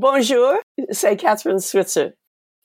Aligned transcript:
Bonjour, 0.00 0.52
c'est 0.90 1.16
Catherine 1.16 1.58
Switzer. 1.58 2.10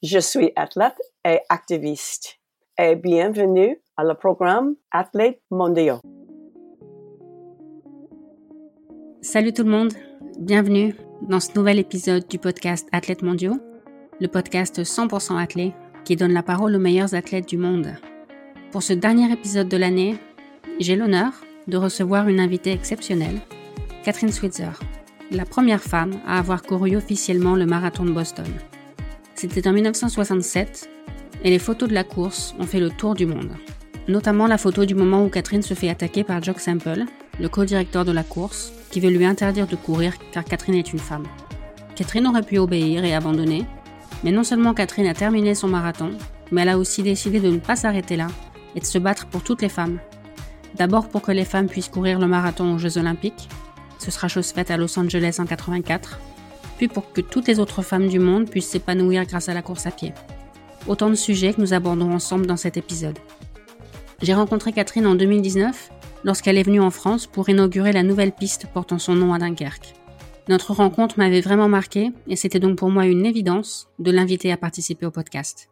Je 0.04 0.20
suis 0.20 0.52
athlète 0.56 1.02
et 1.28 1.40
activiste. 1.50 2.38
Et 2.78 2.96
bienvenue 2.96 3.82
à 3.98 4.04
le 4.04 4.14
programme 4.14 4.76
Athlètes 4.92 5.42
mondiaux. 5.50 6.00
Salut 9.24 9.52
tout 9.52 9.64
le 9.64 9.72
monde, 9.72 9.94
bienvenue 10.38 10.96
dans 11.24 11.40
ce 11.40 11.58
nouvel 11.58 11.80
épisode 11.80 12.28
du 12.28 12.38
podcast 12.38 12.88
Athlètes 12.92 13.24
mondiaux, 13.24 13.58
le 14.20 14.28
podcast 14.28 14.84
100% 14.84 15.42
athlète 15.42 15.74
qui 16.06 16.16
donne 16.16 16.34
la 16.34 16.44
parole 16.44 16.76
aux 16.76 16.80
meilleurs 16.80 17.16
athlètes 17.16 17.50
du 17.50 17.58
monde. 17.58 17.96
Pour 18.72 18.84
ce 18.84 18.94
dernier 18.94 19.34
épisode 19.34 19.70
de 19.70 19.78
l'année, 19.78 20.20
j'ai 20.80 20.96
l'honneur 20.96 21.34
de 21.66 21.78
recevoir 21.78 22.28
une 22.28 22.40
invitée 22.40 22.74
exceptionnelle, 22.74 23.40
Catherine 24.04 24.32
Switzer, 24.32 24.70
la 25.34 25.46
première 25.46 25.82
femme 25.82 26.14
à 26.28 26.38
avoir 26.38 26.62
couru 26.62 26.96
officiellement 26.96 27.56
le 27.56 27.66
marathon 27.66 28.06
de 28.06 28.12
Boston. 28.12 28.46
C'était 29.36 29.68
en 29.68 29.74
1967 29.74 30.90
et 31.44 31.50
les 31.50 31.60
photos 31.60 31.90
de 31.90 31.94
la 31.94 32.04
course 32.04 32.56
ont 32.60 32.66
fait 32.66 32.80
le 32.80 32.90
tour 32.90 33.16
du 33.16 33.26
monde. 33.26 33.52
Notamment 34.08 34.48
la 34.48 34.58
photo 34.58 34.86
du 34.86 34.96
moment 34.96 35.26
où 35.26 35.30
Catherine 35.30 35.62
se 35.62 35.74
fait 35.74 35.90
attaquer 35.90 36.24
par 36.24 36.44
Jock 36.44 36.60
Sample, 36.60 37.06
le 37.40 37.50
co-directeur 37.50 38.06
de 38.06 38.12
la 38.12 38.24
course, 38.24 38.72
qui 38.92 39.00
veut 39.00 39.10
lui 39.10 39.26
interdire 39.26 39.68
de 39.68 39.76
courir 39.76 40.14
car 40.32 40.44
Catherine 40.44 40.76
est 40.76 40.94
une 40.94 41.00
femme. 41.00 41.26
Catherine 41.96 42.28
aurait 42.28 42.44
pu 42.44 42.58
obéir 42.58 43.04
et 43.04 43.16
abandonner, 43.16 43.66
mais 44.24 44.32
non 44.32 44.44
seulement 44.44 44.74
Catherine 44.74 45.08
a 45.08 45.14
terminé 45.14 45.56
son 45.56 45.68
marathon, 45.68 46.12
mais 46.52 46.62
elle 46.62 46.70
a 46.70 46.78
aussi 46.78 47.02
décidé 47.02 47.40
de 47.40 47.50
ne 47.50 47.58
pas 47.58 47.76
s'arrêter 47.76 48.16
là 48.16 48.28
et 48.76 48.80
de 48.80 48.86
se 48.86 48.98
battre 48.98 49.28
pour 49.28 49.44
toutes 49.44 49.62
les 49.62 49.70
femmes. 49.70 50.00
D'abord 50.76 51.08
pour 51.08 51.22
que 51.22 51.32
les 51.32 51.46
femmes 51.46 51.68
puissent 51.68 51.90
courir 51.90 52.20
le 52.20 52.28
marathon 52.28 52.74
aux 52.74 52.80
Jeux 52.80 52.98
Olympiques, 52.98 53.48
ce 54.04 54.12
sera 54.12 54.28
chose 54.28 54.52
faite 54.52 54.70
à 54.70 54.78
Los 54.78 55.00
Angeles 55.00 55.38
en 55.40 55.46
84, 55.46 56.20
puis 56.78 56.88
pour 56.88 57.12
que 57.14 57.22
toutes 57.22 57.48
les 57.48 57.60
autres 57.60 57.82
femmes 57.82 58.08
du 58.08 58.20
monde 58.20 58.50
puissent 58.50 58.70
s'épanouir 58.70 59.26
grâce 59.26 59.50
à 59.50 59.54
la 59.54 59.62
course 59.62 59.88
à 59.88 59.92
pied. 59.92 60.14
Autant 60.88 61.10
de 61.10 61.16
sujets 61.16 61.54
que 61.54 61.62
nous 61.62 61.74
abordons 61.74 62.12
ensemble 62.12 62.46
dans 62.46 62.58
cet 62.58 62.76
épisode. 62.76 63.18
J'ai 64.22 64.34
rencontré 64.34 64.74
Catherine 64.74 65.08
en 65.08 65.16
2019 65.16 65.92
lorsqu'elle 66.24 66.58
est 66.58 66.64
venue 66.64 66.82
en 66.82 66.92
France 66.92 67.28
pour 67.28 67.50
inaugurer 67.50 67.94
la 67.94 68.04
nouvelle 68.04 68.32
piste 68.32 68.68
portant 68.74 69.00
son 69.00 69.16
nom 69.16 69.34
à 69.34 69.40
Dunkerque. 69.40 69.94
Notre 70.50 70.74
rencontre 70.74 71.18
m'avait 71.18 71.42
vraiment 71.42 71.70
marqué 71.70 72.12
et 72.28 72.36
c'était 72.36 72.60
donc 72.60 72.78
pour 72.78 72.90
moi 72.90 73.06
une 73.06 73.26
évidence 73.26 73.88
de 74.00 74.12
l'inviter 74.12 74.52
à 74.52 74.58
participer 74.58 75.06
au 75.06 75.12
podcast. 75.12 75.70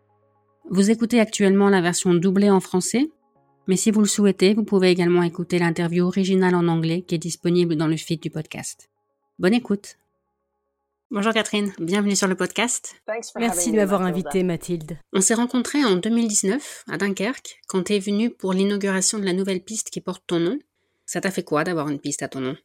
Vous 0.69 0.91
écoutez 0.91 1.19
actuellement 1.19 1.69
la 1.69 1.81
version 1.81 2.13
doublée 2.13 2.49
en 2.49 2.61
français, 2.61 3.09
mais 3.67 3.77
si 3.77 3.91
vous 3.91 4.01
le 4.01 4.07
souhaitez, 4.07 4.53
vous 4.53 4.63
pouvez 4.63 4.89
également 4.89 5.23
écouter 5.23 5.59
l'interview 5.59 6.05
originale 6.05 6.55
en 6.55 6.67
anglais 6.67 7.01
qui 7.01 7.15
est 7.15 7.19
disponible 7.19 7.75
dans 7.75 7.87
le 7.87 7.97
feed 7.97 8.21
du 8.21 8.29
podcast. 8.29 8.89
Bonne 9.39 9.53
écoute. 9.53 9.97
Bonjour 11.09 11.33
Catherine, 11.33 11.73
bienvenue 11.77 12.15
sur 12.15 12.27
le 12.27 12.35
podcast. 12.35 12.95
Merci 13.35 13.71
de 13.71 13.75
m'avoir 13.75 14.01
invitée 14.01 14.43
Mathilde. 14.43 14.97
On 15.11 15.19
s'est 15.19 15.33
rencontrés 15.33 15.83
en 15.83 15.97
2019 15.97 16.85
à 16.89 16.97
Dunkerque 16.97 17.59
quand 17.67 17.83
tu 17.83 17.93
es 17.95 17.99
venue 17.99 18.29
pour 18.29 18.53
l'inauguration 18.53 19.19
de 19.19 19.25
la 19.25 19.33
nouvelle 19.33 19.61
piste 19.61 19.89
qui 19.89 19.99
porte 19.99 20.23
ton 20.25 20.39
nom. 20.39 20.57
Ça 21.05 21.19
t'a 21.19 21.29
fait 21.29 21.43
quoi 21.43 21.65
d'avoir 21.65 21.89
une 21.89 21.99
piste 21.99 22.23
à 22.23 22.29
ton 22.29 22.39
nom? 22.39 22.55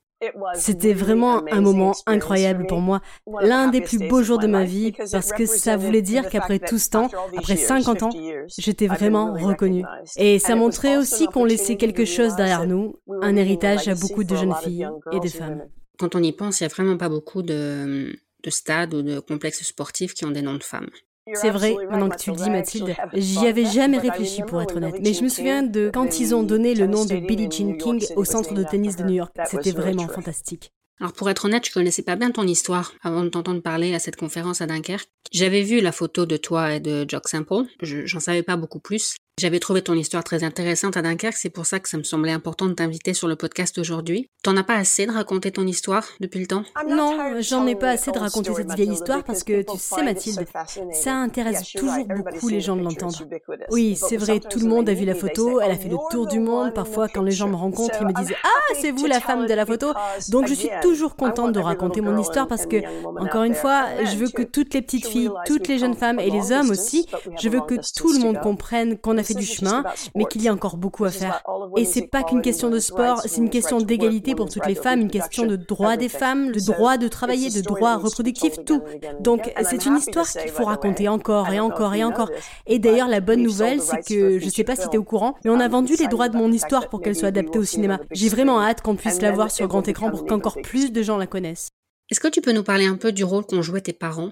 C'était 0.55 0.95
vraiment 0.95 1.43
un 1.51 1.61
moment 1.61 1.93
incroyable 2.07 2.67
pour 2.67 2.81
moi, 2.81 3.01
l'un 3.41 3.69
des 3.69 3.81
plus 3.81 3.99
beaux 3.99 4.23
jours 4.23 4.39
de 4.39 4.47
ma 4.47 4.65
vie, 4.65 4.93
parce 5.13 5.33
que 5.33 5.47
ça 5.47 5.77
voulait 5.77 6.03
dire 6.03 6.29
qu'après 6.29 6.59
tout 6.59 6.79
ce 6.79 6.91
temps, 6.91 7.09
après 7.37 7.57
50 7.57 8.03
ans, 8.03 8.11
j'étais 8.59 8.87
vraiment 8.87 9.35
reconnue. 9.35 9.85
Et 10.17 10.39
ça 10.39 10.57
montrait 10.57 10.97
aussi 10.97 11.27
qu'on 11.27 11.45
laissait 11.45 11.77
quelque 11.77 12.05
chose 12.05 12.37
derrière 12.37 12.67
nous, 12.67 12.97
un 13.23 13.37
héritage 13.37 13.89
à 13.89 13.95
beaucoup 13.95 14.25
de 14.25 14.35
jeunes 14.35 14.55
filles 14.63 14.89
et 15.13 15.21
de 15.21 15.29
femmes. 15.29 15.65
Quand 15.99 16.15
on 16.15 16.23
y 16.23 16.33
pense, 16.33 16.61
il 16.61 16.65
n'y 16.65 16.71
a 16.71 16.75
vraiment 16.75 16.97
pas 16.99 17.09
beaucoup 17.09 17.43
de, 17.43 18.15
de 18.43 18.51
stades 18.51 18.95
ou 18.95 19.03
de 19.03 19.19
complexes 19.19 19.63
sportifs 19.63 20.15
qui 20.15 20.25
ont 20.25 20.31
des 20.31 20.43
noms 20.43 20.55
de 20.55 20.63
femmes. 20.63 20.91
C'est 21.35 21.51
vrai, 21.51 21.75
maintenant 21.91 22.09
que 22.09 22.17
tu 22.17 22.31
le 22.31 22.37
dis 22.37 22.51
Mathilde, 22.51 22.95
j'y 23.15 23.47
avais 23.47 23.65
jamais 23.65 23.99
réfléchi 23.99 24.43
pour 24.43 24.63
être 24.63 24.77
honnête, 24.77 24.97
mais 25.01 25.13
je 25.13 25.25
me 25.25 25.29
souviens 25.29 25.63
de 25.63 25.91
quand 25.93 26.21
ils 26.21 26.35
ont 26.35 26.43
donné 26.43 26.75
le 26.75 26.87
nom 26.87 27.05
de 27.05 27.17
Billie 27.17 27.51
Jean 27.51 27.77
King 27.77 28.05
au 28.15 28.25
centre 28.25 28.55
de 28.55 28.63
tennis 28.63 28.97
de 28.97 29.05
New 29.05 29.15
York. 29.15 29.35
C'était 29.47 29.73
vraiment 29.73 30.07
fantastique. 30.09 30.73
Alors 30.99 31.13
pour 31.13 31.29
être 31.29 31.45
honnête, 31.45 31.67
je 31.67 31.73
connaissais 31.73 32.03
pas 32.03 32.17
bien 32.17 32.31
ton 32.31 32.47
histoire 32.47 32.95
avant 33.03 33.23
de 33.23 33.29
t'entendre 33.29 33.61
parler 33.61 33.95
à 33.95 33.99
cette 33.99 34.17
conférence 34.17 34.63
à 34.63 34.67
Dunkerque. 34.67 35.09
J'avais 35.31 35.63
vu 35.63 35.81
la 35.81 35.93
photo 35.93 36.25
de 36.25 36.37
toi 36.37 36.75
et 36.75 36.81
de 36.81 37.05
Jock 37.07 37.29
Sample, 37.29 37.65
j'en 37.83 38.21
savais 38.21 38.43
pas 38.43 38.57
beaucoup 38.57 38.81
plus. 38.81 39.17
J'avais 39.39 39.59
trouvé 39.59 39.83
ton 39.83 39.93
histoire 39.93 40.25
très 40.25 40.45
intéressante 40.45 40.97
à 40.97 41.03
Dunkerque, 41.03 41.37
c'est 41.37 41.51
pour 41.51 41.67
ça 41.67 41.79
que 41.79 41.91
ça 41.91 41.99
me 41.99 42.05
semblait 42.05 42.33
important 42.33 42.65
de 42.69 42.73
t'inviter 42.73 43.13
sur 43.13 43.29
le 43.29 43.37
podcast 43.37 43.77
aujourd'hui. 43.77 44.31
T'en 44.43 44.57
as 44.57 44.63
pas 44.65 44.77
assez 44.77 45.05
de 45.05 45.13
raconter 45.13 45.53
ton 45.53 45.67
histoire 45.67 46.05
depuis 46.21 46.41
le 46.41 46.47
temps? 46.47 46.65
Non, 46.89 47.35
j'en 47.41 47.67
ai 47.67 47.75
pas 47.75 47.91
assez 47.91 48.11
de 48.13 48.19
raconter 48.19 48.55
cette 48.55 48.73
vieille 48.73 48.93
histoire 48.93 49.25
parce 49.25 49.45
que 49.45 49.61
tu 49.61 49.77
sais 49.77 50.03
Mathilde, 50.03 50.47
ça 50.91 51.17
intéresse 51.17 51.71
toujours 51.71 52.07
beaucoup 52.07 52.49
les 52.49 52.63
gens 52.63 52.77
de 52.77 52.81
l'entendre. 52.81 53.15
Oui, 53.71 53.95
c'est 53.95 54.17
vrai, 54.17 54.41
tout 54.41 54.59
le 54.59 54.69
monde 54.69 54.89
a 54.89 54.95
vu 54.95 55.05
la 55.05 55.15
photo, 55.15 55.61
elle 55.61 55.73
a 55.73 55.77
fait 55.77 55.91
le 55.91 55.99
tour 56.11 56.27
du 56.27 56.41
monde, 56.41 56.73
parfois 56.73 57.07
quand 57.07 57.21
les 57.21 57.33
gens 57.33 57.49
me 57.49 57.57
rencontrent, 57.57 57.99
ils 58.01 58.07
me 58.07 58.15
disent 58.15 58.35
"Ah, 58.43 58.75
c'est 58.81 58.91
vous 58.91 59.05
la 59.05 59.21
femme 59.21 59.47
de 59.47 59.53
la 59.53 59.67
photo?" 59.67 59.93
Donc 60.31 60.47
je 60.49 60.55
suis 60.55 60.71
toujours 60.81 61.15
contente 61.15 61.53
de 61.53 61.61
raconter 61.61 62.01
mon 62.01 62.17
histoire 62.19 62.49
parce 62.49 62.65
que 62.65 62.79
encore 63.21 63.43
une 63.43 63.55
fois, 63.55 63.85
je 64.03 64.17
veux 64.17 64.31
que 64.31 64.41
toutes 64.41 64.73
les 64.73 64.81
petites 64.81 65.07
filles, 65.07 65.29
toutes 65.45 65.69
les 65.69 65.79
jeunes 65.79 65.95
femmes 65.95 66.21
et 66.21 66.31
les 66.31 66.53
hommes 66.53 66.71
aussi, 66.71 67.07
je 67.39 67.51
veux 67.51 67.61
que 67.61 67.75
tout 67.95 68.15
le 68.15 68.21
monde 68.21 68.41
comprenne 68.41 68.97
qu'on 68.97 69.19
a 69.19 69.26
fait 69.27 69.35
du 69.35 69.45
chemin, 69.45 69.85
mais 70.15 70.25
qu'il 70.25 70.43
y 70.43 70.49
a 70.49 70.53
encore 70.53 70.77
beaucoup 70.77 71.05
à 71.05 71.11
faire. 71.11 71.43
Et 71.77 71.85
c'est 71.85 72.07
pas 72.07 72.23
qu'une 72.23 72.43
question 72.43 72.71
de 72.71 72.79
sport, 72.79 73.21
c'est 73.21 73.39
une 73.39 73.51
question 73.51 73.81
d'égalité 73.81 74.35
pour 74.35 74.49
toutes 74.49 74.67
les 74.67 74.75
femmes, 74.75 75.01
une 75.01 75.11
question 75.11 75.47
de 75.47 75.57
droit 75.57 75.97
des 75.97 76.09
femmes, 76.09 76.53
de 76.53 76.61
droit 76.61 76.97
de 76.97 77.09
travailler, 77.09 77.51
de 77.51 77.61
droit 77.61 77.97
reproductif, 77.97 78.65
tout. 78.65 78.83
Donc 79.21 79.53
c'est 79.63 79.87
une 79.87 79.97
histoire 79.97 80.27
qu'il 80.27 80.51
faut 80.51 80.65
raconter 80.65 81.09
encore 81.09 81.53
et 81.53 81.61
encore 81.61 81.95
et 81.95 82.05
encore. 82.05 82.31
Et 82.67 82.79
d'ailleurs, 82.79 83.09
la 83.09 83.21
bonne 83.21 83.43
nouvelle, 83.43 83.81
c'est 83.81 84.03
que, 84.07 84.39
je 84.39 84.49
sais 84.49 84.65
pas 84.65 84.77
si 84.77 84.89
t'es 84.89 84.99
au 84.99 85.05
courant, 85.05 85.35
mais 85.45 85.51
on 85.51 85.61
a 85.61 85.69
vendu 85.69 85.95
les 85.99 86.09
droits 86.09 86.29
de 86.29 86.37
mon 86.37 86.51
histoire 86.53 86.89
pour 86.89 87.01
qu'elle 87.01 87.17
soit 87.17 87.29
adaptée 87.29 87.59
au 87.59 87.65
cinéma. 87.65 88.01
J'ai 88.13 88.29
vraiment 88.29 88.61
hâte 88.61 88.81
qu'on 88.81 88.97
puisse 88.97 89.21
la 89.21 89.33
voir 89.33 89.51
sur 89.51 89.67
grand 89.69 89.87
écran 89.89 90.11
pour 90.11 90.25
qu'encore 90.27 90.61
plus 90.63 90.93
de 90.93 91.03
gens 91.03 91.17
la 91.17 91.27
connaissent. 91.27 91.71
Est-ce 92.11 92.21
que 92.21 92.29
tu 92.29 92.41
peux 92.41 92.53
nous 92.53 92.63
parler 92.63 92.87
un 92.87 92.97
peu 92.97 93.13
du 93.13 93.25
rôle 93.25 93.45
qu'ont 93.45 93.63
joué 93.63 93.81
tes 93.81 93.93
parents 93.93 94.31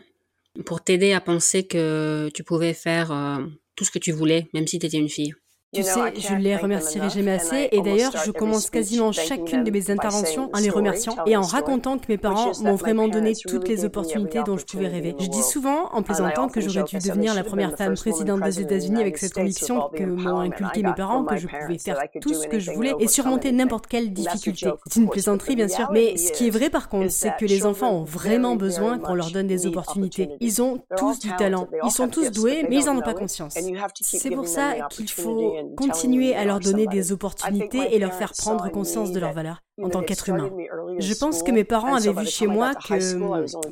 pour 0.64 0.80
t'aider 0.80 1.12
à 1.12 1.20
penser 1.20 1.66
que 1.66 2.30
tu 2.32 2.44
pouvais 2.44 2.74
faire 2.74 3.10
euh, 3.10 3.38
tout 3.76 3.84
ce 3.84 3.90
que 3.90 3.98
tu 3.98 4.12
voulais, 4.12 4.48
même 4.54 4.66
si 4.66 4.78
tu 4.78 4.86
étais 4.86 4.98
une 4.98 5.08
fille. 5.08 5.34
Tu 5.74 5.82
sais, 5.82 6.14
je 6.16 6.34
les 6.34 6.56
remercierai 6.56 7.10
jamais 7.10 7.32
assez. 7.32 7.68
Et 7.72 7.80
d'ailleurs, 7.80 8.12
je 8.24 8.30
commence 8.30 8.70
quasiment 8.70 9.12
chacune 9.12 9.64
de 9.64 9.70
mes 9.70 9.90
interventions 9.90 10.50
en 10.52 10.58
les 10.58 10.70
remerciant 10.70 11.16
et 11.26 11.36
en 11.36 11.42
racontant 11.42 11.98
que 11.98 12.06
mes 12.08 12.18
parents 12.18 12.52
m'ont 12.62 12.76
vraiment 12.76 13.08
donné 13.08 13.32
toutes 13.46 13.68
les 13.68 13.84
opportunités 13.84 14.40
dont 14.44 14.56
je 14.56 14.64
pouvais 14.64 14.88
rêver. 14.88 15.14
Je 15.18 15.28
dis 15.28 15.42
souvent, 15.42 15.90
en 15.92 16.02
plaisantant, 16.02 16.48
que 16.48 16.60
j'aurais 16.60 16.84
dû 16.84 16.98
devenir 16.98 17.34
la 17.34 17.44
première 17.44 17.76
femme 17.76 17.94
présidente 17.94 18.40
des 18.42 18.60
États-Unis 18.60 19.00
avec 19.00 19.18
cette 19.18 19.34
conviction 19.34 19.90
que 19.94 20.04
m'ont 20.04 20.40
inculqué 20.40 20.82
mes 20.82 20.94
parents, 20.94 21.24
que 21.24 21.36
je 21.36 21.46
pouvais 21.46 21.78
faire 21.78 21.98
tout 22.20 22.34
ce 22.34 22.46
que 22.46 22.58
je 22.58 22.70
voulais 22.70 22.92
et 22.98 23.08
surmonter 23.08 23.52
n'importe 23.52 23.86
quelle 23.86 24.12
difficulté. 24.12 24.70
C'est 24.86 25.00
une 25.00 25.08
plaisanterie, 25.08 25.56
bien 25.56 25.68
sûr. 25.68 25.88
Mais 25.92 26.16
ce 26.16 26.32
qui 26.32 26.48
est 26.48 26.50
vrai, 26.50 26.70
par 26.70 26.88
contre, 26.88 27.10
c'est 27.10 27.34
que 27.38 27.44
les 27.44 27.66
enfants 27.66 27.92
ont 27.92 28.04
vraiment 28.04 28.56
besoin 28.56 28.98
qu'on 28.98 29.14
leur 29.14 29.30
donne 29.30 29.46
des 29.46 29.66
opportunités. 29.66 30.30
Ils 30.40 30.62
ont 30.62 30.78
tous 30.96 31.18
du 31.18 31.34
talent. 31.36 31.66
Ils 31.84 31.90
sont 31.90 32.08
tous 32.08 32.30
doués, 32.30 32.64
mais 32.68 32.76
ils 32.76 32.86
n'en 32.86 32.98
ont 32.98 33.02
pas 33.02 33.14
conscience. 33.14 33.54
C'est 34.00 34.30
pour 34.30 34.46
ça 34.46 34.74
qu'il 34.90 35.10
faut 35.10 35.54
continuer 35.76 36.34
à 36.34 36.44
leur 36.44 36.60
donner 36.60 36.86
des 36.86 37.12
opportunités 37.12 37.94
et 37.94 37.98
leur 37.98 38.12
faire 38.14 38.32
prendre 38.32 38.70
conscience 38.70 39.12
de 39.12 39.20
leurs 39.20 39.32
valeurs 39.32 39.60
en 39.82 39.88
tant 39.88 40.02
qu'être 40.02 40.28
humain. 40.28 40.50
Je 40.98 41.14
pense 41.14 41.42
que 41.42 41.50
mes 41.50 41.64
parents 41.64 41.94
avaient 41.94 42.12
vu 42.12 42.26
chez 42.26 42.46
moi 42.46 42.74
que, 42.74 43.16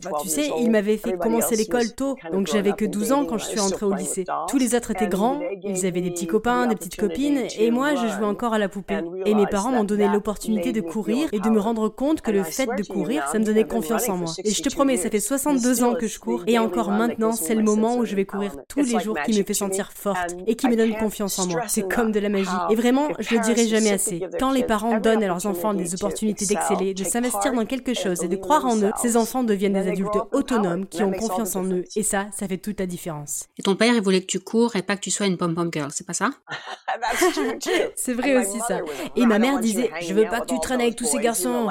bah, 0.02 0.10
tu 0.20 0.28
sais, 0.28 0.50
ils 0.58 0.70
m'avaient 0.70 0.96
fait 0.96 1.12
commencer 1.12 1.54
l'école 1.54 1.92
tôt, 1.94 2.16
donc 2.32 2.48
j'avais 2.48 2.72
que 2.72 2.84
12 2.84 3.12
ans 3.12 3.24
quand 3.24 3.38
je 3.38 3.44
suis 3.44 3.60
entrée 3.60 3.86
au 3.86 3.94
lycée. 3.94 4.24
Tous 4.48 4.58
les 4.58 4.74
autres 4.74 4.90
étaient 4.90 5.06
grands, 5.06 5.40
ils 5.62 5.86
avaient 5.86 6.00
des 6.00 6.10
petits 6.10 6.26
copains, 6.26 6.66
des 6.66 6.74
petites 6.74 6.96
copines, 6.96 7.44
et 7.58 7.70
moi 7.70 7.94
je 7.94 8.06
jouais 8.08 8.26
encore 8.26 8.54
à 8.54 8.58
la 8.58 8.68
poupée. 8.68 9.00
Et 9.26 9.34
mes 9.34 9.46
parents 9.46 9.70
m'ont 9.70 9.84
donné 9.84 10.08
l'opportunité 10.08 10.72
de 10.72 10.80
courir 10.80 11.28
et 11.32 11.38
de 11.38 11.48
me 11.48 11.60
rendre 11.60 11.88
compte 11.88 12.20
que 12.20 12.30
le 12.30 12.42
fait 12.42 12.66
de 12.66 12.82
courir, 12.84 13.28
ça 13.28 13.38
me 13.38 13.44
donnait 13.44 13.64
confiance 13.64 14.08
en 14.08 14.16
moi. 14.16 14.32
Et 14.44 14.50
je 14.50 14.62
te 14.62 14.74
promets, 14.74 14.96
ça 14.96 15.10
fait 15.10 15.20
62 15.20 15.84
ans 15.84 15.94
que 15.94 16.06
je 16.08 16.18
cours, 16.18 16.42
et 16.46 16.58
encore 16.58 16.90
maintenant, 16.90 17.32
c'est 17.32 17.54
le 17.54 17.62
moment 17.62 17.96
où 17.96 18.04
je 18.04 18.16
vais 18.16 18.24
courir 18.24 18.56
tous 18.68 18.82
les 18.82 18.98
jours 18.98 19.16
qui 19.24 19.38
me 19.38 19.44
fait 19.44 19.54
sentir 19.54 19.92
forte 19.92 20.34
et 20.46 20.56
qui 20.56 20.68
me 20.68 20.76
donne 20.76 20.96
confiance 20.96 21.38
en 21.38 21.46
moi. 21.46 21.62
C'est 21.68 21.88
comme 21.88 22.10
de 22.10 22.18
la 22.18 22.28
magie. 22.28 22.48
Et 22.70 22.74
vraiment, 22.74 23.08
je 23.20 23.36
le 23.36 23.40
dirai 23.40 23.68
jamais 23.68 23.92
assez. 23.92 24.20
Quand 24.40 24.50
les 24.50 24.64
parents 24.64 24.98
donnent 24.98 25.22
à 25.22 25.28
leurs 25.28 25.46
enfants 25.46 25.74
des 25.74 25.91
opportunités 25.94 26.46
d'exceller, 26.46 26.94
de 26.94 27.04
s'investir 27.04 27.52
dans 27.52 27.66
quelque 27.66 27.94
chose 27.94 28.22
et 28.22 28.28
de 28.28 28.36
croire 28.36 28.64
en 28.66 28.76
eux, 28.76 28.90
ces 29.00 29.16
enfants 29.16 29.44
deviennent 29.44 29.74
des 29.74 29.88
adultes 29.88 30.18
autonomes 30.32 30.86
qui 30.86 31.02
ont 31.02 31.12
confiance 31.12 31.56
en 31.56 31.64
eux. 31.64 31.84
Et 31.96 32.02
ça, 32.02 32.26
ça 32.32 32.48
fait 32.48 32.58
toute 32.58 32.80
la 32.80 32.86
différence. 32.86 33.46
Et 33.58 33.62
ton 33.62 33.76
père, 33.76 33.94
il 33.94 34.02
voulait 34.02 34.20
que 34.20 34.26
tu 34.26 34.40
cours 34.40 34.76
et 34.76 34.82
pas 34.82 34.96
que 34.96 35.02
tu 35.02 35.10
sois 35.10 35.26
une 35.26 35.36
pom-pom 35.36 35.70
girl, 35.72 35.90
c'est 35.92 36.06
pas 36.06 36.14
ça? 36.14 36.30
C'est 37.96 38.14
vrai 38.14 38.36
aussi 38.36 38.60
ça. 38.60 38.80
Et 39.16 39.26
ma 39.26 39.38
mère 39.38 39.58
disait, 39.60 39.90
je 40.00 40.14
veux 40.14 40.24
pas 40.24 40.40
que 40.40 40.46
tu 40.46 40.60
traînes 40.60 40.80
avec 40.80 40.96
tous 40.96 41.06
ces 41.06 41.18
garçons. 41.18 41.68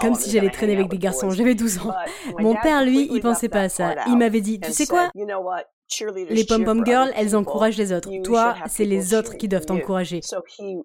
Comme 0.00 0.14
si 0.14 0.30
j'allais 0.30 0.50
traîner 0.50 0.74
avec 0.74 0.88
des 0.88 0.98
garçons, 0.98 1.30
j'avais 1.30 1.54
12 1.54 1.78
ans. 1.78 1.94
Mon 2.38 2.54
père, 2.56 2.84
lui, 2.84 3.08
il 3.10 3.20
pensait 3.20 3.48
pas 3.48 3.62
à 3.62 3.68
ça. 3.68 3.94
Il 4.06 4.16
m'avait 4.16 4.40
dit, 4.40 4.60
tu 4.60 4.72
sais 4.72 4.86
quoi 4.86 5.10
Les 6.30 6.44
pom-pom 6.44 6.84
girls, 6.84 7.10
elles 7.16 7.36
encouragent 7.36 7.76
les 7.76 7.92
autres. 7.92 8.10
Toi, 8.22 8.54
c'est 8.68 8.84
les 8.84 9.14
autres 9.14 9.36
qui 9.36 9.48
doivent 9.48 9.66
t'encourager. 9.66 10.20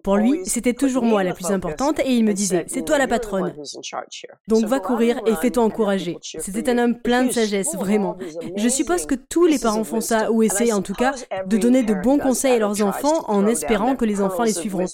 Pour 0.02 0.16
lui, 0.16 0.40
c'était 0.44 0.74
toujours 0.74 1.04
moi 1.04 1.22
la 1.22 1.32
plus 1.32 1.50
importante 1.50 2.00
et 2.00 2.10
il 2.10 2.24
me 2.24 2.32
disait, 2.32 2.64
c'est 2.68 2.84
toi 2.84 2.98
la 2.98 3.06
patronne. 3.06 3.54
Donc 4.46 4.64
va 4.64 4.80
courir 4.80 5.20
et 5.26 5.34
fais-toi 5.34 5.62
encourager. 5.62 6.16
C'était 6.22 6.70
un 6.70 6.78
homme 6.78 6.98
plein 7.00 7.24
de 7.24 7.32
sagesse, 7.32 7.74
vraiment. 7.74 8.16
Je 8.56 8.68
suppose 8.68 9.06
que 9.06 9.14
tous 9.14 9.46
les 9.46 9.58
parents 9.58 9.84
font 9.84 10.00
ça, 10.00 10.30
ou 10.30 10.42
essayent 10.42 10.72
en 10.72 10.82
tout 10.82 10.94
cas, 10.94 11.14
de 11.46 11.56
donner 11.56 11.82
de 11.82 11.94
bons 11.94 12.18
conseils 12.18 12.52
à 12.52 12.58
leurs 12.58 12.82
enfants 12.82 13.24
en 13.28 13.46
espérant 13.46 13.96
que 13.96 14.04
les 14.04 14.20
enfants 14.20 14.42
les 14.42 14.52
suivront. 14.52 14.84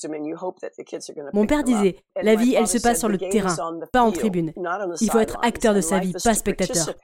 Mon 1.33 1.47
père 1.47 1.65
disait, 1.65 1.97
la 2.23 2.35
vie, 2.35 2.55
elle 2.55 2.69
se 2.69 2.79
passe 2.79 2.99
sur 3.01 3.09
le 3.09 3.19
terrain, 3.19 3.57
pas 3.93 4.03
en 4.03 4.13
tribune. 4.13 4.53
Il 5.01 5.11
faut 5.11 5.19
être 5.19 5.39
acteur 5.43 5.75
de 5.75 5.81
sa 5.81 5.99
vie, 5.99 6.13
pas 6.23 6.35
spectateur. 6.35 6.95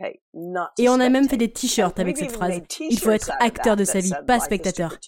Et 0.78 0.88
on 0.88 1.00
a 1.00 1.08
même 1.08 1.28
fait 1.28 1.36
des 1.36 1.50
t-shirts 1.50 1.98
avec 1.98 2.16
cette 2.16 2.32
phrase. 2.32 2.60
Il 2.80 2.99
faut 3.00 3.10
être 3.10 3.30
acteur 3.40 3.76
de 3.76 3.84
sa 3.84 4.00
vie, 4.00 4.12
pas 4.26 4.40
spectateur. 4.40 4.98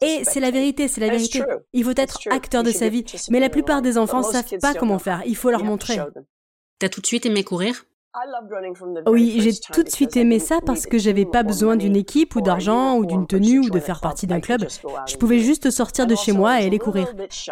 Et 0.00 0.22
c'est 0.24 0.40
la 0.40 0.50
vérité, 0.50 0.88
c'est 0.88 1.00
la 1.00 1.08
vérité. 1.08 1.42
Il 1.72 1.84
faut 1.84 1.92
être 1.96 2.18
acteur 2.30 2.62
de 2.62 2.70
sa 2.70 2.88
vie. 2.88 3.04
Mais 3.30 3.40
la 3.40 3.48
plupart 3.48 3.82
des 3.82 3.98
enfants 3.98 4.22
savent 4.22 4.58
pas 4.60 4.74
comment 4.74 4.98
faire. 4.98 5.22
Il 5.26 5.36
faut 5.36 5.50
leur 5.50 5.64
montrer. 5.64 5.98
T'as 6.78 6.88
tout 6.88 7.00
de 7.00 7.06
suite 7.06 7.26
aimé 7.26 7.44
courir? 7.44 7.84
Oui, 9.06 9.40
j'ai 9.40 9.52
tout 9.72 9.82
de 9.82 9.88
suite 9.88 10.18
aimé 10.18 10.38
ça 10.38 10.58
parce 10.66 10.84
que 10.84 10.98
j'avais 10.98 11.24
pas 11.24 11.42
besoin 11.42 11.76
d'une 11.76 11.96
équipe 11.96 12.36
ou 12.36 12.42
d'argent 12.42 12.96
ou 12.98 13.06
d'une 13.06 13.26
tenue 13.26 13.60
ou 13.60 13.70
de 13.70 13.80
faire 13.80 14.00
partie 14.00 14.26
d'un 14.26 14.40
club. 14.40 14.66
Je 15.06 15.16
pouvais 15.16 15.38
juste 15.38 15.70
sortir 15.70 16.06
de 16.06 16.14
chez 16.14 16.32
moi 16.32 16.60
et 16.60 16.66
aller 16.66 16.78
courir. 16.78 17.10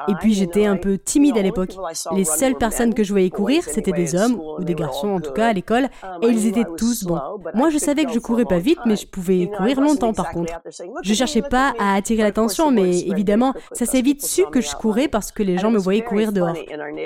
Et 0.08 0.14
puis 0.20 0.34
j'étais 0.34 0.66
un 0.66 0.76
peu 0.76 0.98
timide 0.98 1.38
à 1.38 1.42
l'époque. 1.42 1.74
Les 2.14 2.26
seules 2.26 2.56
personnes 2.56 2.92
que 2.92 3.04
je 3.04 3.12
voyais 3.12 3.30
courir, 3.30 3.62
c'était 3.64 3.92
des 3.92 4.14
hommes 4.14 4.38
ou 4.58 4.62
des 4.62 4.74
garçons 4.74 5.08
en 5.08 5.20
tout 5.20 5.32
cas 5.32 5.48
à 5.48 5.52
l'école 5.54 5.88
et 6.20 6.26
ils 6.26 6.46
étaient 6.46 6.66
tous 6.76 7.04
bons. 7.04 7.20
Moi, 7.54 7.70
je 7.70 7.78
savais 7.78 8.04
que 8.04 8.12
je 8.12 8.18
courais 8.18 8.44
pas 8.44 8.58
vite, 8.58 8.80
mais 8.84 8.96
je 8.96 9.06
pouvais 9.06 9.50
courir 9.56 9.80
longtemps 9.80 10.12
par 10.12 10.30
contre. 10.30 10.52
Je 11.02 11.14
cherchais 11.14 11.42
pas 11.42 11.72
à 11.78 11.94
attirer 11.94 12.22
l'attention, 12.22 12.70
mais 12.70 13.00
évidemment, 13.00 13.54
ça 13.72 13.86
s'est 13.86 14.02
vite 14.02 14.22
su 14.22 14.44
que 14.52 14.60
je 14.60 14.74
courais 14.76 15.08
parce 15.08 15.32
que 15.32 15.42
les 15.42 15.56
gens 15.56 15.70
me 15.70 15.78
voyaient 15.78 16.04
courir 16.04 16.32
dehors. 16.32 16.54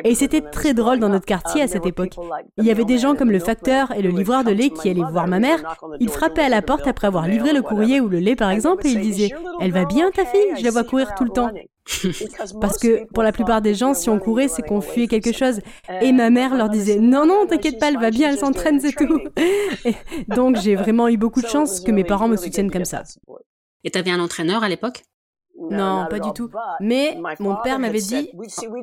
Et 0.03 0.17
c'était 0.17 0.41
très 0.41 0.75
drôle 0.75 0.99
dans 0.99 1.09
notre 1.09 1.27
quartier 1.27 1.63
à 1.63 1.69
cette 1.69 1.87
époque. 1.87 2.17
Il 2.57 2.65
y 2.65 2.73
avait 2.73 2.85
des 2.85 2.99
gens 2.99 3.15
comme 3.15 3.31
le 3.31 3.44
facteur 3.45 3.93
et 3.97 4.03
le 4.03 4.11
livreur 4.11 4.45
de 4.45 4.51
lait 4.51 4.71
qui 4.71 4.89
allait 4.91 5.03
voir 5.11 5.27
ma 5.27 5.39
mère, 5.39 5.77
il 6.01 6.09
frappait 6.09 6.43
à 6.43 6.49
la 6.49 6.63
porte 6.63 6.87
après 6.87 7.07
avoir 7.07 7.27
livré 7.27 7.53
le 7.53 7.63
courrier 7.63 8.01
ou 8.01 8.09
le 8.09 8.19
lait 8.19 8.37
par 8.37 8.51
exemple 8.51 8.87
et 8.87 8.91
il 8.91 9.01
disait 9.01 9.31
Elle 9.61 9.73
va 9.73 9.85
bien 9.85 10.11
ta 10.11 10.25
fille? 10.25 10.57
Je 10.59 10.65
la 10.65 10.71
vois 10.71 10.85
courir 10.85 11.15
tout 11.15 11.25
le 11.25 11.31
temps. 11.31 11.51
Parce 12.61 12.79
que 12.79 13.07
pour 13.13 13.23
la 13.23 13.33
plupart 13.33 13.61
des 13.61 13.75
gens, 13.75 13.95
si 13.95 14.09
on 14.09 14.19
courait, 14.19 14.49
c'est 14.49 14.63
qu'on 14.63 14.81
fuyait 14.81 15.07
quelque 15.07 15.33
chose. 15.33 15.61
Et 16.01 16.13
ma 16.13 16.31
mère 16.31 16.57
leur 16.57 16.71
disait 16.71 16.99
Non, 16.99 17.27
non, 17.27 17.47
t'inquiète 17.47 17.79
pas, 17.79 17.89
elle 17.89 17.99
va 17.99 18.11
bien, 18.11 18.31
elle 18.31 18.39
s'entraîne, 18.39 18.81
c'est 18.81 18.93
tout. 18.93 19.21
donc 20.29 20.57
j'ai 20.57 20.77
vraiment 20.77 21.09
eu 21.09 21.17
beaucoup 21.17 21.43
de 21.43 21.49
chance 21.49 21.81
que 21.81 21.91
mes 21.91 22.05
parents 22.05 22.29
me 22.29 22.37
soutiennent 22.37 22.71
comme 22.71 22.85
ça. 22.85 23.03
Et 23.85 23.91
t'avais 23.91 24.11
un 24.11 24.21
entraîneur 24.21 24.65
à 24.65 24.69
l'époque? 24.69 25.03
Non, 25.71 26.07
pas 26.09 26.19
du 26.19 26.33
tout. 26.33 26.51
Mais 26.81 27.19
mon 27.41 27.57
père 27.63 27.79
m'avait 27.79 28.01
dit, 28.01 28.31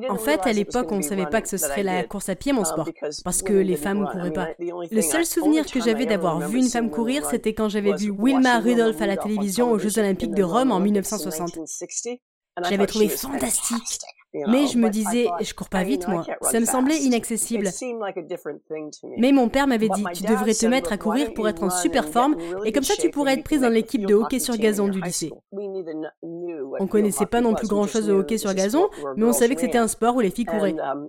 en 0.08 0.16
fait, 0.16 0.40
à 0.44 0.52
l'époque, 0.52 0.90
on 0.90 0.96
ne 0.96 1.02
savait 1.02 1.26
pas 1.26 1.40
que 1.40 1.48
ce 1.48 1.56
serait 1.56 1.82
la 1.82 2.04
course 2.04 2.28
à 2.28 2.34
pied 2.34 2.52
mon 2.52 2.64
sport, 2.64 2.88
parce 3.24 3.42
que 3.42 3.52
les 3.52 3.76
femmes 3.76 4.00
ne 4.00 4.06
couraient 4.06 4.32
pas. 4.32 4.48
Le 4.58 5.00
seul 5.00 5.26
souvenir 5.26 5.66
que 5.66 5.80
j'avais 5.80 6.06
d'avoir 6.06 6.40
vu 6.40 6.58
une 6.58 6.68
femme 6.68 6.90
courir, 6.90 7.24
c'était 7.26 7.54
quand 7.54 7.68
j'avais 7.68 7.94
vu 7.94 8.10
Wilma 8.10 8.58
Rudolph 8.58 9.00
à 9.00 9.06
la 9.06 9.16
télévision 9.16 9.70
aux 9.70 9.78
Jeux 9.78 9.98
Olympiques 9.98 10.34
de 10.34 10.42
Rome 10.42 10.72
en 10.72 10.80
1960. 10.80 11.58
J'avais 12.68 12.86
trouvé 12.86 13.08
fantastique. 13.08 14.00
Mais 14.34 14.66
je 14.66 14.78
me 14.78 14.88
disais, 14.88 15.28
je 15.40 15.52
cours 15.52 15.68
pas 15.68 15.82
vite, 15.82 16.08
moi. 16.08 16.24
Ça 16.42 16.58
me 16.58 16.64
semblait 16.64 16.98
inaccessible. 16.98 17.68
Mais 19.18 19.32
mon 19.32 19.48
père 19.48 19.66
m'avait 19.66 19.88
dit, 19.88 20.04
tu 20.14 20.22
devrais 20.22 20.54
te 20.54 20.66
mettre 20.66 20.92
à 20.92 20.98
courir 20.98 21.34
pour 21.34 21.48
être 21.48 21.62
en 21.62 21.70
super 21.70 22.08
forme, 22.08 22.36
et 22.64 22.72
comme 22.72 22.82
ça 22.82 22.94
tu 22.98 23.10
pourrais 23.10 23.34
être 23.34 23.44
prise 23.44 23.60
dans 23.60 23.68
l'équipe 23.68 24.06
de 24.06 24.14
hockey 24.14 24.38
sur 24.38 24.56
gazon 24.56 24.88
du 24.88 25.00
lycée. 25.00 25.32
On 26.80 26.86
connaissait 26.86 27.26
pas 27.26 27.40
non 27.40 27.54
plus 27.54 27.68
grand 27.68 27.86
chose 27.86 28.06
de 28.06 28.12
hockey 28.12 28.38
sur 28.38 28.54
gazon, 28.54 28.88
mais 29.16 29.24
on 29.24 29.32
savait 29.32 29.54
que 29.54 29.60
c'était 29.60 29.78
un 29.78 29.88
sport 29.88 30.16
où 30.16 30.20
les 30.20 30.30
filles 30.30 30.46
couraient. 30.46 30.74
Um, 30.74 31.08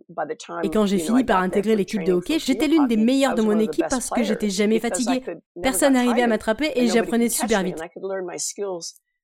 et 0.64 0.70
quand 0.70 0.86
j'ai 0.86 1.00
fini 1.00 1.24
par 1.24 1.42
intégrer 1.42 1.76
l'équipe 1.76 2.04
de 2.04 2.14
hockey, 2.14 2.40
j'étais 2.40 2.68
l'une 2.68 2.88
des 2.88 2.98
meilleures 2.98 3.36
de 3.36 3.42
mon 3.42 3.58
équipe 3.60 3.86
parce 3.90 4.10
que 4.10 4.24
j'étais 4.24 4.50
jamais 4.50 4.80
fatiguée. 4.80 5.24
Personne 5.62 5.94
n'arrivait 5.94 6.24
à 6.24 6.28
m'attraper 6.28 6.72
et 6.76 6.88
j'apprenais 6.88 7.30
super 7.30 7.64
vite. 7.64 7.82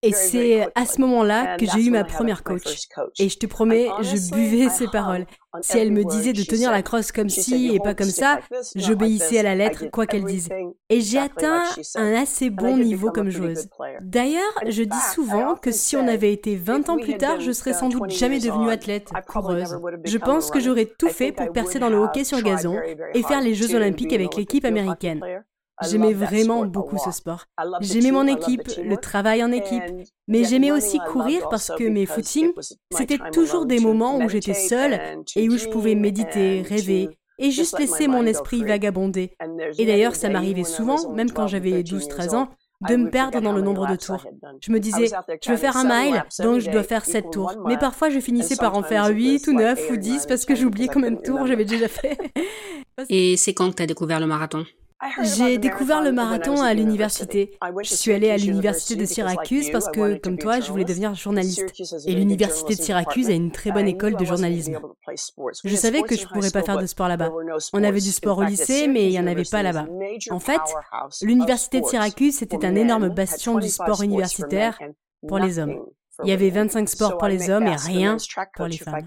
Et 0.02 0.14
c'est 0.14 0.68
à 0.76 0.86
ce 0.86 1.02
moment-là 1.02 1.58
que 1.58 1.66
j'ai 1.66 1.86
eu 1.86 1.92
ma 1.92 2.04
première 2.04 2.44
coach. 2.44 2.88
Et 3.20 3.30
je 3.30 3.38
te 3.38 3.46
promets, 3.46 3.88
je 4.02 4.32
buvais 4.34 4.70
ses 4.70 4.88
paroles. 4.88 5.26
Si 5.62 5.78
elle 5.78 5.92
me 5.92 6.06
disait 6.06 6.34
de 6.34 6.44
tenir 6.44 6.72
la 6.72 6.84
crosse 6.84 7.12
comme 7.12 7.30
ci 7.30 7.72
et 7.74 7.80
pas 7.80 7.96
comme 7.96 8.10
ça, 8.10 8.40
j'obéissais 8.76 9.40
à 9.40 9.44
la 9.44 9.56
lettre, 9.56 9.86
quoi 9.92 10.06
qu'elle 10.06 10.24
dise. 10.24 10.50
Et 10.90 11.02
j'ai 11.02 11.18
atteint 11.18 11.64
un 11.96 12.14
assez 12.14 12.50
bon 12.50 12.78
niveau 12.78 13.12
comme 13.12 13.30
joueuse. 13.30 13.68
D'ailleurs, 14.02 14.54
je 14.68 14.84
dis 14.84 15.02
souvent 15.14 15.56
que 15.56 15.72
si 15.72 15.98
on 15.98 16.08
avait 16.08 16.34
été 16.34 16.56
20 16.56 16.90
ans 16.90 16.98
plus 16.98 17.18
tard, 17.18 17.40
je 17.42 17.52
serais 17.52 17.74
sans 17.74 17.90
doute 17.90 18.12
jamais 18.12 18.40
devenue 18.40 18.70
athlète, 18.70 19.10
coureuse. 19.28 19.78
Je 20.06 20.18
pense 20.18 20.50
que 20.50 20.60
j'aurais 20.60 20.90
tout 20.98 21.10
fait 21.10 21.32
pour 21.32 21.52
percer 21.52 21.80
dans 21.80 21.90
le 21.90 21.98
hockey 21.98 22.24
sur 22.24 22.42
gazon 22.42 22.78
et 23.14 23.24
faire 23.24 23.42
les 23.42 23.56
Jeux 23.56 23.76
olympiques 23.76 24.14
avec 24.14 24.36
l'équipe 24.36 24.66
américaine. 24.66 25.22
J'aimais 25.82 26.14
vraiment 26.14 26.66
beaucoup 26.66 26.98
ce 26.98 27.12
sport. 27.12 27.46
J'aimais 27.82 28.12
mon 28.12 28.28
équipe, 28.28 28.70
le 28.84 28.98
travail 28.98 29.44
en 29.44 29.52
équipe, 29.52 29.84
mais 30.28 30.44
j'aimais 30.44 30.72
aussi 30.72 31.00
courir 31.00 31.48
parce 31.50 31.72
que 31.78 31.84
mes 31.84 32.06
footings, 32.06 32.52
c'était 32.92 33.20
toujours 33.32 33.66
des 33.66 33.80
moments 33.80 34.18
où 34.18 34.30
j'étais 34.30 34.54
seule 34.54 35.00
et 35.36 35.50
où 35.50 35.58
je 35.58 35.68
pouvais 35.68 35.96
méditer, 35.96 36.62
rêver 36.62 37.10
et 37.40 37.52
juste 37.52 37.80
laisser 37.80 38.08
mon 38.08 38.26
esprit 38.26 38.64
vagabonder. 38.64 39.32
Et 39.78 39.86
d'ailleurs, 39.86 40.16
ça 40.16 40.30
m'arrivait 40.30 40.66
souvent, 40.66 41.12
même 41.14 41.32
quand 41.32 41.48
j'avais 41.48 41.82
12-13 41.82 42.36
ans, 42.36 42.50
de 42.88 42.96
me 42.96 43.10
perdre 43.10 43.42
dans 43.42 43.52
le 43.52 43.62
nombre 43.62 43.88
de 43.88 43.96
tours. 43.96 44.26
Je 44.62 44.72
me 44.72 44.80
disais, 44.80 45.08
je 45.44 45.52
veux 45.52 45.58
faire 45.58 45.76
un 45.76 45.84
mile, 45.84 46.24
donc 46.40 46.60
je 46.60 46.70
dois 46.70 46.84
faire 46.84 47.06
7 47.06 47.32
tours. 47.32 47.54
Mais 47.66 47.78
parfois, 47.78 48.10
je 48.10 48.20
finissais 48.20 48.56
par 48.56 48.76
en 48.76 48.84
faire 48.84 49.08
8 49.08 49.48
ou 49.48 49.54
9 49.54 49.92
ou 49.92 49.98
10 49.98 50.26
parce 50.28 50.46
que 50.46 50.56
j'oubliais 50.56 50.88
combien 50.88 51.12
de 51.12 51.22
tours 51.22 51.46
j'avais 51.46 51.66
déjà 51.66 51.88
fait. 51.88 52.18
Et 53.10 53.38
c'est 53.38 53.54
quand 53.54 53.70
que 53.72 53.76
tu 53.76 53.84
as 53.84 53.88
découvert 53.88 54.20
le 54.20 54.28
marathon 54.28 54.66
j'ai 55.24 55.58
découvert 55.58 56.02
le 56.02 56.12
marathon 56.12 56.62
à 56.62 56.74
l'université. 56.74 57.58
Je 57.84 57.94
suis 57.94 58.12
allée 58.12 58.30
à 58.30 58.38
l'université 58.38 58.96
de 58.96 59.06
Syracuse 59.06 59.70
parce 59.72 59.90
que, 59.90 60.18
comme 60.18 60.38
toi, 60.38 60.60
je 60.60 60.72
voulais 60.72 60.86
devenir 60.86 61.16
journaliste. 61.16 61.74
Et 62.06 62.14
l'université 62.14 62.76
de 62.76 62.82
Syracuse 62.82 63.30
a 63.30 63.34
une 63.34 63.52
très 63.52 63.72
bonne 63.72 63.88
école 63.88 64.16
de 64.16 64.26
journalisme. 64.26 64.80
Je 65.64 65.76
savais 65.76 66.02
que 66.02 66.16
je 66.16 66.24
ne 66.24 66.28
pourrais 66.28 66.52
pas 66.52 66.64
faire 66.64 66.78
de 66.78 66.86
sport 66.86 67.08
là-bas. 67.08 67.32
On 67.74 67.84
avait 67.84 68.02
du 68.02 68.12
sport 68.12 68.40
au 68.40 68.44
lycée, 68.44 68.88
mais 68.88 69.06
il 69.06 69.12
n'y 69.12 69.20
en 69.20 69.28
avait 69.28 69.44
pas 69.50 69.64
là-bas. 69.64 69.88
En 70.32 70.40
fait, 70.40 70.62
l'université 71.22 71.82
de 71.82 71.86
Syracuse, 71.86 72.38
c'était 72.38 72.66
un 72.66 72.76
énorme 72.76 73.10
bastion 73.10 73.58
du 73.58 73.70
sport 73.70 74.02
universitaire 74.02 74.80
pour 75.28 75.40
les 75.40 75.60
hommes. 75.60 75.86
Il 76.24 76.30
y 76.30 76.34
avait 76.34 76.50
25 76.50 76.90
sports 76.90 77.18
pour 77.18 77.28
les 77.28 77.50
hommes 77.50 77.68
et 77.68 77.76
rien 77.76 78.18
pour 78.56 78.68
les 78.68 78.78
femmes. 78.78 79.02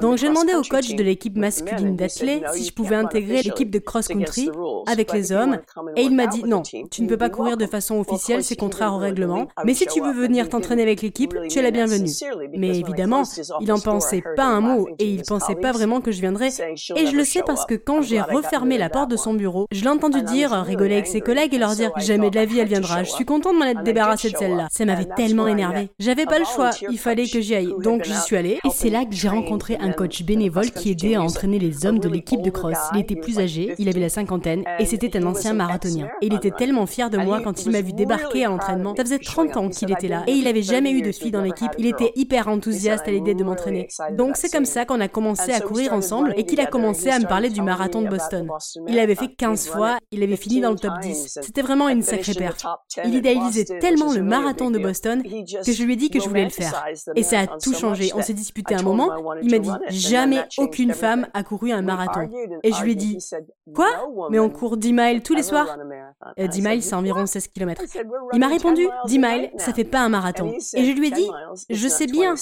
Donc 0.00 0.18
j'ai 0.18 0.28
demandé 0.28 0.54
au 0.54 0.62
coach 0.62 0.94
de 0.94 1.02
l'équipe 1.02 1.36
masculine 1.36 1.96
d'athlètes 1.96 2.44
si 2.52 2.64
je 2.64 2.72
pouvais 2.72 2.96
intégrer 2.96 3.42
l'équipe 3.42 3.70
de 3.70 3.78
cross-country 3.78 4.50
avec 4.86 5.12
les 5.12 5.32
hommes 5.32 5.58
et 5.96 6.02
il 6.02 6.14
m'a 6.14 6.26
dit 6.26 6.42
non, 6.44 6.62
tu 6.62 7.02
ne 7.02 7.08
peux 7.08 7.16
pas 7.16 7.30
courir 7.30 7.56
de 7.56 7.66
façon 7.66 7.98
officielle, 7.98 8.42
c'est 8.42 8.56
contraire 8.56 8.94
au 8.94 8.98
règlement, 8.98 9.48
mais 9.64 9.74
si 9.74 9.86
tu 9.86 10.00
veux 10.00 10.12
venir 10.12 10.48
t'entraîner 10.48 10.82
avec 10.82 11.02
l'équipe, 11.02 11.34
tu 11.48 11.58
es 11.58 11.62
la 11.62 11.70
bienvenue. 11.70 12.10
Mais 12.56 12.78
évidemment, 12.78 13.22
il 13.60 13.68
n'en 13.68 13.78
pensait 13.78 14.22
pas 14.36 14.44
un 14.44 14.60
mot 14.60 14.88
et 14.98 15.08
il 15.08 15.22
pensait 15.22 15.54
pas 15.54 15.72
vraiment 15.72 16.00
que 16.00 16.10
je 16.10 16.20
viendrais 16.20 16.50
et 16.96 17.06
je 17.06 17.16
le 17.16 17.24
sais 17.24 17.42
parce 17.46 17.64
que 17.64 17.74
quand 17.74 18.02
j'ai 18.02 18.20
refermé 18.20 18.78
la 18.78 18.90
porte 18.90 19.10
de 19.10 19.16
son 19.16 19.34
bureau, 19.34 19.66
je 19.70 19.82
l'ai 19.82 19.88
entendu 19.88 20.22
dire, 20.22 20.50
rigoler 20.50 20.94
avec 20.94 21.06
ses 21.06 21.20
collègues 21.20 21.54
et 21.54 21.58
leur 21.58 21.74
dire 21.74 21.92
jamais 21.98 22.30
de 22.30 22.36
la 22.36 22.44
vie 22.44 22.58
elle 22.58 22.68
viendra, 22.68 23.04
je 23.04 23.10
suis 23.10 23.24
content 23.24 23.52
de 23.52 23.58
m'en 23.58 23.66
être 23.66 23.82
débarrassé 23.82 24.30
de 24.30 24.36
celle-là. 24.36 24.68
Ça 24.70 24.84
m'avait 24.84 25.08
tellement 25.16 25.46
énervé. 25.46 25.90
J'avais 25.98 26.26
pas 26.26 26.39
le 26.40 26.46
choix, 26.46 26.70
il 26.90 26.98
fallait 26.98 27.28
que 27.28 27.40
j'y 27.40 27.54
aille. 27.54 27.72
Donc 27.82 28.04
j'y 28.04 28.16
suis 28.16 28.36
allée 28.36 28.58
et 28.64 28.70
c'est 28.72 28.90
là 28.90 29.04
que 29.04 29.14
j'ai 29.14 29.28
rencontré 29.28 29.76
un 29.80 29.92
coach 29.92 30.22
bénévole 30.22 30.70
qui 30.70 30.90
aidait 30.90 31.14
à 31.14 31.22
entraîner 31.22 31.58
les 31.58 31.86
hommes 31.86 31.98
de 31.98 32.08
l'équipe 32.08 32.42
de 32.42 32.50
cross. 32.50 32.76
Il 32.94 33.00
était 33.00 33.16
plus 33.16 33.38
âgé, 33.38 33.74
il 33.78 33.88
avait 33.88 34.00
la 34.00 34.08
cinquantaine 34.08 34.64
et 34.78 34.86
c'était 34.86 35.16
un 35.16 35.26
ancien 35.26 35.52
marathonien. 35.54 36.08
Et 36.22 36.26
il 36.26 36.34
était 36.34 36.50
tellement 36.50 36.86
fier 36.86 37.10
de 37.10 37.18
moi 37.18 37.40
quand 37.42 37.64
il 37.64 37.72
m'a 37.72 37.80
vu 37.80 37.92
débarquer 37.92 38.44
à 38.44 38.48
l'entraînement. 38.48 38.94
Ça 38.96 39.04
faisait 39.04 39.18
30 39.18 39.56
ans 39.56 39.68
qu'il 39.68 39.90
était 39.92 40.08
là 40.08 40.24
et 40.26 40.32
il 40.32 40.46
avait 40.46 40.62
jamais 40.62 40.90
eu 40.90 41.02
de 41.02 41.12
fille 41.12 41.30
dans 41.30 41.42
l'équipe. 41.42 41.70
Il 41.78 41.86
était 41.86 42.12
hyper 42.16 42.48
enthousiaste 42.48 43.06
à 43.06 43.10
l'idée 43.10 43.34
de 43.34 43.44
m'entraîner. 43.44 43.88
Donc 44.16 44.36
c'est 44.36 44.50
comme 44.50 44.64
ça 44.64 44.84
qu'on 44.84 45.00
a 45.00 45.08
commencé 45.08 45.52
à 45.52 45.60
courir 45.60 45.92
ensemble 45.92 46.34
et 46.36 46.44
qu'il 46.44 46.60
a 46.60 46.66
commencé 46.66 47.10
à 47.10 47.18
me 47.18 47.26
parler 47.26 47.50
du 47.50 47.62
marathon 47.62 48.02
de 48.02 48.08
Boston. 48.08 48.48
Il 48.88 48.98
avait 48.98 49.14
fait 49.14 49.28
15 49.28 49.68
fois, 49.68 49.98
il 50.10 50.22
avait 50.22 50.36
fini 50.36 50.60
dans 50.60 50.70
le 50.70 50.78
top 50.78 50.94
10. 51.02 51.38
C'était 51.42 51.62
vraiment 51.62 51.88
une 51.88 52.02
sacrée 52.02 52.34
perte. 52.34 52.64
Il 53.04 53.14
idéalisait 53.14 53.64
tellement 53.80 54.12
le 54.12 54.22
marathon 54.22 54.70
de 54.70 54.78
Boston 54.78 55.22
que 55.22 55.72
je 55.72 55.82
lui 55.84 55.94
ai 55.94 55.96
dit 55.96 56.10
que 56.10 56.20
je 56.20 56.28
voulais 56.30 56.44
le 56.44 56.50
faire. 56.50 56.84
Et 57.14 57.22
ça 57.22 57.40
a 57.40 57.46
tout 57.46 57.74
changé. 57.74 58.10
On 58.14 58.22
s'est 58.22 58.34
disputé 58.34 58.74
un 58.74 58.82
moment. 58.82 59.10
Il 59.42 59.50
m'a 59.50 59.58
dit 59.58 59.70
jamais 59.88 60.42
aucune 60.58 60.92
femme 60.92 61.26
a 61.34 61.42
couru 61.42 61.72
un 61.72 61.82
marathon. 61.82 62.28
Et 62.62 62.72
je 62.72 62.82
lui 62.82 62.92
ai 62.92 62.94
dit 62.94 63.18
quoi 63.74 63.88
Mais 64.30 64.38
on 64.38 64.50
court 64.50 64.76
10 64.76 64.92
miles 64.92 65.22
tous 65.22 65.34
les 65.34 65.42
soirs 65.42 65.76
10 66.38 66.62
miles, 66.62 66.82
c'est 66.82 66.94
environ 66.94 67.26
16 67.26 67.48
km. 67.48 67.82
Il 68.32 68.38
m'a 68.40 68.48
répondu 68.48 68.88
10 69.06 69.18
miles, 69.18 69.50
ça 69.58 69.72
fait 69.72 69.84
pas 69.84 70.00
un 70.00 70.08
marathon. 70.08 70.52
Et 70.74 70.84
je 70.84 70.92
lui 70.92 71.08
ai 71.08 71.10
dit 71.10 71.28
je 71.68 71.88
sais 71.88 72.06
bien, 72.06 72.34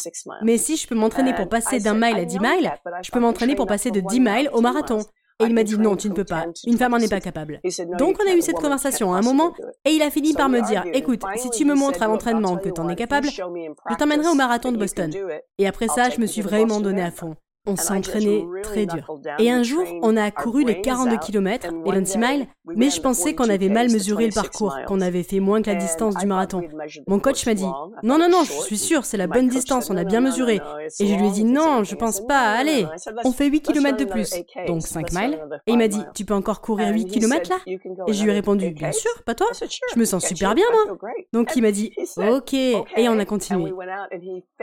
mais 0.42 0.58
si 0.58 0.76
je 0.76 0.86
peux 0.86 0.94
m'entraîner 0.94 1.34
pour 1.34 1.48
passer 1.48 1.80
d'un 1.80 1.94
mile 1.94 2.16
à 2.16 2.24
10 2.24 2.38
miles, 2.40 2.72
je 3.02 3.10
peux 3.10 3.20
m'entraîner 3.20 3.54
pour 3.54 3.66
passer 3.66 3.90
de 3.90 4.00
10 4.00 4.20
miles 4.20 4.50
au 4.52 4.60
marathon. 4.60 5.00
Et 5.40 5.44
il 5.44 5.54
m'a 5.54 5.62
dit 5.62 5.78
non, 5.78 5.96
tu 5.96 6.08
ne 6.08 6.14
peux 6.14 6.24
pas. 6.24 6.46
Une 6.66 6.76
femme 6.76 6.92
n'en 6.92 6.98
est 6.98 7.08
pas 7.08 7.20
capable. 7.20 7.60
Donc 7.98 8.16
on 8.20 8.28
a 8.28 8.34
eu 8.34 8.42
cette 8.42 8.56
conversation 8.56 9.14
à 9.14 9.18
un 9.18 9.22
moment 9.22 9.54
et 9.84 9.90
il 9.90 10.02
a 10.02 10.10
fini 10.10 10.34
par 10.34 10.48
me 10.48 10.60
dire, 10.66 10.84
écoute, 10.92 11.22
si 11.36 11.50
tu 11.50 11.64
me 11.64 11.74
montres 11.74 12.02
à 12.02 12.06
l'entraînement 12.08 12.56
que 12.56 12.68
tu 12.68 12.80
en 12.80 12.88
es 12.88 12.96
capable, 12.96 13.28
je 13.28 13.94
t'emmènerai 13.96 14.28
au 14.28 14.34
marathon 14.34 14.72
de 14.72 14.78
Boston. 14.78 15.12
Et 15.58 15.66
après 15.66 15.88
ça, 15.88 16.10
je 16.10 16.20
me 16.20 16.26
suis 16.26 16.42
vraiment 16.42 16.80
donné 16.80 17.02
à 17.02 17.10
fond. 17.10 17.36
On 17.68 17.76
s'entraînait 17.76 18.44
très 18.62 18.86
dur. 18.86 19.06
Et 19.38 19.50
un 19.50 19.62
jour, 19.62 19.84
on 20.02 20.16
a 20.16 20.30
couru 20.30 20.64
les 20.64 20.80
42 20.80 21.18
km 21.18 21.68
et 21.86 21.92
26 21.92 22.18
miles, 22.18 22.46
mais 22.74 22.88
je 22.88 23.00
pensais 23.00 23.34
qu'on 23.34 23.48
avait 23.50 23.68
mal 23.68 23.90
mesuré 23.90 24.26
le 24.26 24.32
parcours, 24.32 24.74
qu'on 24.86 25.00
avait 25.02 25.22
fait 25.22 25.38
moins 25.38 25.60
que 25.60 25.70
la 25.70 25.76
distance 25.76 26.16
du 26.16 26.26
marathon. 26.26 26.62
Mon 27.06 27.18
coach 27.18 27.44
m'a 27.46 27.52
dit 27.52 27.66
Non, 28.02 28.18
non, 28.18 28.28
non, 28.30 28.42
je 28.44 28.52
suis 28.52 28.78
sûr, 28.78 29.04
c'est 29.04 29.18
la 29.18 29.26
bonne 29.26 29.48
distance, 29.48 29.90
on 29.90 29.96
a 29.96 30.04
bien 30.04 30.20
mesuré. 30.20 30.60
Et 30.98 31.06
je 31.06 31.14
lui 31.14 31.26
ai 31.26 31.30
dit 31.30 31.44
Non, 31.44 31.84
je 31.84 31.94
pense 31.94 32.26
pas, 32.26 32.52
allez, 32.52 32.86
on 33.24 33.32
fait 33.32 33.48
8 33.48 33.60
km 33.60 33.98
de 33.98 34.04
plus, 34.06 34.34
donc 34.66 34.82
5 34.82 35.12
miles. 35.12 35.38
Et 35.66 35.72
il 35.72 35.78
m'a 35.78 35.88
dit 35.88 36.02
Tu 36.14 36.24
peux 36.24 36.34
encore 36.34 36.62
courir 36.62 36.88
8 36.88 37.04
km 37.06 37.50
là 37.50 37.58
Et 38.06 38.12
je 38.14 38.24
lui 38.24 38.30
ai 38.30 38.34
répondu 38.34 38.70
Bien 38.70 38.92
sûr, 38.92 39.10
pas 39.26 39.34
toi. 39.34 39.48
Je 39.94 39.98
me 39.98 40.04
sens 40.06 40.24
super 40.24 40.54
bien, 40.54 40.64
moi. 40.72 40.96
Donc 41.32 41.54
il 41.54 41.62
m'a 41.62 41.72
dit 41.72 41.92
Ok, 42.16 42.54
et 42.54 43.08
on 43.08 43.18
a 43.18 43.24
continué. 43.26 43.72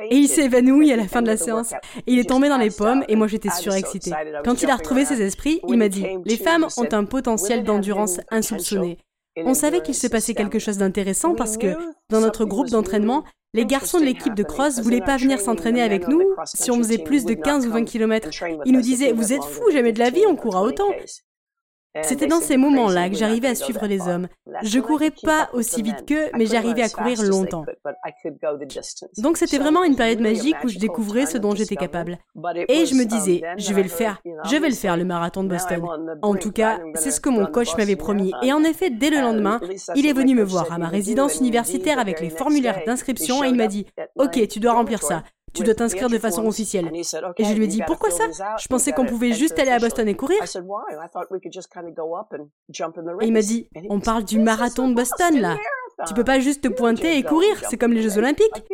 Et 0.09 0.15
il 0.15 0.27
s'est 0.27 0.45
évanoui 0.45 0.91
à 0.91 0.95
la 0.95 1.07
fin 1.07 1.21
de 1.21 1.27
la 1.27 1.37
séance. 1.37 1.73
Et 2.07 2.13
il 2.13 2.19
est 2.19 2.29
tombé 2.29 2.49
dans 2.49 2.57
les 2.57 2.71
pommes 2.71 2.94
et 3.07 3.15
moi 3.15 3.27
j'étais 3.27 3.49
surexcitée. 3.49 4.11
Quand 4.43 4.61
il 4.61 4.69
a 4.69 4.75
retrouvé 4.75 5.05
ses 5.05 5.21
esprits, 5.21 5.59
il 5.67 5.77
m'a 5.77 5.89
dit 5.89 6.05
Les 6.25 6.37
femmes 6.37 6.67
ont 6.77 6.87
un 6.91 7.05
potentiel 7.05 7.63
d'endurance 7.63 8.19
insoupçonné. 8.29 8.97
On 9.37 9.53
savait 9.53 9.81
qu'il 9.81 9.95
se 9.95 10.07
passait 10.07 10.33
quelque 10.33 10.59
chose 10.59 10.77
d'intéressant 10.77 11.35
parce 11.35 11.57
que, 11.57 11.75
dans 12.09 12.21
notre 12.21 12.45
groupe 12.45 12.69
d'entraînement, 12.69 13.25
les 13.53 13.65
garçons 13.65 13.99
de 13.99 14.05
l'équipe 14.05 14.33
de 14.33 14.43
cross 14.43 14.79
voulaient 14.79 15.01
pas 15.01 15.17
venir 15.17 15.39
s'entraîner 15.39 15.81
avec 15.81 16.07
nous 16.07 16.21
si 16.45 16.71
on 16.71 16.77
faisait 16.77 16.97
plus 16.97 17.25
de 17.25 17.33
15 17.33 17.67
ou 17.67 17.71
20 17.71 17.83
km. 17.85 18.29
Ils 18.65 18.73
nous 18.73 18.81
disaient 18.81 19.11
Vous 19.11 19.33
êtes 19.33 19.43
fous, 19.43 19.71
jamais 19.71 19.93
de 19.93 19.99
la 19.99 20.09
vie, 20.09 20.23
on 20.27 20.35
court 20.35 20.55
à 20.57 20.61
autant. 20.61 20.89
C'était 22.03 22.27
dans 22.27 22.41
ces 22.41 22.57
moments-là 22.57 23.09
que 23.09 23.15
j'arrivais 23.15 23.49
à 23.49 23.55
suivre 23.55 23.85
les 23.87 24.07
hommes. 24.07 24.27
Je 24.63 24.79
courais 24.79 25.11
pas 25.11 25.49
aussi 25.53 25.81
vite 25.81 26.05
qu'eux, 26.05 26.29
mais 26.37 26.45
j'arrivais 26.45 26.83
à 26.83 26.89
courir 26.89 27.21
longtemps. 27.23 27.65
Donc 29.17 29.37
c'était 29.37 29.57
vraiment 29.57 29.83
une 29.83 29.95
période 29.95 30.19
magique 30.19 30.57
où 30.63 30.69
je 30.69 30.77
découvrais 30.77 31.25
ce 31.25 31.37
dont 31.37 31.55
j'étais 31.55 31.75
capable. 31.75 32.17
Et 32.67 32.85
je 32.85 32.95
me 32.95 33.05
disais, 33.05 33.41
je 33.57 33.73
vais 33.73 33.83
le 33.83 33.89
faire, 33.89 34.21
je 34.45 34.55
vais 34.57 34.69
le 34.69 34.75
faire 34.75 34.97
le 34.97 35.05
marathon 35.15 35.43
de 35.43 35.49
Boston. 35.49 35.83
En 36.21 36.35
tout 36.35 36.51
cas, 36.51 36.79
c'est 36.95 37.11
ce 37.11 37.21
que 37.21 37.29
mon 37.29 37.45
coach 37.45 37.75
m'avait 37.77 37.95
promis. 37.95 38.33
Et 38.43 38.51
en 38.53 38.63
effet, 38.63 38.89
dès 38.89 39.09
le 39.09 39.21
lendemain, 39.21 39.59
il 39.95 40.05
est 40.05 40.13
venu 40.13 40.35
me 40.35 40.43
voir 40.43 40.71
à 40.71 40.77
ma 40.77 40.87
résidence 40.87 41.39
universitaire 41.39 41.99
avec 41.99 42.19
les 42.19 42.29
formulaires 42.29 42.81
d'inscription 42.85 43.43
et 43.43 43.49
il 43.49 43.55
m'a 43.55 43.67
dit, 43.67 43.85
OK, 44.17 44.47
tu 44.47 44.59
dois 44.59 44.73
remplir 44.73 45.01
ça 45.01 45.23
tu 45.55 45.63
dois 45.63 45.73
t'inscrire 45.73 46.09
de 46.09 46.19
façon 46.19 46.45
officielle. 46.45 46.91
Et 46.93 47.43
je 47.45 47.53
lui 47.53 47.65
ai 47.65 47.67
dit, 47.67 47.81
pourquoi 47.87 48.11
ça? 48.11 48.25
Je 48.59 48.67
pensais 48.67 48.91
qu'on 48.91 49.05
pouvait 49.05 49.33
juste 49.33 49.57
aller 49.57 49.71
à 49.71 49.79
Boston 49.79 50.07
et 50.07 50.15
courir. 50.15 50.43
Et 53.21 53.25
il 53.25 53.33
m'a 53.33 53.41
dit, 53.41 53.69
on 53.89 53.99
parle 53.99 54.23
du 54.23 54.39
marathon 54.39 54.89
de 54.89 54.93
Boston 54.93 55.39
là. 55.39 55.57
Tu 56.07 56.13
peux 56.13 56.25
pas 56.25 56.39
juste 56.39 56.61
te 56.61 56.67
pointer 56.67 57.17
et 57.17 57.23
courir, 57.23 57.61
c'est 57.69 57.77
comme 57.77 57.93
les 57.93 58.01
Jeux 58.01 58.17
olympiques. 58.17 58.65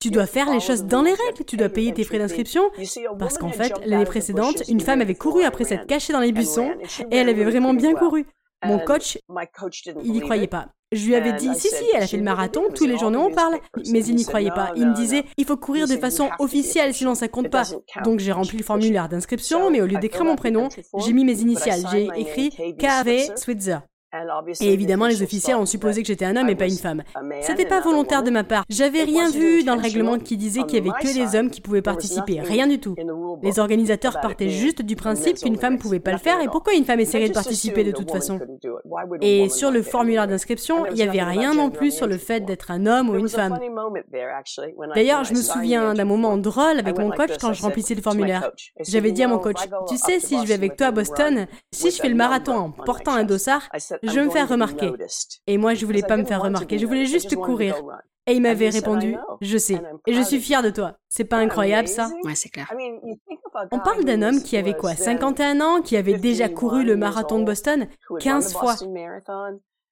Tu 0.00 0.10
dois 0.10 0.26
faire 0.26 0.50
les 0.52 0.60
choses 0.60 0.84
dans 0.84 1.02
les 1.02 1.14
règles, 1.14 1.44
tu 1.46 1.56
dois 1.56 1.70
payer 1.70 1.94
tes 1.94 2.04
frais 2.04 2.18
d'inscription, 2.18 2.70
parce 3.18 3.38
qu'en 3.38 3.50
fait, 3.50 3.72
l'année 3.86 4.04
précédente, 4.04 4.62
une 4.68 4.80
femme 4.80 5.00
avait 5.00 5.14
couru 5.14 5.44
après 5.44 5.64
s'être 5.64 5.86
cachée 5.86 6.12
dans 6.12 6.20
les 6.20 6.32
buissons, 6.32 6.72
et 7.10 7.16
elle 7.16 7.28
avait 7.28 7.44
vraiment 7.44 7.72
bien 7.72 7.94
couru. 7.94 8.26
Mon 8.66 8.78
coach, 8.78 9.18
il 10.02 10.12
n'y 10.12 10.20
croyait 10.20 10.46
pas. 10.46 10.68
Je 10.94 11.06
lui 11.06 11.16
avais 11.16 11.32
dit, 11.32 11.48
si, 11.54 11.68
si, 11.68 11.84
elle 11.92 12.02
a 12.02 12.06
fait 12.06 12.16
le 12.16 12.22
marathon, 12.22 12.62
tous 12.74 12.86
les 12.86 12.96
journaux 12.96 13.20
en 13.20 13.30
parlent. 13.30 13.58
Mais 13.90 14.04
il 14.04 14.14
n'y 14.14 14.24
croyait 14.24 14.50
pas. 14.50 14.72
Il 14.76 14.86
me 14.88 14.94
disait, 14.94 15.24
il 15.36 15.44
faut 15.44 15.56
courir 15.56 15.88
de 15.88 15.96
façon 15.96 16.30
officielle, 16.38 16.94
sinon 16.94 17.14
ça 17.14 17.28
compte 17.28 17.50
pas. 17.50 17.64
Donc 18.04 18.20
j'ai 18.20 18.32
rempli 18.32 18.56
le 18.58 18.64
formulaire 18.64 19.08
d'inscription, 19.08 19.70
mais 19.70 19.80
au 19.80 19.86
lieu 19.86 19.98
d'écrire 19.98 20.24
mon 20.24 20.36
prénom, 20.36 20.68
j'ai 21.04 21.12
mis 21.12 21.24
mes 21.24 21.40
initiales. 21.40 21.80
J'ai 21.90 22.08
écrit 22.16 22.50
KV 22.78 23.36
Switzer. 23.36 23.78
Et 24.60 24.72
évidemment, 24.72 25.06
les 25.06 25.22
officiels 25.22 25.56
ont 25.56 25.66
supposé 25.66 26.02
que 26.02 26.08
j'étais 26.08 26.24
un 26.24 26.36
homme 26.36 26.48
et 26.48 26.54
pas 26.54 26.66
une 26.66 26.76
femme. 26.76 27.02
C'était 27.40 27.66
pas 27.66 27.80
volontaire 27.80 28.22
de 28.22 28.30
ma 28.30 28.44
part. 28.44 28.64
J'avais 28.68 29.02
rien 29.02 29.30
vu 29.30 29.64
dans 29.64 29.74
le 29.74 29.80
règlement 29.80 30.18
qui 30.18 30.36
disait 30.36 30.62
qu'il 30.62 30.84
y 30.84 30.88
avait 30.88 30.98
que 31.00 31.14
les 31.14 31.38
hommes 31.38 31.50
qui 31.50 31.60
pouvaient 31.60 31.82
participer. 31.82 32.40
Rien 32.40 32.66
du 32.66 32.78
tout. 32.78 32.94
Les 33.42 33.58
organisateurs 33.58 34.20
partaient 34.20 34.48
juste 34.48 34.82
du 34.82 34.96
principe 34.96 35.38
qu'une 35.38 35.56
femme 35.56 35.78
pouvait 35.78 36.00
pas 36.00 36.12
le 36.12 36.18
faire 36.18 36.40
et 36.40 36.46
pourquoi 36.46 36.74
une 36.74 36.84
femme 36.84 37.00
essaierait 37.00 37.28
de 37.28 37.34
participer 37.34 37.84
de 37.84 37.92
toute 37.92 38.10
façon. 38.10 38.38
Et 39.20 39.48
sur 39.48 39.70
le 39.70 39.82
formulaire 39.82 40.26
d'inscription, 40.26 40.86
il 40.86 40.96
y 40.96 41.02
avait 41.02 41.22
rien 41.22 41.54
non 41.54 41.70
plus 41.70 41.90
sur 41.90 42.06
le 42.06 42.18
fait 42.18 42.40
d'être 42.40 42.70
un 42.70 42.86
homme 42.86 43.10
ou 43.10 43.16
une 43.16 43.28
femme. 43.28 43.58
D'ailleurs, 44.94 45.24
je 45.24 45.34
me 45.34 45.42
souviens 45.42 45.94
d'un 45.94 46.04
moment 46.04 46.36
drôle 46.36 46.78
avec 46.78 46.98
mon 46.98 47.10
coach 47.10 47.32
quand 47.40 47.52
je 47.52 47.62
remplissais 47.62 47.94
le 47.94 48.02
formulaire. 48.02 48.50
J'avais 48.80 49.12
dit 49.12 49.22
à 49.22 49.28
mon 49.28 49.38
coach, 49.38 49.62
tu 49.88 49.96
sais, 49.96 50.20
si 50.20 50.40
je 50.40 50.46
vais 50.46 50.54
avec 50.54 50.76
toi 50.76 50.88
à 50.88 50.90
Boston, 50.90 51.46
si 51.72 51.90
je 51.90 52.00
fais 52.00 52.08
le 52.08 52.14
marathon 52.14 52.54
en 52.54 52.70
portant 52.70 53.14
un 53.14 53.24
dossard, 53.24 53.68
je 54.04 54.20
veux 54.20 54.26
me 54.26 54.30
faire 54.30 54.48
remarquer. 54.48 54.92
Et 55.46 55.58
moi, 55.58 55.74
je 55.74 55.84
voulais 55.86 56.02
pas 56.02 56.16
me 56.16 56.24
faire 56.24 56.42
remarquer, 56.42 56.78
je 56.78 56.86
voulais 56.86 57.06
juste 57.06 57.34
courir. 57.36 57.76
Et 58.26 58.32
il 58.32 58.40
m'avait 58.40 58.70
répondu, 58.70 59.16
je 59.42 59.58
sais, 59.58 59.78
et 60.06 60.14
je 60.14 60.22
suis 60.22 60.40
fier 60.40 60.62
de 60.62 60.70
toi. 60.70 60.96
C'est 61.10 61.24
pas 61.24 61.36
incroyable 61.36 61.88
ça? 61.88 62.08
Ouais, 62.24 62.34
c'est 62.34 62.48
clair. 62.48 62.72
On 63.70 63.78
parle 63.80 64.04
d'un 64.04 64.22
homme 64.22 64.42
qui 64.42 64.56
avait 64.56 64.74
quoi? 64.74 64.94
51 64.94 65.60
ans, 65.60 65.82
qui 65.82 65.96
avait 65.96 66.18
déjà 66.18 66.48
couru 66.48 66.84
le 66.84 66.96
marathon 66.96 67.38
de 67.38 67.44
Boston? 67.44 67.86
15 68.20 68.54
fois. 68.54 68.76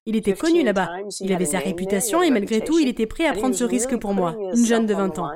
Il 0.04 0.16
était 0.16 0.34
connu 0.34 0.64
là-bas. 0.64 0.90
Il 1.20 1.32
avait 1.32 1.44
sa 1.44 1.58
réputation 1.58 2.22
et 2.22 2.30
malgré 2.30 2.60
tout, 2.60 2.78
il 2.78 2.88
était 2.88 3.06
prêt 3.06 3.26
à 3.26 3.34
prendre 3.34 3.54
ce 3.54 3.64
risque 3.64 3.96
pour 3.96 4.14
moi, 4.14 4.34
une 4.54 4.64
jeune 4.64 4.86
de 4.86 4.94
20 4.94 5.18
ans. 5.20 5.30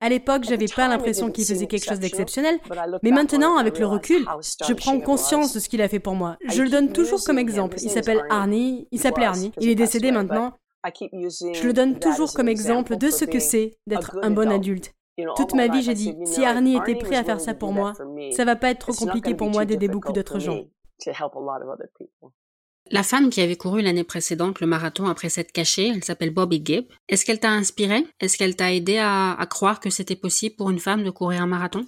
À 0.00 0.08
l'époque, 0.08 0.44
j'avais 0.44 0.66
pas 0.66 0.88
l'impression 0.88 1.30
qu'il 1.30 1.44
faisait 1.44 1.66
quelque 1.66 1.84
chose 1.84 2.00
d'exceptionnel, 2.00 2.58
mais 3.02 3.10
maintenant, 3.10 3.56
avec 3.56 3.78
le 3.78 3.86
recul, 3.86 4.26
je 4.66 4.72
prends 4.74 4.98
conscience 5.00 5.54
de 5.54 5.60
ce 5.60 5.68
qu'il 5.68 5.82
a 5.82 5.88
fait 5.88 6.00
pour 6.00 6.14
moi. 6.14 6.36
Je 6.48 6.62
le 6.62 6.70
donne 6.70 6.92
toujours 6.92 7.22
comme 7.24 7.38
exemple. 7.38 7.76
Il 7.80 7.90
s'appelle 7.90 8.24
Arnie, 8.28 8.88
il 8.90 8.98
s'appelait 8.98 9.26
Arnie. 9.26 9.52
Il 9.60 9.68
est 9.68 9.74
décédé 9.74 10.10
maintenant. 10.10 10.52
Je 10.84 11.66
le 11.66 11.72
donne 11.72 11.98
toujours 11.98 12.32
comme 12.32 12.48
exemple 12.48 12.96
de 12.96 13.10
ce 13.10 13.24
que 13.24 13.38
c'est 13.38 13.78
d'être 13.86 14.18
un 14.22 14.30
bon 14.30 14.50
adulte. 14.50 14.94
Toute 15.36 15.54
ma 15.54 15.68
vie, 15.68 15.82
j'ai 15.82 15.94
dit, 15.94 16.16
si 16.24 16.44
Arnie 16.44 16.76
était 16.76 16.94
prêt 16.96 17.16
à 17.16 17.24
faire 17.24 17.40
ça 17.40 17.54
pour 17.54 17.72
moi, 17.72 17.92
ça 18.32 18.44
va 18.44 18.56
pas 18.56 18.70
être 18.70 18.80
trop 18.80 18.92
compliqué 18.92 19.34
pour 19.34 19.50
moi 19.50 19.64
d'aider 19.64 19.88
beaucoup 19.88 20.12
d'autres 20.12 20.38
gens. 20.38 20.64
La 22.90 23.02
femme 23.02 23.28
qui 23.28 23.42
avait 23.42 23.56
couru 23.56 23.82
l'année 23.82 24.04
précédente 24.04 24.60
le 24.60 24.66
marathon 24.66 25.06
après 25.06 25.28
s'être 25.28 25.52
cachée, 25.52 25.88
elle 25.88 26.04
s'appelle 26.04 26.30
Bobby 26.30 26.62
Gibb. 26.64 26.86
Est-ce 27.08 27.26
qu'elle 27.26 27.38
t'a 27.38 27.50
inspiré? 27.50 28.06
Est-ce 28.18 28.38
qu'elle 28.38 28.56
t'a 28.56 28.72
aidé 28.72 28.96
à, 28.96 29.32
à 29.32 29.46
croire 29.46 29.80
que 29.80 29.90
c'était 29.90 30.16
possible 30.16 30.56
pour 30.56 30.70
une 30.70 30.78
femme 30.78 31.04
de 31.04 31.10
courir 31.10 31.42
un 31.42 31.46
marathon? 31.46 31.86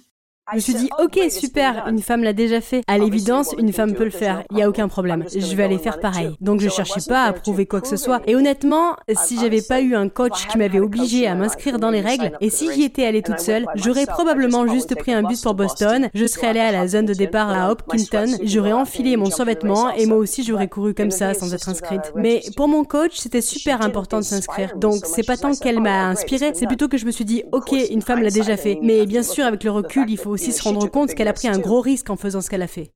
Je 0.51 0.55
me 0.55 0.59
suis 0.59 0.73
dit, 0.73 0.89
ok, 1.01 1.19
super, 1.29 1.87
une 1.87 2.01
femme 2.01 2.23
l'a 2.23 2.33
déjà 2.33 2.59
fait. 2.59 2.81
À 2.87 2.97
l'évidence, 2.97 3.55
une 3.57 3.71
femme 3.71 3.93
peut 3.93 4.03
le 4.03 4.09
faire. 4.09 4.43
Il 4.49 4.57
n'y 4.57 4.63
a 4.63 4.67
aucun 4.67 4.89
problème. 4.89 5.23
Je 5.33 5.55
vais 5.55 5.63
aller 5.63 5.77
faire 5.77 5.99
pareil. 5.99 6.35
Donc 6.41 6.59
je 6.59 6.67
cherchais 6.67 7.01
pas 7.07 7.23
à 7.23 7.33
prouver 7.33 7.65
quoi 7.65 7.79
que 7.79 7.87
ce 7.87 7.95
soit. 7.95 8.21
Et 8.27 8.35
honnêtement, 8.35 8.97
si 9.13 9.39
j'avais 9.39 9.61
pas 9.61 9.79
eu 9.79 9.95
un 9.95 10.09
coach 10.09 10.47
qui 10.47 10.57
m'avait 10.57 10.79
obligé 10.79 11.25
à 11.27 11.35
m'inscrire 11.35 11.79
dans 11.79 11.89
les 11.89 12.01
règles, 12.01 12.31
et 12.41 12.49
si 12.49 12.71
j'y 12.73 12.83
étais 12.83 13.05
allée 13.05 13.21
toute 13.21 13.39
seule, 13.39 13.65
j'aurais 13.75 14.05
probablement 14.05 14.67
juste 14.67 14.95
pris 14.95 15.13
un 15.13 15.23
bus 15.23 15.41
pour 15.41 15.53
Boston, 15.53 16.09
je 16.13 16.25
serais 16.25 16.47
allée 16.47 16.59
à 16.59 16.71
la 16.71 16.87
zone 16.87 17.05
de 17.05 17.13
départ 17.13 17.49
à 17.49 17.71
Hopkinton, 17.71 18.37
j'aurais 18.43 18.73
enfilé 18.73 19.15
mon 19.15 19.29
survêtement 19.29 19.91
et 19.91 20.05
moi 20.05 20.17
aussi 20.17 20.43
j'aurais 20.43 20.67
couru 20.67 20.93
comme 20.93 21.11
ça 21.11 21.33
sans 21.33 21.53
être 21.53 21.69
inscrite. 21.69 22.11
Mais 22.15 22.41
pour 22.57 22.67
mon 22.67 22.83
coach, 22.83 23.15
c'était 23.15 23.41
super 23.41 23.81
important 23.81 24.17
de 24.17 24.25
s'inscrire. 24.25 24.75
Donc 24.75 25.05
c'est 25.05 25.25
pas 25.25 25.37
tant 25.37 25.53
qu'elle 25.53 25.79
m'a 25.79 26.07
inspirée, 26.07 26.51
c'est 26.55 26.67
plutôt 26.67 26.89
que 26.89 26.97
je 26.97 27.05
me 27.05 27.11
suis 27.11 27.25
dit, 27.25 27.43
ok, 27.53 27.73
une 27.89 28.01
femme 28.01 28.21
l'a 28.21 28.31
déjà 28.31 28.57
fait. 28.57 28.79
Mais 28.81 29.05
bien 29.05 29.23
sûr, 29.23 29.45
avec 29.45 29.63
le 29.63 29.71
recul, 29.71 30.09
il 30.09 30.17
faut 30.17 30.30
aussi 30.31 30.51
se 30.51 30.63
rendre 30.63 30.89
compte 30.89 31.13
qu'elle 31.13 31.27
a 31.27 31.33
pris 31.33 31.47
un 31.47 31.59
gros 31.59 31.81
risque 31.81 32.09
en 32.09 32.15
faisant 32.15 32.41
ce 32.41 32.49
qu'elle 32.49 32.61
a 32.61 32.67
fait. 32.67 32.91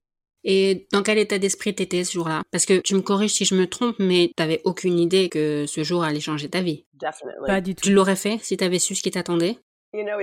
Et 0.48 0.86
dans 0.92 1.02
quel 1.02 1.18
état 1.18 1.38
d'esprit 1.38 1.74
t'étais 1.74 2.04
ce 2.04 2.12
jour-là? 2.12 2.42
Parce 2.52 2.66
que 2.66 2.78
tu 2.78 2.94
me 2.94 3.00
corriges 3.00 3.32
si 3.32 3.44
je 3.44 3.56
me 3.56 3.66
trompe, 3.66 3.96
mais 3.98 4.30
t'avais 4.36 4.60
aucune 4.64 4.98
idée 4.98 5.28
que 5.28 5.64
ce 5.66 5.82
jour 5.82 6.04
allait 6.04 6.20
changer 6.20 6.48
ta 6.48 6.60
vie. 6.60 6.86
Pas 7.46 7.60
du 7.60 7.74
tout. 7.74 7.82
Tu 7.82 7.92
l'aurais 7.92 8.14
fait 8.14 8.38
si 8.42 8.56
t'avais 8.56 8.78
su 8.78 8.94
ce 8.94 9.02
qui 9.02 9.10
t'attendait? 9.10 9.58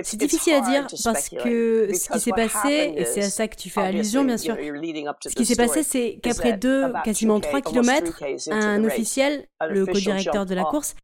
C'est 0.02 0.18
difficile 0.18 0.54
à 0.54 0.60
dire 0.60 0.86
parce 1.02 1.28
que 1.28 1.88
ce 1.92 2.10
qui 2.10 2.20
s'est 2.20 2.30
passé, 2.30 2.94
et 2.96 3.04
c'est 3.04 3.22
à 3.24 3.30
ça 3.30 3.48
que 3.48 3.56
tu 3.56 3.70
fais 3.70 3.80
allusion 3.80 4.24
bien 4.24 4.36
sûr, 4.36 4.56
ce 4.56 5.34
qui 5.34 5.44
s'est 5.44 5.56
passé 5.56 5.82
c'est 5.82 6.20
qu'après 6.22 6.56
deux, 6.56 6.92
quasiment 7.04 7.40
trois 7.40 7.60
kilomètres, 7.60 8.22
un 8.50 8.84
officiel, 8.84 9.48
le 9.68 9.84
co-directeur 9.84 10.46
de 10.46 10.54
la 10.54 10.64
course, 10.64 10.94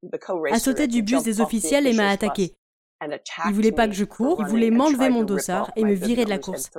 a 0.51 0.59
sauté 0.59 0.87
du 0.87 1.03
bus 1.03 1.23
des 1.23 1.41
officiels 1.41 1.87
et 1.87 1.93
m'a 1.93 2.11
attaqué. 2.11 2.55
Il 3.47 3.53
voulait 3.53 3.73
pas 3.73 3.89
que 3.89 3.95
je 3.95 4.05
cours, 4.05 4.41
il 4.41 4.47
voulait 4.47 4.71
m'enlever 4.71 5.09
mon 5.09 5.23
dossard 5.23 5.71
et 5.77 5.85
me 5.85 5.95
virer 5.95 6.25
de 6.25 6.31
la 6.31 6.39
course. 6.39 6.71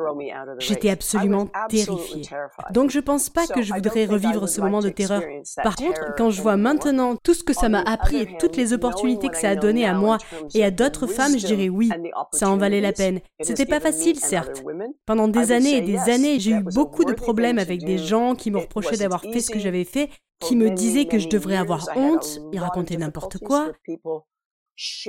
J'étais 0.60 0.90
absolument 0.90 1.48
terrifiée. 1.70 2.24
Donc 2.72 2.92
je 2.92 3.00
pense 3.00 3.30
pas 3.30 3.48
que 3.48 3.62
je 3.62 3.74
voudrais 3.74 4.06
revivre 4.06 4.48
ce 4.48 4.62
moment 4.62 4.82
de 4.82 4.90
terreur. 4.90 5.24
Par 5.64 5.76
contre, 5.76 6.16
quand 6.18 6.30
je 6.30 6.42
vois 6.42 6.58
maintenant 6.58 7.16
tout 7.16 7.34
ce 7.34 7.44
que 7.44 7.54
ça 7.54 7.70
m'a 7.70 7.82
appris 7.82 8.18
et 8.18 8.38
toutes 8.40 8.56
les 8.58 8.74
opportunités 8.74 9.30
que 9.30 9.38
ça 9.38 9.50
a 9.50 9.56
donné 9.56 9.86
à 9.86 9.94
moi 9.94 10.18
et 10.54 10.64
à 10.64 10.72
d'autres 10.72 11.08
femmes, 11.08 11.38
je 11.38 11.46
dirais 11.46 11.70
oui, 11.70 11.90
ça 12.34 12.50
en 12.50 12.58
valait 12.58 12.82
la 12.82 12.94
peine. 12.94 13.20
C'était 13.42 13.66
pas 13.66 13.80
facile, 13.80 14.20
certes. 14.20 14.64
Pendant 15.06 15.28
des 15.28 15.52
années 15.52 15.78
et 15.78 15.82
des 15.82 15.98
années, 16.10 16.40
j'ai 16.40 16.52
eu 16.52 16.64
beaucoup 16.64 17.06
de 17.06 17.14
problèmes 17.14 17.58
avec 17.58 17.84
des 17.84 17.98
gens 17.98 18.36
qui 18.36 18.52
me 18.52 18.60
reprochaient 18.60 18.98
d'avoir 18.98 19.22
fait 19.22 19.40
ce 19.40 19.52
que 19.52 19.60
j'avais 19.60 19.84
fait, 19.86 20.10
qui 20.40 20.56
me 20.56 20.70
disaient 20.70 21.06
que 21.06 21.20
je 21.20 21.30
devrais 21.30 21.58
avoir 21.58 21.88
honte, 21.96 22.42
ils 22.52 22.60
racontaient 22.60 22.98
n'importe 22.98 23.38
quoi. 23.38 23.72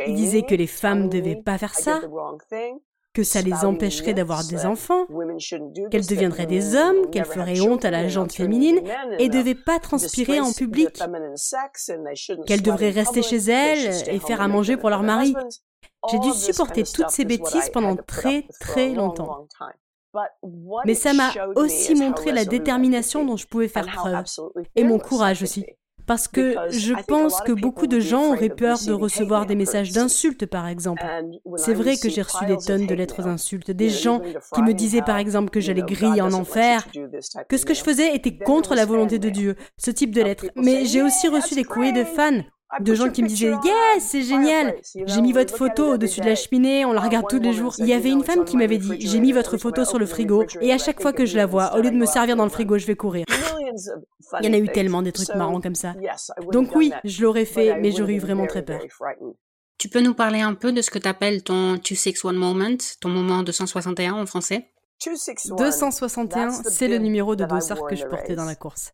Il 0.07 0.15
disait 0.15 0.43
que 0.43 0.55
les 0.55 0.67
femmes 0.67 1.05
ne 1.05 1.09
devaient 1.09 1.41
pas 1.43 1.59
faire 1.59 1.75
ça. 1.75 2.01
que 3.15 3.23
ça 3.23 3.43
les 3.43 3.65
empêcherait 3.67 4.15
d'avoir 4.15 4.43
des 4.47 4.65
enfants, 4.65 5.07
qu'elles 5.91 6.07
deviendraient 6.07 6.47
des 6.47 6.75
hommes, 6.75 7.11
qu'elles 7.11 7.27
feraient 7.27 7.61
honte 7.61 7.85
à 7.85 7.91
la 7.91 8.09
jante 8.09 8.33
féminine 8.33 8.81
et 9.19 9.29
ne 9.29 9.33
devaient 9.33 9.55
pas 9.55 9.79
transpirer 9.79 10.41
en 10.41 10.51
public, 10.53 10.99
qu'elles 12.47 12.63
devraient 12.63 12.91
rester 12.91 13.23
chez 13.23 13.37
elles 13.37 14.09
et 14.09 14.19
faire 14.19 14.41
à 14.41 14.49
manger 14.49 14.79
pour 14.79 14.89
leur 14.89 15.03
mari. 15.03 15.35
J'ai 16.11 16.19
dû 16.19 16.33
supporter 16.33 16.85
toutes 16.85 17.11
ces 17.11 17.25
bêtises 17.25 17.69
pendant 17.71 17.97
très 17.97 18.47
très 18.61 18.91
longtemps. 18.91 19.47
Mais 20.85 20.95
ça 20.95 21.13
m'a 21.13 21.33
aussi 21.57 21.95
montré 21.95 22.33
la 22.33 22.45
détermination 22.45 23.25
dont 23.25 23.37
je 23.37 23.47
pouvais 23.47 23.69
faire 23.69 23.87
preuve, 23.87 24.25
et 24.75 24.85
mon 24.85 24.99
courage 24.99 25.43
aussi. 25.43 25.65
Parce 26.13 26.29
que 26.29 26.55
je 26.69 26.93
pense 27.09 27.41
que 27.41 27.53
beaucoup 27.53 27.87
de 27.87 27.99
gens 27.99 28.35
auraient 28.35 28.51
peur 28.51 28.77
de 28.87 28.93
recevoir 28.93 29.47
des 29.47 29.55
messages 29.55 29.93
d'insultes, 29.93 30.45
par 30.45 30.69
exemple. 30.69 31.03
C'est 31.57 31.73
vrai 31.73 31.97
que 31.97 32.11
j'ai 32.11 32.21
reçu 32.21 32.45
des 32.45 32.59
tonnes 32.59 32.87
de 32.87 32.95
lettres 32.95 33.23
d'insultes, 33.23 33.71
des 33.71 33.89
gens 33.89 34.21
qui 34.55 34.61
me 34.61 34.75
disaient, 34.75 35.01
par 35.01 35.17
exemple, 35.17 35.49
que 35.49 35.61
j'allais 35.61 35.81
griller 35.81 36.21
en 36.21 36.35
enfer, 36.35 36.87
que 37.49 37.57
ce 37.57 37.65
que 37.65 37.73
je 37.73 37.83
faisais 37.83 38.15
était 38.15 38.37
contre 38.37 38.75
la 38.75 38.85
volonté 38.85 39.19
de 39.19 39.31
Dieu, 39.31 39.57
ce 39.79 39.91
type 39.91 40.15
de 40.15 40.21
lettres. 40.21 40.45
Mais 40.55 40.85
j'ai 40.85 41.01
aussi 41.01 41.29
reçu 41.29 41.55
des 41.55 41.65
courriers 41.65 41.93
de 41.93 42.05
fans 42.05 42.43
de 42.81 42.95
gens 42.95 43.11
qui 43.11 43.23
me 43.23 43.29
disaient 43.29 43.53
Yes, 43.65 44.05
c'est 44.05 44.23
génial 44.23 44.75
J'ai 44.95 45.21
mis 45.21 45.33
votre 45.33 45.57
photo 45.57 45.95
au-dessus 45.95 46.21
de 46.21 46.27
la 46.27 46.35
cheminée, 46.35 46.85
on 46.85 46.93
la 46.93 47.01
regarde 47.01 47.27
tous 47.29 47.39
les 47.39 47.53
jours. 47.53 47.75
Il 47.79 47.87
y 47.87 47.93
avait 47.93 48.11
une 48.11 48.25
femme 48.25 48.45
qui 48.45 48.57
m'avait 48.57 48.79
dit 48.79 48.97
J'ai 49.01 49.21
mis 49.21 49.33
votre 49.33 49.57
photo 49.57 49.85
sur 49.85 49.99
le 49.99 50.07
frigo, 50.07 50.45
et 50.61 50.73
à 50.73 50.79
chaque 50.79 51.01
fois 51.01 51.13
que 51.13 51.27
je 51.27 51.37
la 51.37 51.47
vois, 51.47 51.77
au 51.77 51.81
lieu 51.81 51.91
de 51.91 51.97
me 51.97 52.07
servir 52.07 52.37
dans 52.37 52.45
le 52.45 52.51
frigo, 52.51 52.79
je 52.79 52.87
vais 52.87 52.97
courir. 52.97 53.25
Il 54.41 54.47
y 54.47 54.49
en 54.49 54.53
a 54.53 54.59
eu 54.59 54.69
tellement 54.69 55.03
des 55.03 55.13
trucs 55.13 55.35
marrants 55.35 55.61
comme 55.61 55.75
ça. 55.75 55.95
Donc 56.53 56.75
oui, 56.75 56.93
je 57.05 57.23
l'aurais 57.23 57.45
fait, 57.45 57.79
mais 57.81 57.91
j'aurais 57.93 58.15
eu 58.15 58.21
vraiment 58.21 58.47
très 58.47 58.63
peur. 58.63 58.81
Tu 59.79 59.89
peux 59.89 60.01
nous 60.01 60.15
parler 60.15 60.41
un 60.41 60.55
peu 60.55 60.71
de 60.73 60.81
ce 60.81 60.91
que 60.91 60.99
tu 60.99 61.09
appelles 61.09 61.43
ton 61.43 61.75
261 61.75 62.33
moment, 62.35 62.77
ton 63.01 63.09
moment 63.09 63.43
261 63.43 64.13
en 64.13 64.27
français? 64.27 64.72
261, 65.07 66.51
c'est 66.51 66.89
le 66.89 66.99
numéro 66.99 67.37
de 67.37 67.45
dossard 67.45 67.85
que 67.87 67.97
je 67.97 68.05
portais 68.05 68.35
dans 68.35 68.45
la 68.45 68.55
course. 68.55 68.93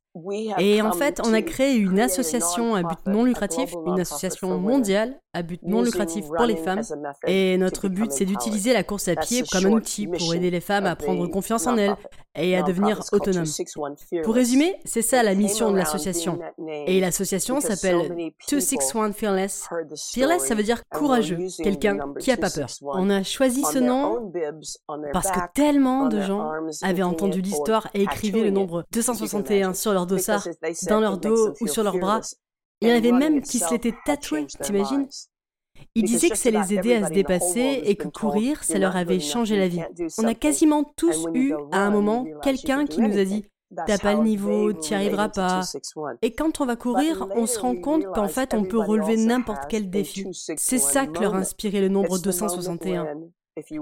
Et 0.58 0.82
en 0.82 0.92
fait, 0.92 1.20
on 1.24 1.32
a 1.32 1.42
créé 1.42 1.76
une 1.76 2.00
association 2.00 2.74
à 2.74 2.82
but 2.82 2.98
non 3.06 3.24
lucratif, 3.24 3.72
une 3.86 4.00
association 4.00 4.58
mondiale 4.58 5.20
à 5.34 5.42
but 5.42 5.62
non 5.62 5.82
lucratif 5.82 6.26
pour 6.26 6.46
les 6.46 6.56
femmes. 6.56 6.82
Et 7.26 7.56
notre 7.58 7.88
but, 7.88 8.10
c'est 8.10 8.24
d'utiliser 8.24 8.72
la 8.72 8.82
course 8.82 9.08
à 9.08 9.16
pied 9.16 9.44
comme 9.50 9.66
un 9.66 9.72
outil 9.72 10.06
pour 10.06 10.34
aider 10.34 10.50
les 10.50 10.60
femmes 10.60 10.86
à 10.86 10.96
prendre 10.96 11.26
confiance 11.28 11.66
en 11.66 11.76
elles 11.76 11.94
et 12.34 12.56
à 12.56 12.62
devenir 12.62 13.00
autonomes. 13.12 13.46
Pour 14.24 14.34
résumer, 14.34 14.76
c'est 14.84 15.02
ça 15.02 15.22
la 15.22 15.34
mission 15.34 15.70
de 15.70 15.76
l'association. 15.76 16.38
Et 16.86 17.00
l'association 17.00 17.60
s'appelle 17.60 18.32
261 18.50 19.12
Fearless. 19.12 19.68
Fearless, 20.12 20.42
ça 20.44 20.54
veut 20.54 20.62
dire 20.62 20.82
courageux, 20.88 21.38
quelqu'un 21.62 21.98
qui 22.18 22.30
a 22.30 22.36
pas 22.36 22.50
peur. 22.50 22.68
On 22.82 23.10
a 23.10 23.22
choisi 23.22 23.62
ce 23.64 23.78
nom 23.78 24.32
parce 25.12 25.30
que 25.30 25.40
tellement 25.54 25.97
de 26.06 26.20
gens 26.20 26.50
avaient 26.82 27.02
entendu 27.02 27.40
l'histoire 27.40 27.88
et 27.94 28.02
écrivaient 28.02 28.42
le 28.42 28.50
nombre 28.50 28.84
261 28.92 29.74
sur 29.74 29.92
leur 29.92 30.06
dossard, 30.06 30.46
dans 30.88 31.00
leur 31.00 31.18
dos 31.18 31.54
ou 31.60 31.66
sur 31.66 31.82
leurs 31.82 31.98
bras. 31.98 32.20
Il 32.80 32.88
y 32.88 32.92
en 32.92 32.96
avait 32.96 33.12
même 33.12 33.42
qui 33.42 33.58
se 33.58 33.70
l'étaient 33.72 33.94
tatoués, 34.04 34.46
t'imagines 34.62 35.08
ils 35.94 36.04
disaient 36.04 36.30
que 36.30 36.38
ça 36.38 36.50
les 36.50 36.74
aidait 36.74 36.96
à 36.96 37.08
se 37.08 37.12
dépasser 37.12 37.82
et 37.84 37.96
que 37.96 38.08
courir, 38.08 38.64
ça 38.64 38.78
leur 38.78 38.96
avait 38.96 39.20
changé 39.20 39.56
la 39.56 39.68
vie. 39.68 39.82
On 40.18 40.24
a 40.24 40.34
quasiment 40.34 40.84
tous 40.96 41.26
eu, 41.34 41.54
à 41.72 41.86
un 41.86 41.90
moment, 41.90 42.24
quelqu'un 42.42 42.86
qui 42.86 43.00
nous 43.00 43.16
a 43.16 43.24
dit 43.24 43.44
T'as 43.86 43.98
pas 43.98 44.14
le 44.14 44.22
niveau, 44.22 44.72
t'y 44.72 44.94
arriveras 44.94 45.28
pas. 45.28 45.60
Et 46.22 46.32
quand 46.32 46.62
on 46.62 46.66
va 46.66 46.76
courir, 46.76 47.28
on 47.36 47.46
se 47.46 47.58
rend 47.58 47.76
compte 47.76 48.04
qu'en 48.14 48.28
fait, 48.28 48.54
on 48.54 48.64
peut 48.64 48.78
relever 48.78 49.16
n'importe 49.16 49.64
quel 49.68 49.90
défi. 49.90 50.26
C'est 50.32 50.78
ça 50.78 51.06
que 51.06 51.20
leur 51.20 51.34
inspirait 51.34 51.82
le 51.82 51.88
nombre 51.88 52.18
261. 52.18 53.06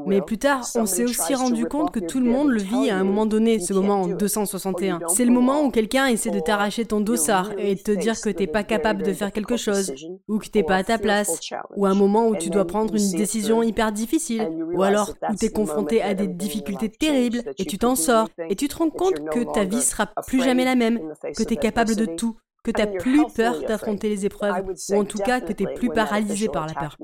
Mais 0.07 0.21
plus 0.21 0.39
tard, 0.39 0.67
on 0.75 0.87
s'est 0.87 1.05
aussi 1.05 1.35
rendu 1.35 1.67
compte 1.67 1.91
que 1.91 2.01
tout 2.01 2.21
le 2.21 2.31
monde 2.31 2.51
le 2.51 2.61
vit 2.61 2.91
à 2.91 2.99
un 2.99 3.05
moment 3.05 3.27
donné, 3.27 3.59
ce 3.59 3.73
moment 3.73 4.03
en 4.03 4.09
261. 4.09 5.01
C'est 5.09 5.25
le 5.25 5.33
moment 5.33 5.63
où 5.63 5.71
quelqu'un 5.71 6.07
essaie 6.07 6.31
de 6.31 6.41
t'arracher 6.41 6.85
ton 6.85 7.01
dossard 7.01 7.53
et 7.59 7.75
de 7.75 7.81
te 7.81 7.93
dire 7.93 8.21
que 8.21 8.31
t'es 8.31 8.47
pas 8.47 8.63
capable 8.63 9.03
de 9.03 9.13
faire 9.13 9.33
quelque 9.33 9.57
chose, 9.57 9.93
ou 10.29 10.39
que 10.39 10.49
t'es 10.49 10.63
pas 10.63 10.77
à 10.77 10.85
ta 10.85 10.99
place, 10.99 11.41
ou 11.77 11.87
un 11.87 11.95
moment 11.95 12.29
où 12.29 12.37
tu 12.37 12.51
dois 12.51 12.67
prendre 12.67 12.95
une 12.95 13.13
décision 13.13 13.63
hyper 13.63 13.93
difficile, 13.93 14.49
ou 14.75 14.83
alors 14.83 15.15
où 15.31 15.35
t'es 15.35 15.51
confronté 15.51 16.03
à 16.03 16.15
des 16.15 16.29
difficultés 16.29 16.89
terribles 16.89 17.43
et 17.59 17.65
tu 17.65 17.79
t'en 17.79 17.97
sors, 17.97 18.29
et 18.49 18.57
tu 18.57 18.69
te 18.69 18.77
rends 18.77 18.91
compte 18.91 19.29
que 19.31 19.41
ta 19.53 19.65
vie 19.65 19.83
sera 19.83 20.07
plus 20.27 20.43
jamais 20.43 20.65
la 20.65 20.75
même, 20.75 21.01
que 21.37 21.43
t'es 21.43 21.57
capable 21.57 21.97
de 21.97 22.07
tout, 22.07 22.37
que 22.67 22.73
tu 22.73 22.81
n'as 22.83 22.99
plus 22.99 23.25
peur 23.35 23.61
d'affronter 23.61 24.09
les 24.09 24.27
épreuves, 24.27 24.65
ou 24.91 24.95
en 24.97 25.05
tout 25.05 25.19
cas 25.19 25.41
que 25.41 25.53
tu 25.53 25.65
n'es 25.65 25.75
plus 25.75 25.89
paralysé 25.89 26.49
par 26.49 26.67
la 26.67 26.75
peur. 26.75 26.97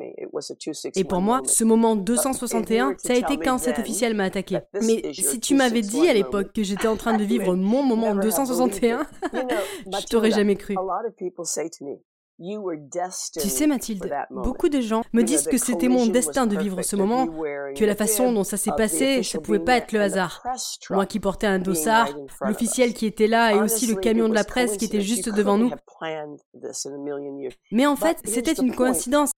Et 0.96 1.04
pour 1.04 1.20
moi, 1.20 1.40
ce 1.44 1.62
moment 1.62 1.94
261, 1.94 2.96
ça 2.98 3.12
a 3.12 3.16
été 3.16 3.36
quand 3.36 3.58
cet 3.58 3.78
officiel 3.78 4.14
m'a 4.14 4.24
attaqué. 4.24 4.58
Mais 4.82 5.12
si 5.12 5.38
tu 5.38 5.54
m'avais 5.54 5.82
dit 5.82 6.08
à 6.08 6.14
l'époque 6.14 6.52
que 6.52 6.62
j'étais 6.62 6.88
en 6.88 6.96
train 6.96 7.16
de 7.16 7.24
vivre 7.32 7.54
mon 7.54 7.82
moment 7.84 8.14
261, 8.16 9.06
je 9.32 10.06
t'aurais 10.06 10.32
jamais 10.32 10.56
cru. 10.56 10.74
Tu 12.38 13.48
sais, 13.48 13.66
Mathilde, 13.66 14.12
beaucoup 14.30 14.68
de 14.68 14.80
gens 14.80 15.02
me 15.12 15.22
disent 15.22 15.46
que 15.46 15.58
c'était 15.58 15.88
mon 15.88 16.06
destin 16.06 16.46
de 16.46 16.56
vivre 16.56 16.82
ce 16.82 16.96
moment, 16.96 17.26
que 17.76 17.84
la 17.84 17.94
façon 17.94 18.32
dont 18.32 18.44
ça 18.44 18.56
s'est 18.56 18.72
passé, 18.76 19.22
ça 19.22 19.38
pouvait 19.38 19.60
pas 19.60 19.76
être 19.76 19.92
le 19.92 20.00
hasard. 20.00 20.42
Moi 20.90 21.06
qui 21.06 21.20
portais 21.20 21.46
un 21.46 21.58
dossard, 21.58 22.08
l'officiel 22.40 22.94
qui 22.94 23.06
était 23.06 23.28
là 23.28 23.54
et 23.54 23.60
aussi 23.60 23.86
le 23.86 23.96
camion 23.96 24.28
de 24.28 24.34
la 24.34 24.44
presse 24.44 24.76
qui 24.76 24.86
était 24.86 25.00
juste 25.00 25.28
devant 25.28 25.56
nous. 25.56 25.70
Mais 27.70 27.86
en 27.86 27.96
fait, 27.96 28.18
c'était 28.24 28.52
une 28.52 28.74
coïncidence. 28.74 29.30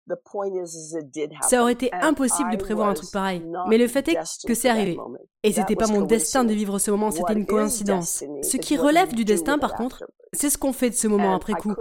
Ça 1.41 1.61
aurait 1.61 1.73
été 1.73 1.93
impossible 1.93 2.51
de 2.51 2.57
prévoir 2.57 2.89
un 2.89 2.93
truc 2.93 3.11
pareil. 3.11 3.45
Mais 3.67 3.77
le 3.77 3.87
fait 3.87 4.07
est 4.07 4.17
que 4.47 4.53
c'est 4.53 4.69
arrivé. 4.69 4.97
Et 5.43 5.51
c'était 5.51 5.75
pas 5.75 5.87
mon 5.87 6.03
destin 6.03 6.45
de 6.45 6.53
vivre 6.53 6.79
ce 6.79 6.89
moment, 6.91 7.11
c'était 7.11 7.33
une 7.33 7.45
coïncidence. 7.45 8.23
Ce 8.41 8.57
qui 8.57 8.77
relève 8.77 9.13
du 9.13 9.25
destin, 9.25 9.57
par 9.57 9.73
contre, 9.75 10.03
c'est 10.31 10.49
ce 10.49 10.57
qu'on 10.57 10.73
fait 10.73 10.89
de 10.89 10.95
ce 10.95 11.07
moment 11.07 11.35
après 11.35 11.53
coup. 11.53 11.73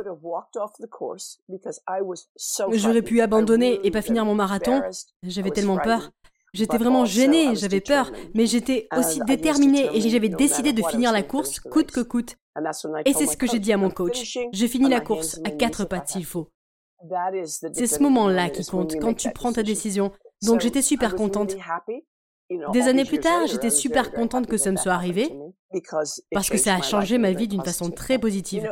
J'aurais 2.70 3.02
pu 3.02 3.20
abandonner 3.20 3.80
et 3.84 3.90
pas 3.90 4.02
finir 4.02 4.24
mon 4.24 4.34
marathon. 4.34 4.82
J'avais 5.22 5.50
tellement 5.50 5.78
peur. 5.78 6.10
J'étais 6.54 6.76
vraiment 6.76 7.06
gênée, 7.06 7.56
j'avais 7.56 7.80
peur, 7.80 8.12
mais 8.34 8.46
j'étais 8.46 8.86
aussi 8.96 9.20
déterminée 9.20 9.88
et 9.94 10.00
j'avais 10.00 10.28
décidé 10.28 10.72
de 10.72 10.82
finir 10.82 11.12
la 11.12 11.22
course 11.22 11.60
coûte 11.60 11.90
que 11.90 12.00
coûte. 12.00 12.36
Et 13.06 13.14
c'est 13.14 13.26
ce 13.26 13.36
que 13.36 13.46
j'ai 13.46 13.58
dit 13.58 13.72
à 13.72 13.78
mon 13.78 13.90
coach. 13.90 14.38
J'ai 14.52 14.68
fini 14.68 14.88
la 14.88 15.00
course 15.00 15.40
à 15.44 15.50
quatre 15.50 15.84
pattes 15.84 16.08
s'il 16.08 16.26
faut. 16.26 16.48
C'est 17.72 17.86
ce 17.86 18.02
moment-là 18.02 18.50
qui 18.50 18.64
compte 18.64 18.96
quand 19.00 19.14
tu 19.14 19.30
prends 19.32 19.52
ta 19.52 19.62
décision. 19.62 20.12
Donc 20.42 20.60
j'étais 20.60 20.82
super 20.82 21.14
contente. 21.14 21.56
Des 22.72 22.88
années 22.88 23.04
plus 23.04 23.18
tard, 23.18 23.46
j'étais 23.46 23.70
super 23.70 24.12
contente 24.12 24.46
que 24.46 24.56
ça 24.56 24.70
me 24.70 24.76
soit 24.76 24.92
arrivé 24.92 25.32
parce 26.32 26.50
que 26.50 26.58
ça 26.58 26.74
a 26.74 26.82
changé 26.82 27.18
ma 27.18 27.32
vie 27.32 27.48
d'une 27.48 27.64
façon 27.64 27.90
très 27.90 28.18
positive. 28.18 28.68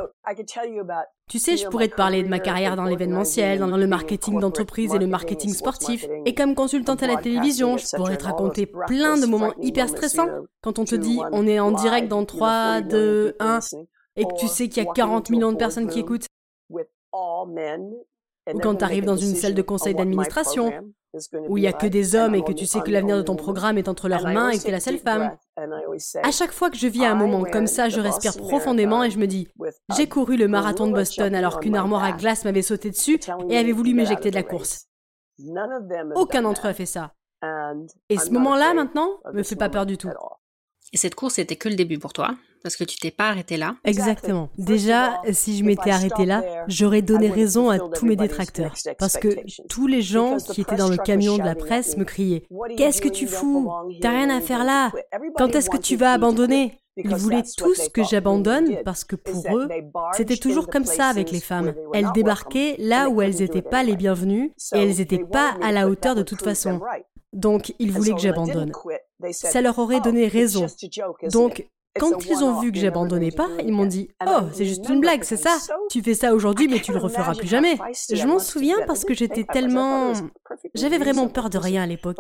Tu 1.28 1.38
sais, 1.38 1.56
je 1.56 1.66
pourrais 1.68 1.88
te 1.88 1.94
parler 1.94 2.22
de 2.22 2.28
ma 2.28 2.40
carrière 2.40 2.76
dans 2.76 2.84
l'événementiel, 2.84 3.58
dans 3.58 3.76
le 3.76 3.86
marketing 3.86 4.40
d'entreprise 4.40 4.94
et 4.94 4.98
le 4.98 5.06
marketing 5.06 5.52
sportif. 5.54 6.06
Et 6.26 6.34
comme 6.34 6.54
consultante 6.54 7.02
à 7.02 7.06
la 7.06 7.16
télévision, 7.16 7.76
je 7.76 7.86
pourrais 7.96 8.16
te 8.16 8.24
raconter 8.24 8.66
plein 8.66 9.16
de 9.16 9.26
moments 9.26 9.54
hyper 9.60 9.88
stressants 9.88 10.28
quand 10.62 10.78
on 10.78 10.84
te 10.84 10.94
dit 10.94 11.18
on 11.32 11.46
est 11.46 11.60
en 11.60 11.72
direct 11.72 12.08
dans 12.08 12.24
3, 12.24 12.82
2, 12.82 13.36
1 13.38 13.58
et 14.16 14.24
que 14.24 14.34
tu 14.38 14.48
sais 14.48 14.68
qu'il 14.68 14.82
y 14.82 14.86
a 14.86 14.92
40 14.92 15.30
millions 15.30 15.52
de 15.52 15.56
personnes 15.56 15.88
qui 15.88 16.00
écoutent. 16.00 16.26
Ou 18.53 18.59
quand 18.59 18.76
tu 18.76 18.85
arrives 18.85 19.05
dans 19.05 19.16
une 19.16 19.35
salle 19.35 19.55
de 19.55 19.62
conseil 19.62 19.94
d'administration 19.94 20.72
où 21.48 21.59
il 21.59 21.62
n'y 21.62 21.66
a 21.66 21.72
que 21.72 21.87
des 21.87 22.14
hommes 22.14 22.35
et 22.35 22.42
que 22.42 22.53
tu 22.53 22.66
sais 22.66 22.81
que 22.81 22.90
l'avenir 22.90 23.16
de 23.16 23.22
ton 23.22 23.35
programme 23.35 23.79
est 23.79 23.88
entre 23.88 24.09
leurs 24.09 24.24
mains 24.24 24.50
et 24.50 24.59
que 24.59 24.62
tu 24.62 24.68
es 24.68 24.72
la 24.72 24.81
seule 24.81 24.98
femme. 24.98 25.37
À 26.22 26.31
chaque 26.31 26.53
fois 26.53 26.70
que 26.70 26.76
je 26.76 26.87
vis 26.87 27.05
un 27.05 27.14
moment 27.14 27.44
comme 27.44 27.66
ça, 27.66 27.88
je 27.88 28.00
respire 28.00 28.37
profondément 28.37 29.03
et 29.03 29.11
je 29.11 29.18
me 29.18 29.26
dis, 29.26 29.48
j'ai 29.96 30.09
couru 30.09 30.37
le 30.37 30.48
marathon 30.48 30.87
de 30.87 30.92
Boston 30.92 31.35
alors 31.35 31.61
qu'une 31.61 31.76
armoire 31.76 32.05
à 32.05 32.12
glace 32.12 32.44
m'avait 32.44 32.62
sauté 32.62 32.90
dessus 32.90 33.18
et 33.48 33.59
avait 33.59 33.72
voulu 33.72 33.94
m'éjecter 33.94 34.31
de 34.31 34.37
la 34.37 34.42
course. 34.42 34.87
Aucun 36.14 36.42
d'entre 36.42 36.66
eux 36.66 36.70
a 36.70 36.74
fait 36.74 36.87
ça. 36.87 37.12
Et 38.09 38.18
ce 38.18 38.31
moment-là, 38.31 38.74
maintenant, 38.74 39.20
me 39.33 39.42
fait 39.42 39.57
pas 39.57 39.68
peur 39.68 39.87
du 39.87 39.96
tout. 39.96 40.11
Et 40.92 40.96
cette 40.96 41.14
course, 41.14 41.35
c'était 41.35 41.57
que 41.57 41.68
le 41.68 41.76
début 41.76 41.98
pour 41.98 42.12
toi, 42.12 42.35
parce 42.62 42.77
que 42.77 42.85
tu 42.85 42.99
t'es 42.99 43.11
pas 43.11 43.29
arrêté 43.29 43.57
là. 43.57 43.77
Exactement. 43.85 44.51
Déjà, 44.59 45.20
si 45.33 45.57
je 45.57 45.64
m'étais 45.64 45.90
arrêté 45.90 46.27
là, 46.27 46.42
j'aurais 46.68 47.03
donné 47.03 47.31
raison 47.31 47.70
à 47.70 47.79
tous 47.79 48.07
mes 48.07 48.16
détracteurs. 48.16 48.75
Parce 48.99 49.16
que 49.16 49.29
tous 49.68 49.87
les 49.87 50.03
gens 50.03 50.37
qui 50.37 50.61
étaient 50.61 50.77
dans 50.77 50.88
le 50.88 50.96
camion 50.96 51.38
de 51.38 51.44
la 51.44 51.55
presse 51.55 51.96
me 51.96 52.05
criaient 52.05 52.44
Qu'est-ce 52.77 53.01
que 53.01 53.09
tu 53.09 53.27
fous? 53.27 53.70
T'as 54.01 54.11
rien 54.11 54.31
à 54.31 54.40
faire 54.40 54.64
là 54.64 54.92
Quand 55.37 55.55
est-ce 55.55 55.70
que 55.70 55.79
tu 55.79 55.96
vas 55.96 56.12
abandonner? 56.12 56.77
ils 56.96 57.14
voulaient 57.14 57.44
tous 57.57 57.88
que 57.88 58.03
j'abandonne 58.03 58.83
parce 58.85 59.05
que 59.05 59.16
pour 59.16 59.44
eux, 59.57 59.68
c'était 60.12 60.37
toujours 60.37 60.68
comme 60.68 60.85
ça 60.85 61.07
avec 61.07 61.31
les 61.31 61.40
femmes. 61.40 61.75
Elles 61.94 62.11
débarquaient 62.14 62.77
là 62.79 63.09
où 63.09 63.23
elles 63.23 63.37
n'étaient 63.37 63.62
pas 63.62 63.83
les 63.83 63.96
bienvenues 63.96 64.53
et 64.75 64.79
elles 64.79 64.96
n'étaient 64.96 65.25
pas 65.25 65.55
à 65.62 65.73
la 65.73 65.88
hauteur 65.88 66.14
de 66.14 66.23
toute 66.23 66.42
façon. 66.42 66.81
Donc, 67.33 67.75
ils 67.79 67.92
voulaient 67.92 68.12
que 68.12 68.20
j'abandonne. 68.20 68.73
Ça 69.31 69.61
leur 69.61 69.79
aurait 69.79 70.01
donné 70.01 70.27
raison. 70.27 70.66
Donc, 71.33 71.66
quand 71.98 72.24
ils 72.26 72.44
ont 72.44 72.61
vu 72.61 72.72
que 72.72 72.79
j'abandonnais 72.79 73.31
pas, 73.33 73.48
ils 73.64 73.72
m'ont 73.72 73.87
dit 73.87 74.09
Oh, 74.26 74.40
c'est 74.53 74.64
juste 74.64 74.88
une 74.88 75.00
blague, 75.00 75.24
c'est 75.24 75.37
ça. 75.37 75.57
Tu 75.90 76.03
fais 76.03 76.14
ça 76.14 76.35
aujourd'hui, 76.35 76.68
mais 76.68 76.81
tu 76.81 76.92
le 76.92 76.98
referas 76.98 77.35
plus 77.35 77.48
jamais. 77.48 77.76
Je 78.12 78.26
m'en 78.26 78.38
souviens 78.38 78.76
parce 78.87 79.05
que 79.05 79.14
j'étais 79.14 79.44
tellement 79.44 80.12
J'avais 80.74 80.98
vraiment 80.98 81.28
peur 81.28 81.50
de 81.50 81.58
rien 81.58 81.82
à 81.82 81.86
l'époque. 81.86 82.18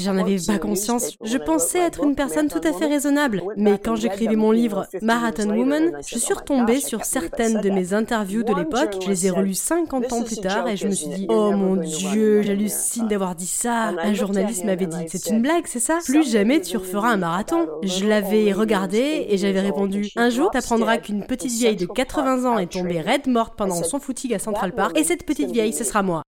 J'en 0.00 0.16
avais 0.18 0.36
pas 0.46 0.58
conscience. 0.58 1.16
Je 1.22 1.38
pensais 1.38 1.78
être 1.78 2.04
une 2.04 2.14
personne 2.14 2.48
tout 2.48 2.60
à 2.64 2.72
fait 2.72 2.86
raisonnable. 2.86 3.42
Mais 3.56 3.78
quand 3.78 3.96
j'écrivais 3.96 4.36
mon 4.36 4.50
livre 4.50 4.86
Marathon 5.00 5.48
Woman, 5.50 5.92
je 6.06 6.18
suis 6.18 6.34
retombée 6.34 6.80
sur 6.80 7.04
certaines 7.04 7.60
de 7.60 7.70
mes 7.70 7.94
interviews 7.94 8.42
de 8.42 8.54
l'époque. 8.54 8.96
Je 9.02 9.08
les 9.08 9.26
ai 9.26 9.30
relues 9.30 9.54
50 9.54 10.12
ans 10.12 10.22
plus 10.22 10.36
tard 10.36 10.68
et 10.68 10.76
je 10.76 10.86
me 10.86 10.92
suis 10.92 11.08
dit, 11.08 11.26
oh 11.28 11.52
mon 11.52 11.76
Dieu, 11.76 12.42
j'hallucine 12.42 13.08
d'avoir 13.08 13.34
dit 13.34 13.46
ça. 13.46 13.92
Un 14.02 14.14
journaliste 14.14 14.64
m'avait 14.64 14.86
dit, 14.86 15.06
c'est 15.08 15.30
une 15.30 15.42
blague, 15.42 15.66
c'est 15.66 15.80
ça? 15.80 15.98
Plus 16.04 16.30
jamais 16.30 16.60
tu 16.60 16.76
referas 16.76 17.10
un 17.10 17.16
marathon. 17.16 17.68
Je 17.82 18.06
l'avais 18.06 18.52
regardé 18.52 19.26
et 19.28 19.36
j'avais 19.36 19.60
répondu, 19.60 20.10
un 20.16 20.30
jour 20.30 20.50
t'apprendras 20.50 20.98
qu'une 20.98 21.24
petite 21.26 21.52
vieille 21.52 21.76
de 21.76 21.86
80 21.86 22.50
ans 22.50 22.58
est 22.58 22.72
tombée 22.72 23.00
raide 23.00 23.26
morte 23.26 23.54
pendant 23.56 23.82
son 23.82 23.98
footing 23.98 24.34
à 24.34 24.38
Central 24.38 24.72
Park 24.74 24.98
et 24.98 25.04
cette 25.04 25.24
petite 25.24 25.50
vieille, 25.50 25.72
ce 25.72 25.84
sera 25.84 26.02
moi. 26.02 26.22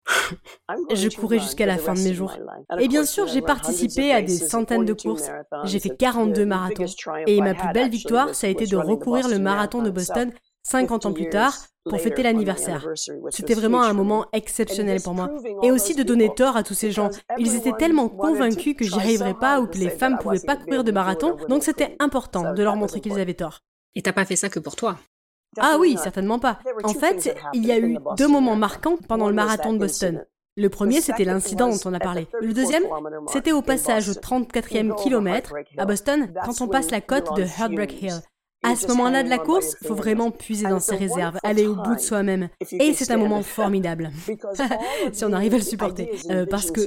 Je 0.93 1.10
jusqu'à 1.39 1.65
la 1.65 1.78
fin 1.78 1.94
de 1.94 2.02
mes 2.02 2.13
jours. 2.13 2.34
Et 2.80 2.88
bien 2.88 3.06
sûr, 3.06 3.28
j'ai 3.28 3.41
participé 3.41 4.13
à 4.13 4.22
des 4.22 4.38
centaines 4.38 4.86
de 4.86 4.94
courses. 4.94 5.30
J'ai 5.63 5.80
fait 5.80 5.96
42 5.96 6.46
marathons. 6.46 6.86
Et 7.28 7.41
ma 7.41 7.54
plus 7.54 7.72
belle 7.74 7.89
victoire, 7.89 8.34
ça 8.36 8.48
a 8.48 8.50
été 8.50 8.65
de 8.65 8.78
recourir 8.78 9.28
le 9.28 9.39
marathon 9.39 9.82
de 9.82 9.89
Boston 9.89 10.32
50 10.63 11.08
ans 11.08 11.13
plus 11.13 11.30
tard 11.30 11.54
pour 11.84 12.00
fêter 12.00 12.24
l'anniversaire. 12.24 12.88
C'était 13.30 13.56
vraiment 13.56 13.82
un 13.82 13.94
moment 13.94 14.26
exceptionnel 14.34 15.02
pour 15.02 15.13
moi. 15.13 15.30
Et 15.63 15.72
aussi 15.72 15.96
de 15.96 16.04
donner 16.04 16.34
tort 16.34 16.56
à 16.56 16.63
tous 16.63 16.76
ces 16.76 16.91
gens. 16.91 17.10
Ils 17.38 17.56
étaient 17.56 17.74
tellement 17.74 18.10
convaincus 18.10 18.76
que 18.76 18.86
j'y 18.86 18.94
arriverais 18.94 19.34
pas 19.34 19.60
ou 19.60 19.67
que 19.67 19.78
les 19.78 19.89
femmes 19.89 20.17
pouvaient 20.20 20.39
pas 20.39 20.56
courir 20.56 20.84
de 20.84 20.91
marathon, 20.91 21.38
donc 21.50 21.63
c'était 21.63 21.96
important 22.00 22.54
de 22.54 22.63
leur 22.63 22.76
montrer 22.76 23.02
qu'ils 23.02 23.20
avaient 23.20 23.34
tort. 23.34 23.62
Et 23.96 24.02
t'as 24.02 24.13
pas 24.13 24.26
fait 24.26 24.36
ça 24.36 24.50
que 24.50 24.60
pour 24.60 24.76
toi? 24.76 24.98
Ah 25.60 25.78
oui, 25.80 25.98
certainement 26.02 26.39
pas. 26.39 26.60
En 26.84 26.94
fait, 26.94 27.36
il 27.54 27.65
y 27.65 27.72
a 27.72 27.80
eu 27.80 27.98
deux 28.17 28.28
moments 28.28 28.56
marquants 28.56 28.98
pendant 29.08 29.28
le 29.28 29.34
marathon 29.34 29.74
de 29.74 29.80
Boston. 29.80 30.24
Le 30.58 30.68
premier, 30.68 31.00
c'était 31.00 31.24
l'incident 31.24 31.70
dont 31.70 31.80
on 31.86 31.94
a 31.94 32.00
parlé. 32.00 32.28
Le 32.42 32.54
deuxième, 32.54 32.84
c'était 33.28 33.54
au 33.54 33.62
passage 33.62 34.10
au 34.10 34.14
34e 34.14 35.02
kilomètre 35.02 35.54
à 35.78 35.86
Boston, 35.86 36.34
quand 36.44 36.62
on 36.62 36.68
passe 36.68 36.92
la 36.92 37.00
côte 37.00 37.36
de 37.38 37.44
Heartbreak 37.44 38.02
Hill. 38.02 38.22
À 38.63 38.76
ce 38.76 38.88
moment-là 38.88 39.24
de 39.24 39.30
la 39.30 39.39
course, 39.39 39.76
il 39.82 39.88
faut 39.88 39.95
vraiment 39.95 40.30
puiser 40.30 40.67
dans 40.67 40.80
ses 40.80 40.95
réserves, 40.95 41.38
aller 41.43 41.65
au 41.65 41.76
bout 41.76 41.95
de 41.95 42.00
soi-même. 42.00 42.50
Et 42.71 42.93
c'est 42.93 43.12
un 43.12 43.17
moment 43.17 43.41
formidable, 43.41 44.12
si 45.13 45.26
on 45.26 45.34
arrive 45.34 45.56
à 45.56 45.58
le 45.58 45.63
supporter. 45.63 46.12
Euh, 46.30 46.45
parce 46.45 46.69
que 46.69 46.82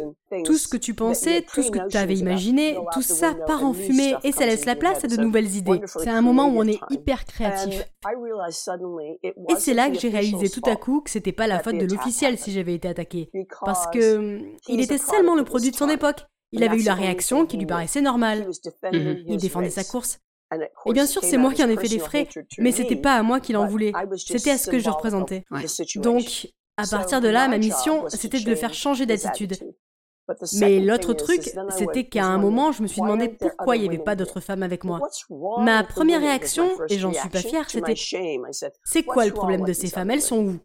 tout 0.45 0.55
ce 0.55 0.69
que 0.69 0.77
tu 0.77 0.95
pensais, 0.95 1.43
tout 1.43 1.63
ce 1.63 1.71
que 1.71 1.89
tu 1.89 1.97
avais 1.97 2.15
imaginé, 2.15 2.77
tout 2.93 3.03
ça 3.03 3.35
part 3.47 3.65
en 3.65 3.73
fumée 3.73 4.15
et 4.23 4.33
ça 4.33 4.47
laisse 4.47 4.65
la 4.67 4.77
place 4.77 5.05
à 5.05 5.09
de 5.09 5.17
nouvelles 5.17 5.57
idées. 5.57 5.81
C'est 5.87 6.11
un 6.11 6.23
moment 6.23 6.47
où 6.49 6.61
on 6.61 6.67
est 6.67 6.81
hyper 6.91 7.25
créatif. 7.25 7.85
Et 9.23 9.57
c'est 9.59 9.75
là 9.75 9.91
que 9.91 9.99
j'ai 9.99 10.11
réalisé 10.11 10.49
tout 10.49 10.69
à 10.69 10.77
coup 10.77 11.01
que 11.01 11.11
c'était 11.11 11.33
pas 11.33 11.47
la 11.47 11.59
faute 11.59 11.79
de 11.79 11.87
l'officiel 11.87 12.39
si 12.39 12.53
j'avais 12.53 12.75
été 12.75 12.89
attaqué. 12.89 13.31
Parce 13.65 13.87
que 13.89 14.17
hum, 14.17 14.47
il 14.69 14.81
était 14.81 14.99
seulement 14.99 15.35
le 15.35 15.45
produit 15.45 15.71
de 15.71 15.77
son 15.77 15.89
époque. 15.89 16.25
Il 16.53 16.63
avait 16.63 16.79
eu 16.79 16.85
la 16.85 16.95
réaction 16.95 17.47
qui 17.47 17.57
lui 17.57 17.67
paraissait 17.67 18.01
normale. 18.01 18.49
Il 18.93 19.39
défendait 19.39 19.71
sa 19.71 19.83
course. 19.83 20.21
Et 20.87 20.93
bien 20.93 21.07
sûr, 21.07 21.23
c'est 21.23 21.37
moi 21.37 21.53
qui 21.53 21.63
en 21.63 21.69
ai 21.69 21.77
fait 21.77 21.89
les 21.89 21.99
frais, 21.99 22.29
mais 22.59 22.73
c'était 22.73 22.97
pas 22.97 23.15
à 23.15 23.23
moi 23.23 23.41
qu'il 23.41 23.57
en 23.57 23.67
voulait, 23.67 23.93
c'était 24.17 24.51
à 24.51 24.59
ce 24.59 24.71
que 24.71 24.79
je 24.79 24.91
représentais. 24.91 25.45
Donc, 25.97 26.49
à 26.77 26.87
partir 26.87 27.21
de 27.21 27.29
là, 27.29 27.49
ma 27.49 27.59
mission, 27.59 28.05
c'était 28.09 28.41
de 28.41 28.49
le 28.51 28.57
faire 28.57 28.75
changer 28.75 29.07
d'attitude. 29.07 29.55
Mais 30.59 30.81
l'autre 30.81 31.13
truc, 31.13 31.43
c'était 31.69 32.05
qu'à 32.05 32.25
un 32.25 32.39
moment, 32.39 32.73
je 32.73 32.83
me 32.83 32.87
suis 32.87 33.03
demandé 33.03 33.29
pourquoi 33.29 33.77
il 33.77 33.83
n'y 33.83 33.89
avait 33.89 33.99
pas 33.99 34.17
d'autres 34.17 34.41
femmes 34.41 34.63
avec 34.63 34.85
moi. 34.85 35.01
Ma 35.59 35.85
première 35.85 36.21
réaction, 36.21 36.71
et 36.89 36.99
j'en 36.99 37.13
suis 37.13 37.29
pas 37.29 37.41
fière, 37.41 37.69
c'était 37.69 37.95
C'est 38.85 39.03
quoi 39.03 39.27
le 39.27 39.33
problème 39.33 39.65
de 39.65 39.73
ces 39.73 39.89
femmes? 39.89 40.11
Elles 40.11 40.23
sont 40.23 40.39
où? 40.39 40.59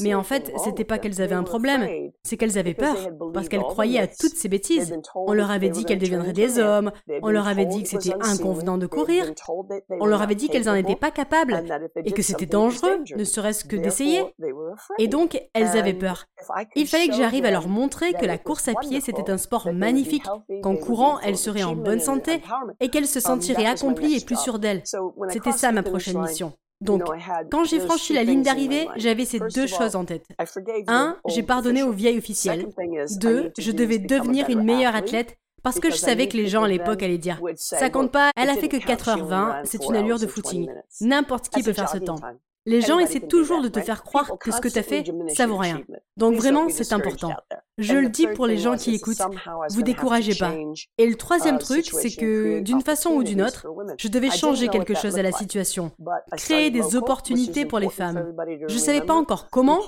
Mais 0.00 0.14
en 0.14 0.22
fait, 0.22 0.52
c'était 0.62 0.84
pas 0.84 0.98
qu'elles 0.98 1.20
avaient 1.20 1.34
un 1.34 1.42
problème, 1.42 1.88
c'est 2.22 2.36
qu'elles 2.36 2.58
avaient 2.58 2.74
peur, 2.74 2.96
parce 3.32 3.48
qu'elles 3.48 3.60
croyaient 3.60 4.00
à 4.00 4.06
toutes 4.06 4.34
ces 4.34 4.48
bêtises. 4.48 4.96
On 5.14 5.32
leur 5.32 5.50
avait 5.50 5.68
dit 5.68 5.84
qu'elles 5.84 5.98
deviendraient 5.98 6.32
des 6.32 6.58
hommes, 6.58 6.92
on 7.22 7.30
leur 7.30 7.48
avait 7.48 7.66
dit 7.66 7.82
que 7.82 7.88
c'était 7.88 8.14
inconvenant 8.20 8.78
de 8.78 8.86
courir, 8.86 9.32
on 10.00 10.06
leur 10.06 10.22
avait 10.22 10.34
dit 10.34 10.48
qu'elles 10.48 10.66
n'en 10.66 10.74
étaient 10.74 10.96
pas 10.96 11.10
capables, 11.10 11.64
et 12.04 12.12
que 12.12 12.22
c'était 12.22 12.46
dangereux, 12.46 13.02
ne 13.16 13.24
serait-ce 13.24 13.64
que 13.64 13.76
d'essayer. 13.76 14.24
Et 14.98 15.08
donc, 15.08 15.40
elles 15.54 15.76
avaient 15.76 15.94
peur. 15.94 16.26
Il 16.74 16.86
fallait 16.86 17.08
que 17.08 17.14
j'arrive 17.14 17.44
à 17.44 17.50
leur 17.50 17.68
montrer 17.68 18.12
que 18.12 18.26
la 18.26 18.38
course 18.38 18.68
à 18.68 18.74
pied, 18.74 19.00
c'était 19.00 19.30
un 19.30 19.38
sport 19.38 19.72
magnifique, 19.72 20.24
qu'en 20.62 20.76
courant, 20.76 21.18
elles 21.20 21.38
seraient 21.38 21.62
en 21.62 21.74
bonne 21.74 22.00
santé, 22.00 22.42
et 22.80 22.88
qu'elles 22.88 23.06
se 23.06 23.20
sentiraient 23.20 23.66
accomplies 23.66 24.16
et 24.16 24.24
plus 24.24 24.36
sûres 24.36 24.58
d'elles. 24.58 24.82
C'était 25.28 25.52
ça 25.52 25.72
ma 25.72 25.82
prochaine 25.82 26.20
mission. 26.20 26.52
Donc, 26.80 27.02
quand 27.50 27.64
j'ai 27.64 27.80
franchi 27.80 28.12
la 28.12 28.22
ligne 28.22 28.42
d'arrivée, 28.42 28.88
j'avais 28.96 29.24
ces 29.24 29.40
deux 29.40 29.66
choses 29.66 29.96
en 29.96 30.04
tête. 30.04 30.26
Un, 30.88 31.16
j'ai 31.28 31.42
pardonné 31.42 31.82
aux 31.82 31.92
vieilles 31.92 32.18
officielles. 32.18 32.68
Deux, 33.18 33.52
je 33.58 33.72
devais 33.72 33.98
devenir 33.98 34.48
une 34.50 34.62
meilleure 34.62 34.94
athlète 34.94 35.36
parce 35.62 35.80
que 35.80 35.90
je 35.90 35.96
savais 35.96 36.28
que 36.28 36.36
les 36.36 36.46
gens 36.46 36.62
à 36.62 36.68
l'époque 36.68 37.02
allaient 37.02 37.18
dire 37.18 37.40
Ça 37.56 37.90
compte 37.90 38.12
pas, 38.12 38.30
elle 38.36 38.50
a 38.50 38.54
fait 38.54 38.68
que 38.68 38.76
4h20, 38.76 39.62
c'est 39.64 39.84
une 39.84 39.96
allure 39.96 40.18
de 40.18 40.26
footing. 40.26 40.70
N'importe 41.00 41.48
qui 41.48 41.62
peut 41.62 41.72
faire 41.72 41.88
ce 41.88 41.98
temps. 41.98 42.20
Les 42.66 42.80
gens 42.80 42.98
essaient 42.98 43.20
toujours 43.20 43.62
de 43.62 43.68
te 43.68 43.80
faire 43.80 44.02
croire 44.02 44.38
que 44.38 44.50
ce 44.50 44.60
que 44.60 44.68
tu 44.68 44.78
as 44.78 44.82
fait, 44.82 45.04
ça 45.28 45.46
vaut 45.46 45.56
rien. 45.56 45.82
Donc 46.16 46.34
vraiment, 46.34 46.68
c'est 46.68 46.92
important. 46.92 47.32
Je 47.78 47.94
le 47.94 48.08
dis 48.08 48.26
pour 48.28 48.46
les 48.46 48.56
gens 48.56 48.76
qui 48.76 48.94
écoutent, 48.94 49.20
vous 49.70 49.82
découragez 49.82 50.34
pas. 50.34 50.52
Et 50.96 51.06
le 51.06 51.14
troisième 51.14 51.56
uh, 51.56 51.58
truc, 51.58 51.84
c'est 51.84 52.10
que 52.10 52.60
d'une 52.60 52.80
façon 52.80 53.10
ou 53.10 53.22
d'une 53.22 53.42
autre, 53.42 53.66
je 53.98 54.08
devais 54.08 54.30
changer 54.30 54.68
quelque 54.68 54.94
chose 54.94 55.18
à 55.18 55.22
la 55.22 55.32
situation, 55.32 55.90
créer 56.38 56.70
des 56.70 56.96
opportunités 56.96 57.66
pour 57.66 57.78
les 57.78 57.90
femmes. 57.90 58.32
Je 58.66 58.74
ne 58.74 58.78
savais 58.78 59.02
pas 59.02 59.12
encore 59.12 59.50
comment, 59.50 59.80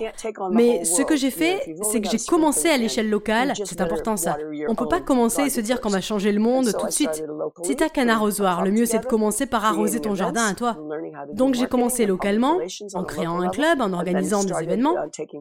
mais 0.51 0.85
ce 0.85 1.01
que 1.01 1.17
j'ai 1.17 1.31
fait, 1.31 1.75
c'est 1.91 2.03
que 2.03 2.11
j'ai 2.11 2.19
commencé 2.19 2.69
à 2.69 2.77
l'échelle 2.77 3.09
locale, 3.09 3.55
c'est 3.65 3.81
important 3.81 4.19
ça. 4.19 4.37
On 4.67 4.73
ne 4.73 4.77
peut 4.77 4.89
pas 4.89 5.01
commencer 5.01 5.43
et 5.43 5.51
se 5.51 5.61
dire 5.63 5.81
qu'on 5.81 5.89
va 5.89 6.03
changer 6.03 6.33
le 6.33 6.41
monde 6.41 6.71
tout 6.79 6.87
de 6.87 6.93
suite. 6.93 7.25
Si 7.63 7.75
t'as 7.75 7.89
qu'un 7.89 8.11
arrosoir, 8.11 8.65
le 8.65 8.71
mieux 8.71 8.85
c'est 8.85 8.99
de 8.99 9.07
commencer 9.07 9.47
par 9.47 9.65
arroser 9.65 10.01
ton 10.01 10.15
jardin 10.15 10.47
à 10.47 10.53
toi. 10.55 10.77
Donc 11.33 11.55
j'ai 11.55 11.67
commencé 11.67 12.05
localement, 12.05 12.59
en 12.93 13.05
créant 13.05 13.41
un 13.41 13.49
club, 13.49 13.81
en 13.81 13.95
organisant 13.95 14.45
des 14.45 14.63
événements. 14.63 14.97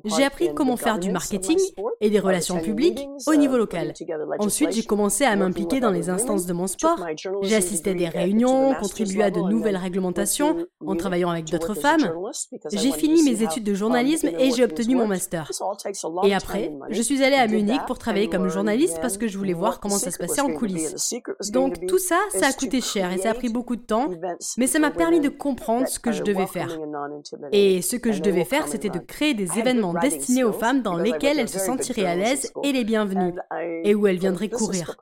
J'ai 0.06 0.24
appris 0.24 0.54
comment 0.54 0.78
faire 0.78 0.98
du 0.98 1.12
marketing 1.12 1.60
et 2.00 2.10
des 2.10 2.20
relations 2.38 2.60
publiques 2.60 3.08
au 3.26 3.36
niveau 3.36 3.58
local. 3.58 3.94
Ensuite, 4.40 4.72
j'ai 4.72 4.84
commencé 4.84 5.24
à 5.24 5.36
m'impliquer 5.36 5.80
dans 5.80 5.92
les 5.92 6.10
instances 6.10 6.46
de 6.46 6.54
mon 6.54 6.68
sport. 6.68 7.06
J'ai 7.42 7.56
assisté 7.56 7.92
à 7.92 7.94
des 7.94 8.10
réunions, 8.10 8.74
contribué 8.80 9.24
à 9.24 9.32
de 9.32 9.40
nouvelles 9.40 9.78
réglementations 9.78 10.68
en 10.86 10.96
travaillant 10.96 11.30
avec 11.30 11.46
d'autres 11.46 11.74
femmes. 11.74 12.12
J'ai 12.72 12.92
fini 12.92 13.24
mes 13.24 13.44
études 13.44 13.64
de 13.64 13.74
journalisme 13.74 14.30
et 14.40 14.52
j'ai 14.52 14.64
obtenu 14.64 14.96
mon 14.96 15.08
master. 15.08 15.50
Et 16.24 16.34
après, 16.34 16.74
je 16.90 17.02
suis 17.02 17.24
allée 17.24 17.36
à 17.36 17.48
Munich 17.48 17.82
pour 17.88 17.98
travailler 17.98 18.30
comme 18.30 18.48
journaliste 18.48 19.00
parce 19.02 19.18
que 19.18 19.28
je 19.28 19.38
voulais 19.38 19.54
voir 19.54 19.80
comment 19.80 19.98
ça 19.98 20.12
se 20.12 20.18
passait 20.18 20.42
en 20.42 20.54
coulisses. 20.54 21.14
Donc 21.52 21.86
tout 21.88 22.00
ça, 22.00 22.18
ça 22.30 22.48
a 22.48 22.54
coûté 22.54 22.82
cher 22.82 23.12
et 23.12 23.18
ça 23.18 23.32
a 23.32 23.34
pris 23.34 23.50
beaucoup 23.50 23.76
de 23.76 23.82
temps, 23.82 24.10
mais 24.58 24.68
ça 24.68 24.80
m'a 24.80 24.92
permis 24.92 25.20
de 25.20 25.30
comprendre 25.30 25.88
ce 25.88 26.00
que 26.00 26.12
je 26.12 26.24
devais 26.24 26.48
faire. 26.48 26.78
Et 27.52 27.82
ce 27.82 27.96
que 27.96 28.12
je 28.12 28.22
devais 28.22 28.46
faire, 28.46 28.68
c'était 28.68 28.90
de 28.90 29.00
créer 29.00 29.34
des 29.34 29.58
événements 29.58 29.94
destinés 29.94 30.44
aux 30.44 30.54
femmes 30.54 30.82
dans 30.82 30.96
lesquels 30.96 31.40
elles 31.40 31.50
se 31.50 31.60
sentiraient 31.60 32.06
à 32.06 32.16
l'aise 32.16 32.27
et 32.64 32.72
les 32.72 32.84
bienvenus, 32.84 33.34
et 33.84 33.96
où 33.96 34.08
elle 34.08 34.18
viendrait 34.18 34.50
courir. 34.50 34.96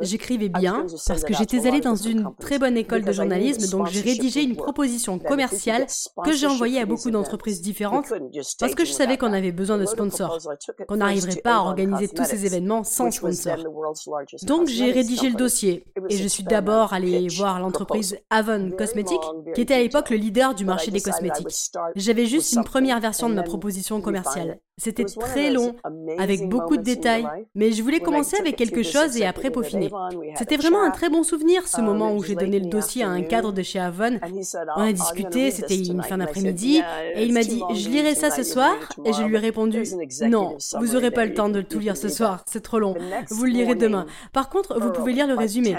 J'écrivais 0.00 0.48
bien 0.48 0.86
parce 1.06 1.24
que 1.24 1.34
j'étais 1.34 1.66
allée 1.66 1.80
dans 1.80 1.96
une 1.96 2.30
très 2.38 2.58
bonne 2.58 2.76
école 2.76 3.02
de 3.02 3.12
journalisme, 3.12 3.70
donc 3.70 3.88
j'ai 3.88 4.00
rédigé 4.00 4.42
une 4.42 4.56
proposition 4.56 5.18
commerciale 5.18 5.86
que 6.24 6.32
j'ai 6.32 6.46
envoyée 6.46 6.80
à 6.80 6.86
beaucoup 6.86 7.10
d'entreprises 7.10 7.60
différentes 7.60 8.12
parce 8.58 8.74
que 8.74 8.84
je 8.84 8.92
savais 8.92 9.16
qu'on 9.16 9.32
avait 9.32 9.52
besoin 9.52 9.78
de 9.78 9.86
sponsors, 9.86 10.38
qu'on 10.88 10.96
n'arriverait 10.96 11.40
pas 11.42 11.56
à 11.56 11.60
organiser 11.60 12.08
tous 12.08 12.24
ces 12.24 12.46
événements 12.46 12.84
sans 12.84 13.10
sponsors. 13.10 13.58
Donc 14.42 14.68
j'ai 14.68 14.92
rédigé 14.92 15.28
le 15.28 15.36
dossier 15.36 15.84
et 16.08 16.16
je 16.16 16.28
suis 16.28 16.44
d'abord 16.44 16.92
allée 16.92 17.28
voir 17.28 17.60
l'entreprise 17.60 18.16
Avon 18.30 18.70
Cosmetics, 18.76 19.20
qui 19.54 19.60
était 19.60 19.74
à 19.74 19.78
l'époque 19.78 20.10
le 20.10 20.16
leader 20.16 20.54
du 20.54 20.64
marché 20.64 20.90
des 20.90 21.00
cosmétiques. 21.00 21.70
J'avais 21.96 22.26
juste 22.26 22.52
une 22.52 22.64
première 22.64 23.00
version 23.00 23.28
de 23.28 23.34
ma 23.34 23.42
proposition 23.42 24.00
commerciale. 24.00 24.58
C'était 24.78 25.04
très 25.04 25.50
long, 25.50 25.74
avec 26.18 26.48
beaucoup 26.48 26.78
de 26.78 26.82
détails, 26.82 27.26
mais 27.54 27.72
je 27.72 27.82
voulais 27.82 28.00
commencer 28.00 28.36
avec 28.38 28.56
quelque 28.56 28.82
chose 28.82 29.18
et 29.18 29.26
après 29.26 29.50
peaufiner. 29.50 29.90
C'était 30.36 30.56
vraiment 30.56 30.82
un 30.82 30.90
très 30.90 31.10
bon 31.10 31.22
souvenir, 31.22 31.68
ce 31.68 31.82
moment 31.82 32.14
où 32.14 32.22
j'ai 32.22 32.34
donné 32.34 32.58
le 32.58 32.70
dossier 32.70 33.04
à 33.04 33.10
un 33.10 33.22
cadre 33.22 33.52
de 33.52 33.62
chez 33.62 33.78
Avon. 33.78 34.18
On 34.76 34.82
a 34.82 34.92
discuté, 34.92 35.50
c'était 35.50 35.76
une 35.76 36.02
fin 36.02 36.18
d'après-midi, 36.18 36.82
et 37.14 37.22
il 37.22 37.34
m'a 37.34 37.42
dit 37.42 37.62
Je 37.74 37.88
lirai 37.90 38.14
ça 38.14 38.30
ce 38.30 38.42
soir. 38.42 38.74
Et 39.04 39.12
je 39.12 39.22
lui 39.22 39.34
ai 39.34 39.38
répondu 39.38 39.82
Non, 40.22 40.56
vous 40.78 40.92
n'aurez 40.94 41.10
pas 41.10 41.26
le 41.26 41.34
temps 41.34 41.50
de 41.50 41.60
tout 41.60 41.78
lire 41.78 41.96
ce 41.96 42.08
soir, 42.08 42.44
c'est 42.46 42.62
trop 42.62 42.78
long. 42.78 42.94
Vous 43.28 43.44
le 43.44 43.50
lirez 43.50 43.74
demain. 43.74 44.06
Par 44.32 44.48
contre, 44.48 44.80
vous 44.80 44.90
pouvez 44.90 45.12
lire 45.12 45.26
le 45.26 45.34
résumé. 45.34 45.76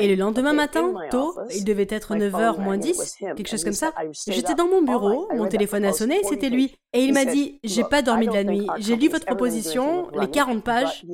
Et 0.00 0.08
le 0.08 0.16
lendemain 0.16 0.52
matin, 0.52 0.92
tôt, 1.10 1.34
il 1.54 1.64
devait 1.64 1.86
être 1.88 2.14
9h 2.14 2.60
moins 2.60 2.76
10, 2.76 3.16
quelque 3.36 3.48
chose 3.48 3.64
comme 3.64 3.72
ça, 3.72 3.92
j'étais 4.28 4.54
dans 4.54 4.68
mon 4.68 4.82
bureau, 4.82 5.28
mon 5.34 5.46
téléphone 5.46 5.86
a 5.86 5.92
sonné, 5.92 6.20
c'était 6.28 6.50
lui. 6.50 6.76
Et 6.92 7.02
il 7.02 7.12
m'a 7.12 7.24
dit 7.24 7.58
J'ai 7.64 7.84
pas 7.84 8.02
dormi 8.02 8.28
la 8.34 8.44
nuit. 8.44 8.66
J'ai 8.78 8.96
lu 8.96 9.08
votre 9.08 9.26
proposition, 9.26 10.08
les 10.20 10.28
40 10.28 10.62
pages. 10.62 11.04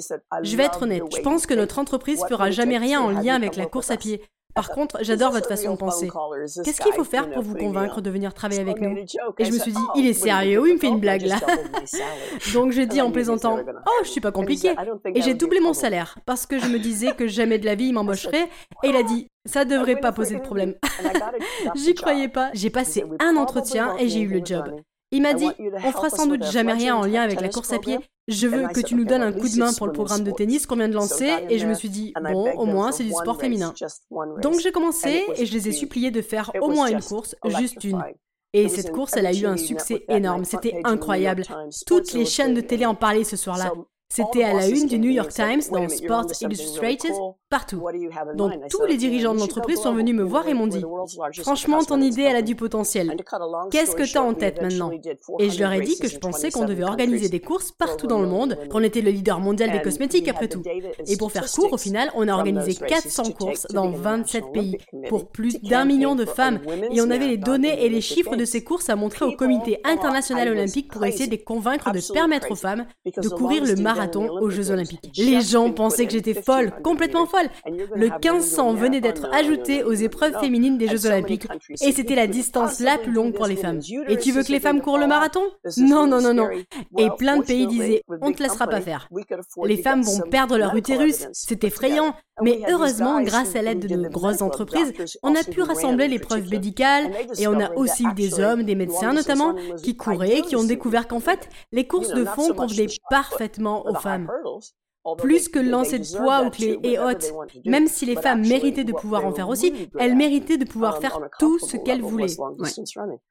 Je 0.43 0.57
vais 0.57 0.65
être 0.65 0.83
honnête, 0.83 1.05
je 1.15 1.21
pense 1.21 1.47
que 1.47 1.55
notre 1.55 1.79
entreprise 1.79 2.23
fera 2.29 2.51
jamais 2.51 2.79
rien 2.79 3.01
en 3.01 3.11
lien 3.11 3.35
avec 3.35 3.57
la 3.57 3.67
course 3.67 3.91
à 3.91 3.97
pied. 3.97 4.21
Par 4.55 4.71
contre, 4.75 4.99
j'adore 5.03 5.33
votre 5.33 5.49
façon 5.49 5.73
de 5.73 5.77
penser. 5.77 6.11
Qu'est-ce 6.65 6.81
qu'il 6.81 6.93
faut 6.93 7.05
faire 7.05 7.31
pour 7.31 7.43
vous 7.43 7.55
convaincre 7.55 8.01
de 8.01 8.11
venir 8.11 8.35
travailler 8.35 8.61
avec 8.61 8.81
nous 8.81 8.97
Et 9.39 9.45
je 9.45 9.53
me 9.53 9.59
suis 9.59 9.73
dit, 9.73 9.81
il 9.95 10.07
est 10.07 10.13
sérieux 10.13 10.63
il 10.67 10.75
me 10.75 10.79
fait 10.79 10.89
une 10.89 11.01
blague 11.01 11.23
là 11.23 11.39
Donc 12.55 12.73
j'ai 12.73 12.87
dit 12.87 13.01
en 13.01 13.11
plaisantant, 13.11 13.59
oh, 13.59 14.03
je 14.05 14.09
suis 14.09 14.21
pas 14.21 14.33
compliqué. 14.33 14.75
Et 15.15 15.23
j'ai 15.23 15.35
doublé 15.35 15.61
mon 15.61 15.73
salaire 15.73 16.19
parce 16.27 16.47
que 16.47 16.59
je 16.59 16.67
me 16.67 16.79
disais 16.79 17.13
que 17.15 17.27
jamais 17.41 17.59
de 17.59 17.67
la 17.67 17.75
vie 17.75 17.87
il 17.87 17.93
m'embaucherait. 17.93 18.49
Et 18.83 18.89
il 18.89 18.97
a 18.97 19.03
dit, 19.03 19.29
ça 19.47 19.65
devrait 19.65 20.01
pas 20.01 20.13
poser 20.13 20.37
de 20.37 20.41
problème. 20.41 20.75
J'y 21.75 21.95
croyais 21.95 22.29
pas. 22.29 22.51
J'ai 22.55 22.71
passé 22.71 23.05
un 23.21 23.37
entretien 23.37 23.97
et 23.99 24.09
j'ai 24.09 24.21
eu 24.21 24.29
le 24.29 24.45
job. 24.45 24.65
Il 25.13 25.23
m'a 25.23 25.35
dit, 25.35 25.49
on 25.59 25.91
fera 25.93 26.09
sans 26.11 26.27
doute 26.27 26.45
jamais 26.45 26.73
rien 26.73 26.95
en 26.95 27.05
lien 27.05 27.23
avec 27.23 27.41
la 27.41 27.49
course 27.49 27.73
à 27.73 27.79
pied. 27.79 27.99
Je 28.29 28.47
veux 28.47 28.69
que 28.69 28.81
tu 28.81 28.95
nous 28.95 29.05
donnes 29.05 29.23
un 29.23 29.33
coup 29.33 29.49
de 29.49 29.59
main 29.59 29.73
pour 29.73 29.87
le 29.87 29.93
programme 29.93 30.23
de 30.23 30.31
tennis 30.31 30.67
qu'on 30.67 30.77
vient 30.77 30.89
de 30.89 30.95
lancer. 30.95 31.31
Et 31.49 31.59
je 31.59 31.67
me 31.67 31.75
suis 31.75 31.89
dit, 31.89 32.13
bon, 32.33 32.53
au 32.53 32.67
moins, 32.67 32.93
c'est 32.93 33.05
du 33.05 33.13
sport 33.13 33.41
féminin. 33.41 33.75
Donc 34.43 34.61
j'ai 34.61 34.73
commencé 34.73 35.25
et 35.37 35.47
je 35.47 35.53
les 35.53 35.69
ai 35.69 35.73
suppliés 35.73 36.11
de 36.11 36.23
faire 36.23 36.53
au 36.61 36.71
moins 36.71 36.89
une 36.89 37.03
course, 37.03 37.35
juste 37.59 37.83
une. 37.85 38.03
Et 38.53 38.69
cette 38.69 38.91
course, 38.93 39.17
elle 39.17 39.27
a 39.27 39.33
eu 39.33 39.47
un 39.47 39.57
succès 39.57 40.05
énorme. 40.09 40.45
C'était 40.45 40.81
incroyable. 40.85 41.45
Toutes 41.87 42.13
les 42.13 42.25
chaînes 42.25 42.55
de 42.55 42.61
télé 42.61 42.87
en 42.87 42.95
parlaient 42.95 43.25
ce 43.25 43.37
soir-là. 43.37 43.73
C'était 44.13 44.43
à 44.43 44.55
la 44.55 44.69
une 44.69 44.89
du 44.89 44.99
New 44.99 45.11
York 45.11 45.31
Times, 45.33 45.63
dans 45.71 45.89
Sports 45.89 46.33
Illustrated, 46.41 47.13
partout. 47.51 47.83
Donc 48.37 48.53
tous 48.71 48.87
les 48.87 48.97
dirigeants 48.97 49.35
de 49.35 49.41
l'entreprise 49.41 49.81
sont 49.81 49.93
venus 49.93 50.15
me 50.15 50.23
voir 50.23 50.49
et 50.49 50.55
m'ont 50.55 50.69
dit 50.69 50.83
Franchement, 51.43 51.83
ton 51.85 52.01
idée, 52.01 52.23
elle 52.23 52.37
a 52.37 52.43
du 52.43 52.55
potentiel. 52.55 53.17
Qu'est-ce 53.71 53.97
que 53.97 54.05
tu 54.05 54.17
as 54.17 54.23
en 54.23 54.35
tête 54.35 54.63
maintenant 54.63 54.91
Et 55.39 55.51
je 55.51 55.59
leur 55.59 55.73
ai 55.73 55.81
dit 55.81 55.99
que 55.99 56.09
je 56.09 56.19
pensais 56.19 56.51
qu'on 56.51 56.65
devait 56.65 56.85
organiser 56.85 57.29
des 57.29 57.41
courses 57.41 57.73
partout 57.73 58.07
dans 58.07 58.21
le 58.21 58.29
monde, 58.29 58.57
qu'on 58.71 58.83
était 58.83 59.01
le 59.01 59.11
leader 59.11 59.41
mondial 59.41 59.73
des 59.73 59.83
cosmétiques 59.83 60.29
après 60.29 60.49
tout. 60.49 60.63
Et 61.07 61.17
pour 61.17 61.33
faire 61.33 61.51
court, 61.51 61.73
au 61.73 61.79
final, 61.79 62.11
on 62.15 62.29
a 62.29 62.33
organisé 62.33 62.75
400 62.75 63.33
courses 63.33 63.67
dans 63.73 63.91
27 63.91 64.53
pays 64.53 64.79
pour 65.09 65.29
plus 65.29 65.61
d'un 65.61 65.85
million 65.85 66.15
de 66.15 66.25
femmes. 66.25 66.61
Et 66.93 67.01
on 67.01 67.11
avait 67.11 67.27
les 67.27 67.37
données 67.37 67.85
et 67.85 67.89
les 67.89 68.01
chiffres 68.01 68.37
de 68.37 68.45
ces 68.45 68.63
courses 68.63 68.89
à 68.89 68.97
montrer 68.97 69.25
au 69.25 69.33
comité 69.33 69.81
international 69.85 70.49
olympique 70.49 70.93
pour 70.93 71.05
essayer 71.05 71.27
de 71.27 71.33
les 71.33 71.43
convaincre 71.43 71.91
de 71.91 72.13
permettre 72.13 72.53
aux 72.53 72.57
femmes 72.57 72.87
de 73.05 73.29
courir 73.29 73.65
le 73.65 73.75
marathon 73.77 74.29
aux 74.29 74.51
Jeux 74.51 74.71
Olympiques. 74.71 75.11
Les 75.17 75.41
gens 75.41 75.73
pensaient 75.73 76.07
que 76.07 76.13
j'étais 76.13 76.35
folle, 76.35 76.73
complètement 76.83 77.27
folle. 77.27 77.40
Le 77.67 78.09
1500 78.09 78.75
venait 78.75 79.01
d'être 79.01 79.27
ajouté 79.33 79.85
aux 79.85 79.93
épreuves 79.93 80.39
féminines 80.41 80.79
des 80.79 80.89
Jeux 80.89 81.07
Olympiques 81.07 81.47
et 81.81 81.93
c'était 81.93 82.15
la 82.15 82.27
distance 82.27 82.81
la 82.81 82.99
plus 82.99 83.13
longue 83.13 83.35
pour 83.35 83.47
les 83.47 83.57
femmes. 83.57 83.81
Et 84.09 84.17
tu 84.17 84.33
veux 84.33 84.43
que 84.43 84.53
les 84.53 84.61
femmes 84.61 84.81
courent 84.81 84.99
le 84.99 85.07
marathon? 85.07 85.43
Non, 85.79 86.07
non, 86.07 86.21
non, 86.21 86.35
non. 86.35 86.49
Et 86.99 87.09
plein 87.19 87.39
de 87.39 87.45
pays 87.45 87.67
disaient 87.67 88.03
on 88.21 88.31
ne 88.31 88.35
te 88.35 88.43
laissera 88.43 88.67
pas 88.67 88.81
faire. 88.81 89.09
Les 89.65 89.77
femmes 89.77 90.03
vont 90.03 90.21
perdre 90.31 90.59
leur 90.59 90.75
utérus. 90.75 91.27
C'est 91.33 91.65
effrayant. 91.65 92.15
Mais 92.43 92.61
heureusement, 92.71 93.21
grâce 93.21 93.55
à 93.55 93.63
l'aide 93.63 93.87
de 93.87 93.95
nos 93.95 94.09
grosses 94.09 94.41
entreprises, 94.41 94.93
on 95.23 95.35
a 95.35 95.45
pu 95.45 95.61
rassembler 95.63 96.09
les 96.09 96.19
preuves 96.19 96.49
médicales 96.49 97.11
et 97.39 97.47
on 97.47 97.61
a 97.61 97.73
aussi 97.75 98.05
eu 98.05 98.15
des 98.15 98.41
hommes, 98.41 98.63
des 98.63 98.75
médecins 98.75 99.13
notamment, 99.13 99.55
qui 99.83 99.97
couraient, 99.97 100.43
qui 100.43 100.57
ont 100.57 100.65
découvert 100.65 101.07
qu'en 101.07 101.21
fait, 101.21 101.49
les 101.73 101.87
courses 101.87 102.13
de 102.15 102.25
fond 102.25 102.55
convenaient 102.55 102.87
parfaitement 103.11 103.87
aux 103.87 103.95
femmes 103.95 104.29
plus 105.19 105.49
que 105.49 105.59
lancer 105.59 105.99
de 105.99 106.17
poids 106.17 106.45
ou 106.45 106.51
que 106.51 106.61
les 106.61 106.79
et 106.83 106.99
hautes. 106.99 107.33
Même 107.67 107.87
si 107.87 108.07
les 108.07 108.17
femmes 108.17 108.47
méritaient 108.47 108.85
de 108.85 108.93
pouvoir 108.93 109.27
en 109.27 109.33
faire 109.33 109.49
aussi, 109.49 109.89
elles 109.99 110.17
méritaient 110.17 110.59
de 110.59 110.65
pouvoir 110.65 110.99
faire 110.99 111.19
tout 111.39 111.59
ce 111.59 111.77
qu'elles 111.77 112.03
voulaient. 112.03 112.27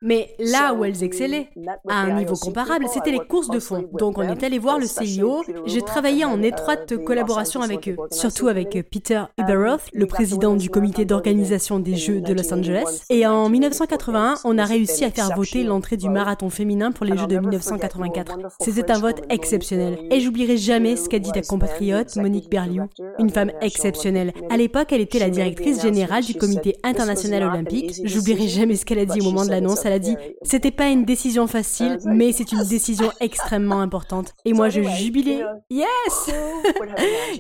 Mais 0.02 0.36
là 0.40 0.74
où 0.74 0.84
elles 0.84 1.04
excellaient, 1.04 1.50
à 1.88 2.02
un 2.02 2.18
niveau 2.18 2.36
comparable, 2.36 2.86
c'était 2.92 3.12
les 3.12 3.20
courses 3.20 3.50
de 3.50 3.60
fond. 3.60 3.90
Donc 3.94 4.18
on 4.18 4.24
est 4.24 4.44
allé 4.44 4.60
voir 4.60 4.80
le 4.80 4.88
CIO. 4.88 5.44
J'ai 5.66 5.82
travaillé 5.82 6.26
en 6.26 6.42
étroite 6.42 6.96
collaboration 7.04 7.62
avec 7.62 7.88
eux, 7.88 7.96
surtout 8.12 8.48
avec 8.48 8.78
Peter 8.90 9.24
Uberoth, 9.38 9.90
le 9.94 10.06
président 10.06 10.56
du 10.56 10.70
comité 10.70 11.06
d'organisation 11.06 11.80
des 11.80 11.96
Jeux 11.96 12.22
de 12.22 12.34
Los 12.34 12.54
Angeles. 12.54 13.04
Et 13.10 13.26
en 13.26 13.50
1981, 13.50 14.36
on 14.44 14.58
a 14.58 14.66
réussi 14.66 15.06
à 15.06 15.12
faire 15.12 15.36
voter 15.36 15.64
l'entrée 15.64 15.98
du 15.98 16.10
marathon 16.10 16.50
féminin 16.50 16.92
pour 16.92 17.06
les 17.06 17.18
Jeux 17.18 17.28
de 17.28 17.38
1984. 17.38 18.38
C'était 18.60 18.92
un 18.92 19.00
vote 19.00 19.22
exceptionnel. 19.30 20.00
Et 20.12 20.20
j'oublierai 20.20 20.58
jamais 20.58 20.96
ce 20.96 21.10
qu'a 21.10 21.20
dit 21.20 21.32
la 21.36 21.42
compatriote 21.60 22.16
Monique 22.16 22.50
Berliou, 22.50 22.84
une 23.20 23.30
femme 23.30 23.52
exceptionnelle. 23.62 24.34
À 24.50 24.58
l'époque, 24.58 24.92
elle 24.92 25.02
était 25.02 25.20
la 25.20 25.30
directrice 25.30 25.82
générale 25.82 26.24
du 26.24 26.36
comité 26.36 26.76
international 26.84 27.44
olympique. 27.44 28.02
J'oublierai 28.04 28.48
jamais 28.48 28.76
ce 28.76 28.86
qu'elle 28.86 29.00
a 29.00 29.06
dit 29.06 29.20
au 29.20 29.26
moment 29.26 29.46
de 29.46 29.50
l'annonce. 29.50 29.86
Elle 29.86 29.94
a 29.94 30.00
dit 30.00 30.16
C'était 30.42 30.72
pas 30.72 30.88
une 30.88 31.06
décision 31.06 31.48
facile, 31.48 31.98
mais 32.06 32.32
c'est 32.32 32.52
une 32.52 32.64
décision 32.64 33.12
extrêmement 33.20 33.82
importante. 33.82 34.34
Et 34.46 34.54
moi, 34.54 34.70
je 34.70 34.82
jubilais. 34.82 35.44
Yes 35.70 35.86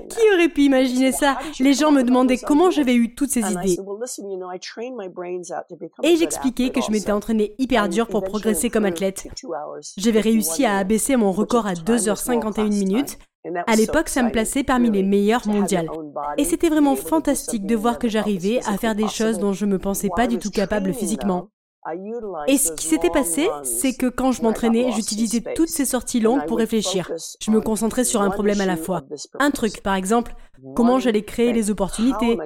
Qui 0.10 0.20
aurait 0.36 0.50
pu 0.50 0.64
imaginer 0.64 1.12
ça? 1.12 1.38
Les 1.60 1.74
gens 1.74 1.92
me 1.92 2.04
demandaient 2.04 2.38
comment 2.38 2.72
j'avais 2.72 2.96
eu 2.96 3.16
toutes 3.16 3.30
ces 3.30 3.42
idées. 3.52 3.78
Et 6.04 6.16
j'expliquais 6.18 6.70
que 6.72 6.82
je 6.82 6.92
m'étais 6.92 7.12
entraînée 7.12 7.54
hyper 7.58 7.88
dur 7.88 8.08
pour 8.08 8.24
progresser 8.24 8.70
comme 8.70 8.86
athlète. 8.86 9.28
J'avais 9.98 10.22
réussi 10.22 10.66
à 10.66 10.78
abaisser 10.78 11.16
mon 11.16 11.32
record 11.32 11.68
à 11.68 11.74
2h51 11.74 12.70
minutes 12.70 13.18
à 13.68 13.76
l'époque, 13.76 14.10
ça 14.10 14.24
me 14.24 14.32
plaçait 14.32 14.64
parmi 14.64 14.92
les 14.92 15.04
meilleurs 15.04 15.48
mondiales. 15.48 15.90
Et 16.38 16.44
c'était 16.44 16.70
vraiment 16.70 16.96
fantastique 16.96 17.66
de 17.66 17.76
voir 17.76 18.00
que 18.00 18.10
j'arrivais 18.10 18.60
à 18.66 18.78
faire 18.78 18.96
des 18.96 19.08
choses 19.08 19.40
dont 19.40 19.54
je 19.54 19.66
ne 19.66 19.74
me 19.74 19.80
pensais 19.80 20.10
pas 20.16 20.28
du 20.28 20.38
tout 20.38 20.52
capable 20.52 20.94
physiquement. 20.94 21.50
Et 22.48 22.58
ce 22.58 22.72
qui 22.74 22.88
s'était 22.88 23.10
passé, 23.10 23.48
c'est 23.64 23.94
que 23.94 24.08
quand 24.08 24.32
je 24.32 24.42
m'entraînais, 24.42 24.92
j'utilisais 24.92 25.44
toutes 25.56 25.70
ces 25.70 25.86
sorties 25.86 26.20
longues 26.20 26.46
pour 26.46 26.58
réfléchir. 26.58 27.12
Je 27.40 27.52
me 27.52 27.62
concentrais 27.62 28.04
sur 28.04 28.22
un 28.22 28.30
problème 28.30 28.62
à 28.62 28.66
la 28.66 28.78
fois. 28.78 29.04
Un 29.40 29.52
truc, 29.52 29.82
par 29.82 29.96
exemple, 29.96 30.34
comment 30.76 31.00
j'allais 31.00 31.24
créer 31.24 31.54
les 31.54 31.70
opportunités, 31.72 32.38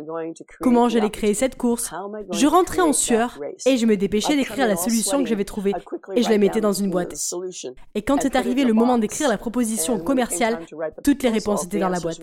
comment 0.61 0.89
j'allais 0.89 1.09
créer 1.09 1.33
cette 1.33 1.57
course? 1.57 1.91
Je 2.31 2.47
rentrais 2.47 2.81
en 2.81 2.93
sueur 2.93 3.39
et 3.65 3.77
je 3.77 3.85
me 3.85 3.97
dépêchais 3.97 4.35
d'écrire 4.35 4.67
la 4.67 4.75
solution 4.75 5.23
que 5.23 5.29
j'avais 5.29 5.45
trouvée 5.45 5.73
et 6.15 6.23
je 6.23 6.29
la 6.29 6.37
mettais 6.37 6.61
dans 6.61 6.73
une 6.73 6.89
boîte. 6.89 7.13
Et 7.95 8.01
quand 8.01 8.25
est 8.25 8.35
arrivé 8.35 8.63
le 8.63 8.73
moment 8.73 8.97
d'écrire 8.97 9.29
la 9.29 9.37
proposition 9.37 9.99
commerciale, 9.99 10.65
toutes 11.03 11.23
les 11.23 11.29
réponses 11.29 11.65
étaient 11.65 11.79
dans 11.79 11.89
la 11.89 11.99
boîte. 11.99 12.19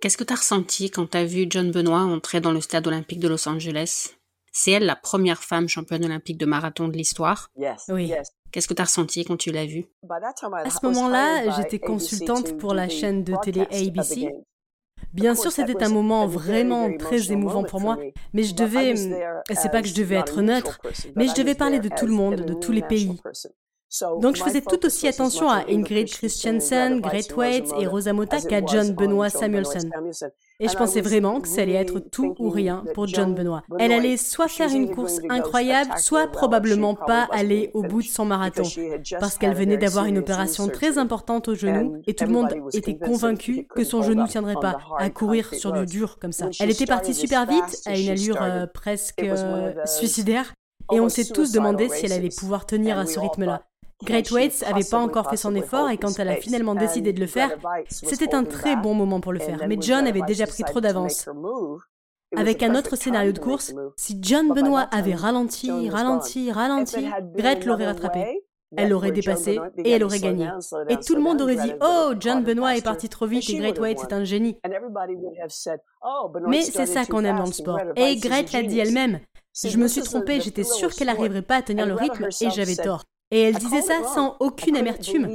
Qu'est-ce 0.00 0.18
que 0.18 0.24
tu 0.24 0.32
as 0.32 0.36
ressenti 0.36 0.90
quand 0.90 1.10
tu 1.10 1.16
as 1.16 1.24
vu 1.24 1.46
John 1.48 1.70
Benoit 1.70 2.00
entrer 2.00 2.40
dans 2.40 2.52
le 2.52 2.60
stade 2.60 2.86
olympique 2.86 3.18
de 3.18 3.28
Los 3.28 3.48
Angeles? 3.48 4.10
C'est 4.58 4.70
elle 4.70 4.86
la 4.86 4.96
première 4.96 5.42
femme 5.42 5.68
championne 5.68 6.06
olympique 6.06 6.38
de 6.38 6.46
marathon 6.46 6.88
de 6.88 6.96
l'histoire. 6.96 7.50
Oui. 7.90 8.14
Qu'est-ce 8.50 8.66
que 8.66 8.72
tu 8.72 8.80
as 8.80 8.86
ressenti 8.86 9.22
quand 9.22 9.36
tu 9.36 9.52
l'as 9.52 9.66
vue? 9.66 9.84
À 10.08 10.70
ce 10.70 10.86
moment-là, 10.86 11.50
j'étais 11.56 11.78
consultante 11.78 12.56
pour 12.56 12.72
la 12.72 12.88
chaîne 12.88 13.22
de 13.22 13.34
télé 13.42 13.66
ABC. 13.70 14.32
Bien 15.12 15.34
sûr, 15.34 15.52
c'était 15.52 15.82
un 15.82 15.90
moment 15.90 16.26
vraiment 16.26 16.90
très 16.96 17.30
émouvant 17.30 17.64
pour 17.64 17.82
moi, 17.82 17.98
mais 18.32 18.44
je 18.44 18.54
devais, 18.54 18.96
c'est 18.96 19.70
pas 19.70 19.82
que 19.82 19.88
je 19.88 19.94
devais 19.94 20.16
être 20.16 20.40
neutre, 20.40 20.80
mais 21.16 21.28
je 21.28 21.34
devais 21.34 21.54
parler 21.54 21.78
de 21.78 21.90
tout 21.90 22.06
le 22.06 22.14
monde, 22.14 22.36
de 22.36 22.54
tous 22.54 22.72
les 22.72 22.82
pays. 22.82 23.20
Donc 24.20 24.36
je 24.36 24.42
faisais 24.42 24.60
tout 24.60 24.84
aussi 24.84 25.06
attention 25.06 25.48
à 25.48 25.64
Ingrid 25.68 26.08
Christiansen, 26.08 27.00
Great 27.00 27.34
Waits 27.36 27.72
et 27.80 27.86
Rosa 27.86 28.12
Mota 28.12 28.40
qu'à 28.40 28.64
John 28.64 28.92
Benoit 28.92 29.30
Samuelson. 29.30 29.90
Et 30.58 30.68
je 30.68 30.76
pensais 30.76 31.00
vraiment 31.00 31.40
que 31.40 31.48
ça 31.48 31.62
allait 31.62 31.74
être 31.74 32.00
tout 32.00 32.34
ou 32.38 32.50
rien 32.50 32.84
pour 32.94 33.06
John 33.06 33.34
Benoit. 33.34 33.62
Elle 33.78 33.92
allait 33.92 34.16
soit 34.16 34.48
faire 34.48 34.70
une 34.70 34.94
course 34.94 35.20
incroyable, 35.28 35.92
soit 35.98 36.26
probablement 36.28 36.94
pas 36.94 37.28
aller 37.30 37.70
au 37.74 37.82
bout 37.82 38.02
de 38.02 38.06
son 38.06 38.24
marathon, 38.24 38.64
parce 39.20 39.38
qu'elle 39.38 39.54
venait 39.54 39.76
d'avoir 39.76 40.06
une 40.06 40.18
opération 40.18 40.68
très 40.68 40.98
importante 40.98 41.48
au 41.48 41.54
genou 41.54 42.02
et 42.06 42.14
tout 42.14 42.24
le 42.24 42.32
monde 42.32 42.54
était 42.72 42.98
convaincu 42.98 43.66
que 43.66 43.84
son 43.84 44.02
genou 44.02 44.26
tiendrait 44.26 44.54
pas 44.60 44.78
à 44.98 45.10
courir 45.10 45.54
sur 45.54 45.72
du 45.72 45.86
dur 45.86 46.18
comme 46.18 46.32
ça. 46.32 46.48
Elle 46.60 46.70
était 46.70 46.86
partie 46.86 47.14
super 47.14 47.46
vite, 47.46 47.82
à 47.86 47.96
une 47.96 48.08
allure 48.08 48.38
euh, 48.40 48.66
presque 48.66 49.22
euh, 49.22 49.72
suicidaire, 49.84 50.54
et 50.92 51.00
on 51.00 51.08
s'est 51.08 51.26
tous 51.26 51.52
demandé 51.52 51.88
si 51.88 52.06
elle 52.06 52.12
allait 52.12 52.34
pouvoir 52.36 52.66
tenir 52.66 52.98
à 52.98 53.06
ce 53.06 53.18
rythme-là. 53.18 53.62
Great 54.04 54.30
Waits 54.30 54.62
avait 54.66 54.84
pas 54.84 54.98
encore 54.98 55.30
fait 55.30 55.36
son 55.36 55.54
effort 55.54 55.88
et 55.88 55.96
quand 55.96 56.18
elle 56.18 56.28
a 56.28 56.36
finalement 56.36 56.74
décidé 56.74 57.12
de 57.12 57.20
le 57.20 57.26
faire, 57.26 57.56
c'était 57.88 58.34
un 58.34 58.44
très 58.44 58.76
bon 58.76 58.94
moment 58.94 59.20
pour 59.20 59.32
le 59.32 59.38
faire. 59.38 59.66
Mais 59.68 59.78
John 59.80 60.06
avait 60.06 60.22
déjà 60.22 60.46
pris 60.46 60.64
trop 60.64 60.80
d'avance. 60.80 61.28
Avec 62.36 62.62
un 62.62 62.74
autre 62.74 62.96
scénario 62.96 63.32
de 63.32 63.38
course, 63.38 63.72
si 63.96 64.18
John 64.20 64.52
Benoit 64.52 64.88
avait 64.90 65.14
ralenti, 65.14 65.88
ralenti, 65.88 66.50
ralenti, 66.52 67.08
Great 67.36 67.64
l'aurait 67.64 67.86
rattrapé. 67.86 68.42
Elle 68.76 68.90
l'aurait 68.90 69.12
dépassé 69.12 69.60
et 69.78 69.90
elle 69.92 70.02
aurait 70.02 70.18
gagné. 70.18 70.48
Et 70.88 70.98
tout 70.98 71.14
le 71.14 71.22
monde 71.22 71.40
aurait 71.40 71.56
dit 71.56 71.72
Oh, 71.80 72.12
John 72.18 72.42
Benoit 72.42 72.76
est 72.76 72.84
parti 72.84 73.08
trop 73.08 73.26
vite 73.26 73.48
et 73.48 73.56
Great 73.56 73.78
Waits 73.78 74.02
est 74.02 74.12
un 74.12 74.24
génie. 74.24 74.58
Mais 76.46 76.62
c'est 76.62 76.86
ça 76.86 77.06
qu'on 77.06 77.24
aime 77.24 77.36
dans 77.36 77.46
le 77.46 77.52
sport. 77.52 77.80
Et 77.94 78.16
Great 78.16 78.52
l'a 78.52 78.62
dit 78.62 78.78
elle-même. 78.78 79.20
Je 79.64 79.78
me 79.78 79.88
suis 79.88 80.02
trompée, 80.02 80.40
j'étais 80.40 80.64
sûre 80.64 80.92
qu'elle 80.94 81.06
n'arriverait 81.06 81.42
pas 81.42 81.56
à 81.56 81.62
tenir 81.62 81.86
le 81.86 81.94
rythme 81.94 82.26
et 82.26 82.50
j'avais 82.50 82.76
tort. 82.76 83.04
Et 83.30 83.40
elle 83.40 83.56
disait 83.56 83.82
ça 83.82 84.04
sans 84.04 84.36
aucune 84.40 84.76
amertume. 84.76 85.28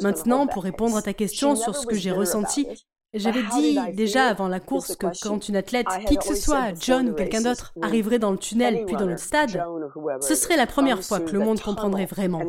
Maintenant, 0.00 0.46
pour 0.46 0.64
répondre 0.64 0.96
à 0.96 1.02
ta 1.02 1.12
question 1.12 1.54
sur 1.54 1.76
ce 1.76 1.86
que 1.86 1.94
j'ai 1.94 2.10
ressenti, 2.10 2.66
J'avais 3.14 3.42
dit 3.54 3.78
déjà 3.94 4.26
avant 4.26 4.48
la 4.48 4.60
course 4.60 4.94
que 4.94 5.06
quand 5.22 5.48
une 5.48 5.56
athlète, 5.56 5.86
qui 6.06 6.16
que 6.16 6.24
ce 6.24 6.34
soit, 6.34 6.74
John 6.78 7.08
ou 7.08 7.14
quelqu'un 7.14 7.40
d'autre, 7.40 7.72
arriverait 7.80 8.18
dans 8.18 8.30
le 8.30 8.36
tunnel 8.36 8.84
puis 8.86 8.96
dans 8.96 9.06
le 9.06 9.16
stade, 9.16 9.62
ce 10.20 10.34
serait 10.34 10.56
la 10.56 10.66
première 10.66 11.02
fois 11.02 11.20
que 11.20 11.32
le 11.32 11.38
monde 11.38 11.60
comprendrait 11.60 12.04
vraiment. 12.04 12.42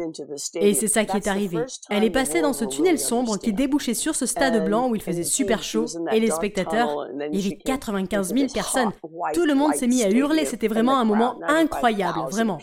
Et 0.55 0.73
c'est 0.73 0.87
ça 0.87 1.05
qui 1.05 1.15
est 1.15 1.27
arrivé. 1.27 1.59
Elle 1.89 2.03
est 2.03 2.09
passée 2.09 2.41
dans 2.41 2.51
ce 2.51 2.65
tunnel 2.65 2.99
sombre 2.99 3.37
qui 3.37 3.53
débouchait 3.53 3.93
sur 3.93 4.15
ce 4.15 4.25
stade 4.25 4.65
blanc 4.65 4.89
où 4.89 4.95
il 4.95 5.01
faisait 5.01 5.23
super 5.23 5.63
chaud 5.63 5.85
et 6.11 6.19
les 6.19 6.31
spectateurs, 6.31 7.07
il 7.31 7.39
y 7.39 7.47
avait 7.47 7.57
95 7.57 8.33
000 8.33 8.47
personnes. 8.53 8.91
Tout 9.33 9.45
le 9.45 9.55
monde 9.55 9.73
s'est 9.75 9.87
mis 9.87 10.03
à 10.03 10.09
hurler, 10.09 10.45
c'était 10.45 10.67
vraiment 10.67 10.99
un 10.99 11.05
moment 11.05 11.39
incroyable, 11.47 12.19
vraiment. 12.29 12.57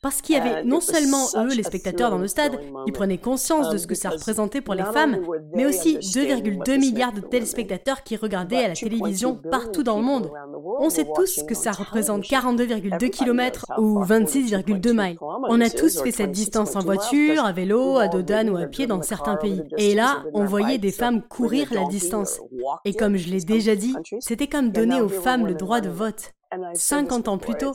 Parce 0.00 0.22
qu'il 0.22 0.36
y 0.36 0.38
avait 0.38 0.64
non 0.64 0.80
seulement 0.80 1.26
eux, 1.36 1.54
les 1.54 1.62
spectateurs 1.62 2.10
dans 2.10 2.18
le 2.18 2.28
stade, 2.28 2.58
qui 2.86 2.92
prenaient 2.92 3.18
conscience 3.18 3.68
de 3.68 3.76
ce 3.76 3.86
que 3.86 3.94
ça 3.94 4.08
représentait 4.08 4.62
pour 4.62 4.74
les 4.74 4.84
femmes, 4.84 5.20
mais 5.54 5.65
aussi 5.66 5.98
2,2 5.98 6.78
milliards 6.78 7.12
de 7.12 7.20
téléspectateurs 7.20 8.02
qui 8.02 8.16
regardaient 8.16 8.64
à 8.64 8.68
la 8.68 8.74
télévision 8.74 9.40
partout 9.50 9.82
dans 9.82 9.98
le 9.98 10.04
monde. 10.04 10.30
On 10.78 10.90
sait 10.90 11.06
tous 11.14 11.42
que 11.46 11.54
ça 11.54 11.72
représente 11.72 12.24
42,2 12.24 13.10
km 13.10 13.66
ou 13.78 14.00
26,2 14.02 14.92
miles. 14.92 15.18
On 15.20 15.60
a 15.60 15.70
tous 15.70 16.02
fait 16.02 16.12
cette 16.12 16.32
distance 16.32 16.76
en 16.76 16.80
voiture, 16.80 17.44
à 17.44 17.52
vélo, 17.52 17.96
à 17.98 18.08
dos 18.08 18.22
d'âne 18.22 18.50
ou 18.50 18.56
à 18.56 18.66
pied 18.66 18.86
dans 18.86 19.02
certains 19.02 19.36
pays. 19.36 19.62
Et 19.76 19.94
là, 19.94 20.24
on 20.34 20.44
voyait 20.44 20.78
des 20.78 20.92
femmes 20.92 21.22
courir 21.22 21.68
la 21.72 21.84
distance. 21.84 22.40
Et 22.84 22.94
comme 22.94 23.16
je 23.16 23.28
l'ai 23.28 23.40
déjà 23.40 23.76
dit, 23.76 23.94
c'était 24.20 24.46
comme 24.46 24.70
donner 24.70 25.00
aux 25.00 25.08
femmes 25.08 25.46
le 25.46 25.54
droit 25.54 25.80
de 25.80 25.88
vote. 25.88 26.32
50 26.74 27.28
ans 27.28 27.38
plus 27.38 27.54
tôt, 27.54 27.72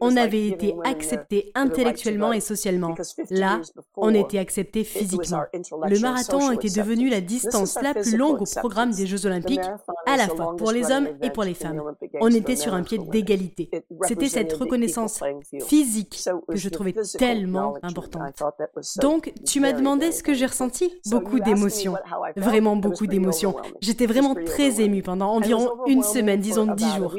on 0.00 0.16
avait 0.16 0.48
été 0.48 0.74
accepté 0.84 1.52
intellectuellement 1.54 2.32
et 2.32 2.40
socialement. 2.40 2.94
Là, 3.30 3.60
on 3.96 4.14
était 4.14 4.38
accepté 4.38 4.84
physiquement. 4.84 5.42
Le 5.88 5.98
marathon 6.00 6.50
était 6.52 6.68
devenu 6.68 7.08
la 7.08 7.20
distance 7.20 7.78
la 7.82 7.94
plus 7.94 8.16
longue 8.16 8.42
au 8.42 8.60
programme 8.60 8.92
des 8.92 9.06
Jeux 9.06 9.26
olympiques, 9.26 9.60
à 10.06 10.16
la 10.16 10.28
fois 10.28 10.56
pour 10.56 10.72
les 10.72 10.90
hommes 10.90 11.08
et 11.22 11.30
pour 11.30 11.44
les 11.44 11.54
femmes. 11.54 11.82
On 12.20 12.28
était 12.28 12.56
sur 12.56 12.74
un 12.74 12.82
pied 12.82 12.98
d'égalité. 12.98 13.70
C'était 14.02 14.28
cette 14.28 14.52
reconnaissance 14.52 15.20
physique 15.66 16.22
que 16.48 16.56
je 16.56 16.68
trouvais 16.68 16.94
tellement 17.18 17.76
importante. 17.82 18.42
Donc, 19.00 19.32
tu 19.46 19.60
m'as 19.60 19.72
demandé 19.72 20.12
ce 20.12 20.22
que 20.22 20.34
j'ai 20.34 20.46
ressenti 20.46 20.92
Beaucoup 21.10 21.40
d'émotions. 21.40 21.94
Vraiment 22.36 22.76
beaucoup 22.76 23.06
d'émotions. 23.06 23.56
J'étais 23.80 24.06
vraiment 24.06 24.34
très 24.34 24.80
émue 24.80 25.02
pendant 25.02 25.30
environ 25.30 25.70
une 25.86 26.02
semaine, 26.02 26.40
disons 26.40 26.74
dix 26.74 26.90
jours. 26.96 27.14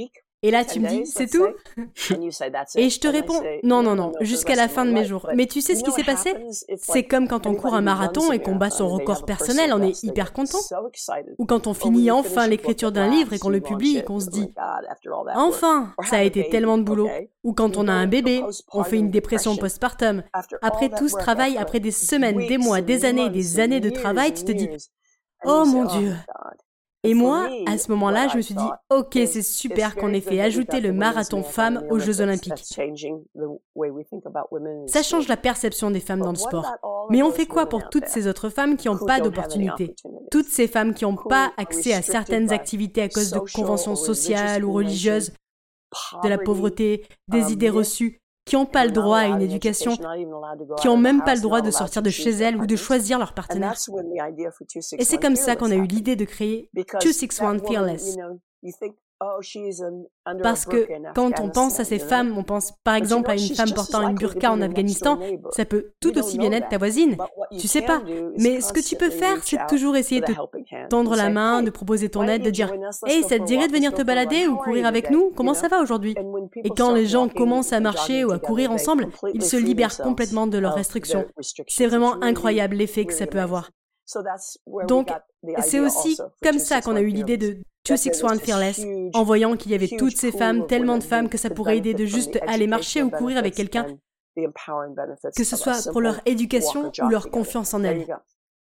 Et 0.46 0.52
là, 0.52 0.64
tu 0.64 0.80
me 0.80 0.88
dis, 0.88 1.08
c'est 1.08 1.26
tout 1.26 1.48
Et 2.76 2.92
je 2.92 3.00
te 3.00 3.08
réponds, 3.08 3.42
non, 3.64 3.82
non, 3.82 3.96
non, 3.96 4.12
jusqu'à 4.22 4.54
la 4.54 4.68
fin 4.68 4.86
de 4.86 4.92
mes 4.92 5.04
jours. 5.04 5.28
Mais 5.36 5.48
tu 5.48 5.60
sais 5.60 5.74
ce 5.74 5.84
qui 5.84 5.92
s'est 5.92 6.04
passé 6.04 6.36
C'est 6.78 7.04
comme 7.04 7.28
quand 7.28 7.48
on 7.48 7.56
court 7.56 7.74
un 7.74 7.82
marathon 7.82 8.32
et 8.32 8.40
qu'on 8.40 8.56
bat 8.56 8.70
son 8.70 8.88
record 8.88 9.26
personnel, 9.26 9.74
on 9.74 9.82
est 9.82 10.04
hyper 10.04 10.34
content. 10.34 10.60
Ou 11.40 11.48
quand 11.48 11.66
on 11.66 11.74
finit 11.74 12.12
enfin 12.12 12.48
l'écriture 12.48 12.92
d'un 12.92 13.10
livre 13.10 13.34
et 13.34 13.40
qu'on 13.40 13.50
le 13.50 13.60
publie 13.60 13.98
et 13.98 14.04
qu'on 14.04 14.20
se 14.20 14.30
dit, 14.30 14.54
enfin, 15.36 15.96
ça 16.04 16.18
a 16.18 16.22
été 16.22 16.48
tellement 16.50 16.78
de 16.78 16.84
boulot. 16.84 17.10
Ou 17.44 17.54
quand 17.54 17.76
on 17.78 17.88
a 17.88 17.94
un 17.94 18.06
bébé, 18.06 18.44
on 18.72 18.84
fait 18.84 18.98
une 18.98 19.10
dépression 19.10 19.58
postpartum. 19.58 20.22
Après 20.62 20.90
tout 20.90 21.10
ce 21.10 21.18
travail, 21.18 21.58
après 21.58 21.80
des 21.80 21.90
semaines, 21.90 22.46
des 22.46 22.60
mois, 22.60 22.82
des 22.82 23.06
années, 23.06 23.32
des 23.32 23.60
années 23.60 23.80
de 23.80 23.90
travail, 23.90 24.32
tu 24.32 24.44
te 24.44 24.52
dis, 24.52 24.70
oh 25.44 25.66
mon 25.66 25.86
Dieu, 25.86 26.14
et 27.06 27.14
moi, 27.14 27.48
à 27.68 27.78
ce 27.78 27.92
moment-là, 27.92 28.28
je 28.28 28.38
me 28.38 28.42
suis 28.42 28.56
dit, 28.56 28.64
ok, 28.90 29.12
c'est 29.14 29.42
super 29.42 29.96
qu'on 29.96 30.14
ait 30.14 30.22
fait 30.22 30.42
ajouter 30.42 30.82
le 30.82 30.92
marathon 30.92 31.44
femmes 31.44 31.84
aux 31.90 32.00
Jeux 32.00 32.22
olympiques. 32.22 32.78
Ça 34.88 35.04
change 35.04 35.28
la 35.28 35.38
perception 35.38 35.92
des 35.92 36.00
femmes 36.00 36.22
dans 36.22 36.32
le 36.32 36.38
sport. 36.38 36.76
Mais 37.10 37.22
on 37.22 37.32
fait 37.32 37.46
quoi 37.46 37.68
pour 37.68 37.90
toutes 37.90 38.08
ces 38.08 38.28
autres 38.28 38.50
femmes 38.50 38.78
qui 38.78 38.88
n'ont 38.88 38.98
pas 38.98 39.20
d'opportunité? 39.20 39.96
Toutes 40.32 40.48
ces 40.48 40.68
femmes 40.68 40.94
qui 40.94 41.06
n'ont 41.06 41.16
pas 41.16 41.52
accès 41.58 41.94
à 41.94 42.02
certaines 42.02 42.52
activités 42.52 43.04
à 43.04 43.10
cause 43.10 43.32
de 43.32 43.40
conventions 43.54 43.96
sociales 43.96 44.66
ou 44.66 44.74
religieuses, 44.74 45.34
de 46.24 46.30
la 46.30 46.38
pauvreté, 46.38 47.06
des 47.28 47.54
idées 47.54 47.70
reçues, 47.70 48.22
qui 48.46 48.56
n'ont 48.56 48.66
pas 48.66 48.86
le 48.86 48.92
droit 48.92 49.18
à 49.18 49.26
une 49.26 49.42
éducation, 49.42 49.98
qui 50.78 50.88
n'ont 50.88 50.98
même 50.98 51.24
pas 51.24 51.36
le 51.36 51.42
droit 51.42 51.62
de 51.62 51.72
sortir 51.72 52.02
de 52.02 52.10
chez 52.10 52.30
elles 52.30 52.56
ou 52.58 52.68
de 52.68 52.76
choisir 52.76 53.18
leur 53.18 53.34
partenaire. 53.34 53.76
Et 54.98 55.04
c'est 55.04 55.18
comme 55.18 55.36
ça 55.36 55.56
qu'on 55.56 55.72
a 55.72 55.76
eu 55.76 55.86
l'idée 55.88 56.16
de 56.16 56.26
créer 56.26 56.70
261 56.74 57.60
Fearless. 57.60 58.18
Oh, 59.22 59.40
Parce 60.44 60.66
que 60.66 60.88
quand 61.14 61.40
on 61.40 61.50
pense 61.50 61.80
à 61.80 61.86
ces 61.86 62.00
femmes, 62.00 62.38
on 62.38 62.44
pense 62.44 62.74
par 62.84 62.96
exemple 62.96 63.32
à 63.32 63.36
une 63.36 63.56
femme 63.56 63.72
portant 63.74 64.10
une 64.10 64.16
burqa 64.16 64.52
en 64.52 64.62
Afghanistan, 64.62 65.18
ça 65.52 65.64
peut 65.64 65.94
tout 66.02 66.18
aussi 66.18 66.38
bien 66.38 66.52
être 66.52 66.68
ta 66.68 66.78
voisine. 66.78 67.16
Tu 67.58 67.68
sais 67.70 67.82
pas. 67.82 68.02
Mais 68.38 68.60
ce 68.60 68.74
que 68.74 68.82
tu 68.82 68.98
peux 68.98 69.10
faire, 69.10 69.38
c'est 69.44 69.66
toujours 69.68 69.96
essayer 69.96 70.20
de 70.20 70.34
tendre 70.90 71.16
la 71.16 71.30
main, 71.30 71.64
de 71.64 71.70
proposer 71.70 72.10
ton 72.10 72.28
aide, 72.28 72.44
de 72.44 72.50
dire 72.50 72.74
Hey, 73.06 73.24
ça 73.24 73.40
te 73.40 73.46
dirait 73.46 73.68
de 73.68 73.74
venir 73.74 73.94
te 73.94 74.02
balader 74.02 74.48
ou 74.48 74.58
courir 74.58 74.86
avec 74.86 75.10
nous? 75.10 75.32
Comment 75.34 75.54
ça 75.54 75.70
va 75.70 75.80
aujourd'hui? 75.80 76.16
Et 76.66 76.70
quand 76.70 76.94
les 76.94 77.06
gens 77.06 77.30
commencent 77.30 77.74
à 77.74 77.80
marcher 77.80 78.26
ou 78.26 78.32
à 78.32 78.40
courir 78.40 78.72
ensemble, 78.72 79.08
ils 79.34 79.44
se 79.44 79.56
libèrent 79.56 79.98
complètement 79.98 80.46
de 80.46 80.58
leurs 80.58 80.76
restrictions. 80.76 81.26
C'est 81.68 81.88
vraiment 81.88 82.22
incroyable 82.22 82.76
l'effet 82.76 83.06
que 83.06 83.14
ça 83.14 83.28
peut 83.28 83.40
avoir. 83.40 83.70
Donc, 84.88 85.10
c'est 85.62 85.80
aussi 85.80 86.18
comme 86.44 86.60
ça 86.60 86.82
qu'on 86.82 86.98
a 86.98 87.02
eu 87.02 87.08
l'idée 87.08 87.38
de 87.38 87.58
261 87.86 88.40
Fearless, 88.40 88.82
en 89.14 89.24
voyant 89.24 89.56
qu'il 89.56 89.72
y 89.72 89.76
avait 89.76 89.88
toutes 89.88 90.18
ces 90.18 90.32
femmes, 90.32 90.66
tellement 90.68 90.98
de 90.98 91.04
femmes 91.04 91.30
que 91.30 91.38
ça 91.38 91.50
pourrait 91.50 91.78
aider 91.78 91.94
de 91.94 92.06
juste 92.06 92.40
aller 92.48 92.68
marcher 92.68 93.04
ou 93.04 93.12
courir 93.12 93.38
avec 93.38 93.54
quelqu'un, 93.54 93.86
que 94.36 95.44
ce 95.44 95.56
soit 95.56 95.92
pour 95.92 96.02
leur 96.02 96.20
éducation 96.26 96.92
ou 97.02 97.10
leur 97.10 97.30
confiance 97.30 97.74
en 97.74 97.84
elles. 97.84 98.08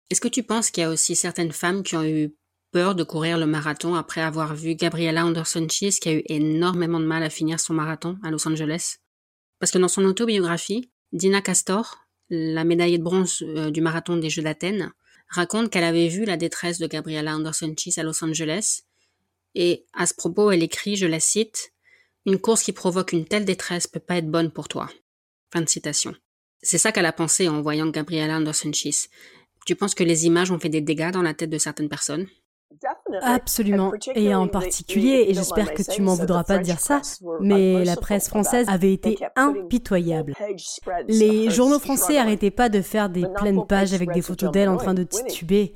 Est-ce 0.09 0.21
que 0.21 0.27
tu 0.27 0.43
penses 0.43 0.71
qu'il 0.71 0.83
y 0.83 0.85
a 0.85 0.89
aussi 0.89 1.15
certaines 1.15 1.51
femmes 1.51 1.83
qui 1.83 1.95
ont 1.95 2.03
eu 2.03 2.35
peur 2.71 2.95
de 2.95 3.03
courir 3.03 3.37
le 3.37 3.45
marathon 3.45 3.95
après 3.95 4.21
avoir 4.21 4.55
vu 4.55 4.75
Gabriella 4.75 5.25
Anderson-Cheese 5.25 5.99
qui 5.99 6.09
a 6.09 6.13
eu 6.13 6.23
énormément 6.27 6.99
de 6.99 7.05
mal 7.05 7.23
à 7.23 7.29
finir 7.29 7.59
son 7.59 7.73
marathon 7.73 8.17
à 8.23 8.29
Los 8.29 8.47
Angeles? 8.47 8.97
Parce 9.59 9.71
que 9.71 9.79
dans 9.79 9.87
son 9.87 10.05
autobiographie, 10.05 10.91
Dina 11.11 11.41
Castor, 11.41 12.07
la 12.29 12.63
médaillée 12.63 12.99
de 12.99 13.03
bronze 13.03 13.41
euh, 13.41 13.71
du 13.71 13.81
marathon 13.81 14.17
des 14.17 14.29
Jeux 14.29 14.43
d'Athènes, 14.43 14.91
raconte 15.29 15.69
qu'elle 15.69 15.83
avait 15.83 16.07
vu 16.07 16.25
la 16.25 16.37
détresse 16.37 16.77
de 16.77 16.87
Gabriella 16.87 17.35
Anderson-Cheese 17.35 17.99
à 17.99 18.03
Los 18.03 18.23
Angeles 18.23 18.83
et 19.57 19.87
à 19.93 20.05
ce 20.05 20.13
propos, 20.13 20.51
elle 20.51 20.61
écrit, 20.61 20.95
je 20.95 21.07
la 21.07 21.19
cite, 21.19 21.73
Une 22.27 22.39
course 22.39 22.61
qui 22.61 22.73
provoque 22.73 23.11
une 23.11 23.25
telle 23.25 23.43
détresse 23.43 23.87
peut 23.87 23.99
pas 23.99 24.17
être 24.17 24.29
bonne 24.29 24.51
pour 24.51 24.67
toi. 24.67 24.87
Fin 25.51 25.61
de 25.61 25.69
citation. 25.69 26.13
C'est 26.61 26.77
ça 26.77 26.91
qu'elle 26.91 27.07
a 27.07 27.13
pensé 27.13 27.47
en 27.49 27.61
voyant 27.61 27.87
Gabriella 27.87 28.37
Anderson 28.37 28.71
Cheese. 28.71 29.07
Tu 29.65 29.75
penses 29.75 29.95
que 29.95 30.03
les 30.03 30.27
images 30.27 30.51
ont 30.51 30.59
fait 30.59 30.69
des 30.69 30.81
dégâts 30.81 31.11
dans 31.11 31.23
la 31.23 31.33
tête 31.33 31.49
de 31.49 31.57
certaines 31.57 31.89
personnes? 31.89 32.27
Absolument. 33.21 33.93
Et 34.13 34.35
en 34.35 34.47
particulier, 34.47 35.25
et 35.27 35.33
j'espère 35.33 35.73
que 35.73 35.81
tu 35.81 36.03
m'en 36.03 36.13
voudras 36.13 36.43
pas 36.43 36.59
de 36.59 36.63
dire 36.63 36.79
ça, 36.79 37.01
mais 37.39 37.83
la 37.83 37.95
presse 37.95 38.27
française 38.27 38.67
avait 38.69 38.93
été 38.93 39.17
impitoyable. 39.35 40.35
Les 41.07 41.49
journaux 41.49 41.79
français 41.79 42.19
arrêtaient 42.19 42.51
pas 42.51 42.69
de 42.69 42.81
faire 42.81 43.09
des 43.09 43.25
pleines 43.37 43.65
pages 43.65 43.93
avec 43.93 44.11
des 44.11 44.21
photos 44.21 44.51
d'elle 44.51 44.69
en 44.69 44.77
train 44.77 44.93
de 44.93 45.03
tituber. 45.03 45.73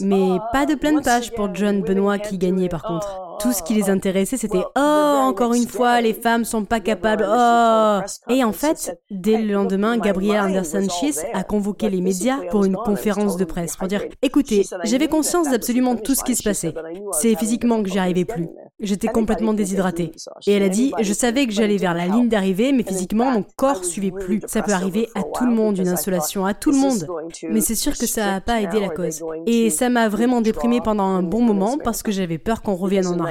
Mais 0.00 0.38
pas 0.52 0.66
de 0.66 0.74
pleine 0.74 1.02
page 1.02 1.34
pour 1.34 1.54
John 1.54 1.82
Benoit 1.82 2.18
qui 2.18 2.38
gagnait 2.38 2.68
par 2.68 2.82
contre. 2.82 3.27
Tout 3.40 3.52
ce 3.52 3.62
qui 3.62 3.74
les 3.74 3.90
intéressait, 3.90 4.36
c'était 4.36 4.62
Oh, 4.76 5.18
encore 5.28 5.54
une 5.54 5.68
fois, 5.68 6.00
les 6.00 6.14
femmes 6.14 6.44
sont 6.44 6.64
pas 6.64 6.80
capables. 6.80 7.24
Oh. 7.28 8.00
Et 8.28 8.42
en 8.42 8.52
fait, 8.52 8.98
dès 9.10 9.38
le 9.38 9.52
lendemain, 9.52 9.98
Gabrielle 9.98 10.40
Anderson 10.40 10.86
Schiss 10.88 11.24
a 11.32 11.44
convoqué 11.44 11.88
les 11.88 12.00
médias 12.00 12.38
pour 12.50 12.64
une 12.64 12.76
conférence 12.76 13.36
de 13.36 13.44
presse 13.44 13.76
pour 13.76 13.86
dire 13.86 14.02
Écoutez, 14.22 14.66
j'avais 14.84 15.08
conscience 15.08 15.50
d'absolument 15.50 15.96
tout 15.96 16.14
ce 16.14 16.24
qui 16.24 16.34
se 16.34 16.42
passait. 16.42 16.74
C'est 17.12 17.36
physiquement 17.36 17.82
que 17.82 17.88
j'y 17.88 17.98
arrivais 17.98 18.24
plus. 18.24 18.48
J'étais 18.80 19.08
complètement 19.08 19.54
déshydratée. 19.54 20.12
Et 20.46 20.52
elle 20.52 20.62
a 20.62 20.68
dit 20.68 20.92
Je 21.00 21.12
savais 21.12 21.46
que 21.46 21.52
j'allais 21.52 21.76
vers 21.76 21.94
la 21.94 22.06
ligne 22.06 22.28
d'arrivée, 22.28 22.72
mais 22.72 22.82
physiquement, 22.82 23.30
mon 23.30 23.44
corps 23.56 23.84
suivait 23.84 24.12
plus. 24.12 24.40
Ça 24.46 24.62
peut 24.62 24.72
arriver 24.72 25.08
à 25.14 25.22
tout 25.22 25.46
le 25.46 25.54
monde, 25.54 25.78
une 25.78 25.88
insolation, 25.88 26.44
à 26.44 26.54
tout 26.54 26.70
le 26.70 26.78
monde. 26.78 27.06
Mais 27.48 27.60
c'est 27.60 27.74
sûr 27.74 27.96
que 27.96 28.06
ça 28.06 28.26
n'a 28.26 28.40
pas 28.40 28.60
aidé 28.60 28.80
la 28.80 28.88
cause. 28.88 29.22
Et 29.46 29.70
ça 29.70 29.88
m'a 29.88 30.08
vraiment 30.08 30.40
déprimée 30.40 30.80
pendant 30.80 31.04
un 31.04 31.22
bon 31.22 31.40
moment 31.40 31.78
parce 31.82 32.02
que 32.02 32.10
j'avais 32.12 32.38
peur 32.38 32.62
qu'on 32.62 32.74
revienne 32.74 33.06
en 33.06 33.18
arrière 33.18 33.27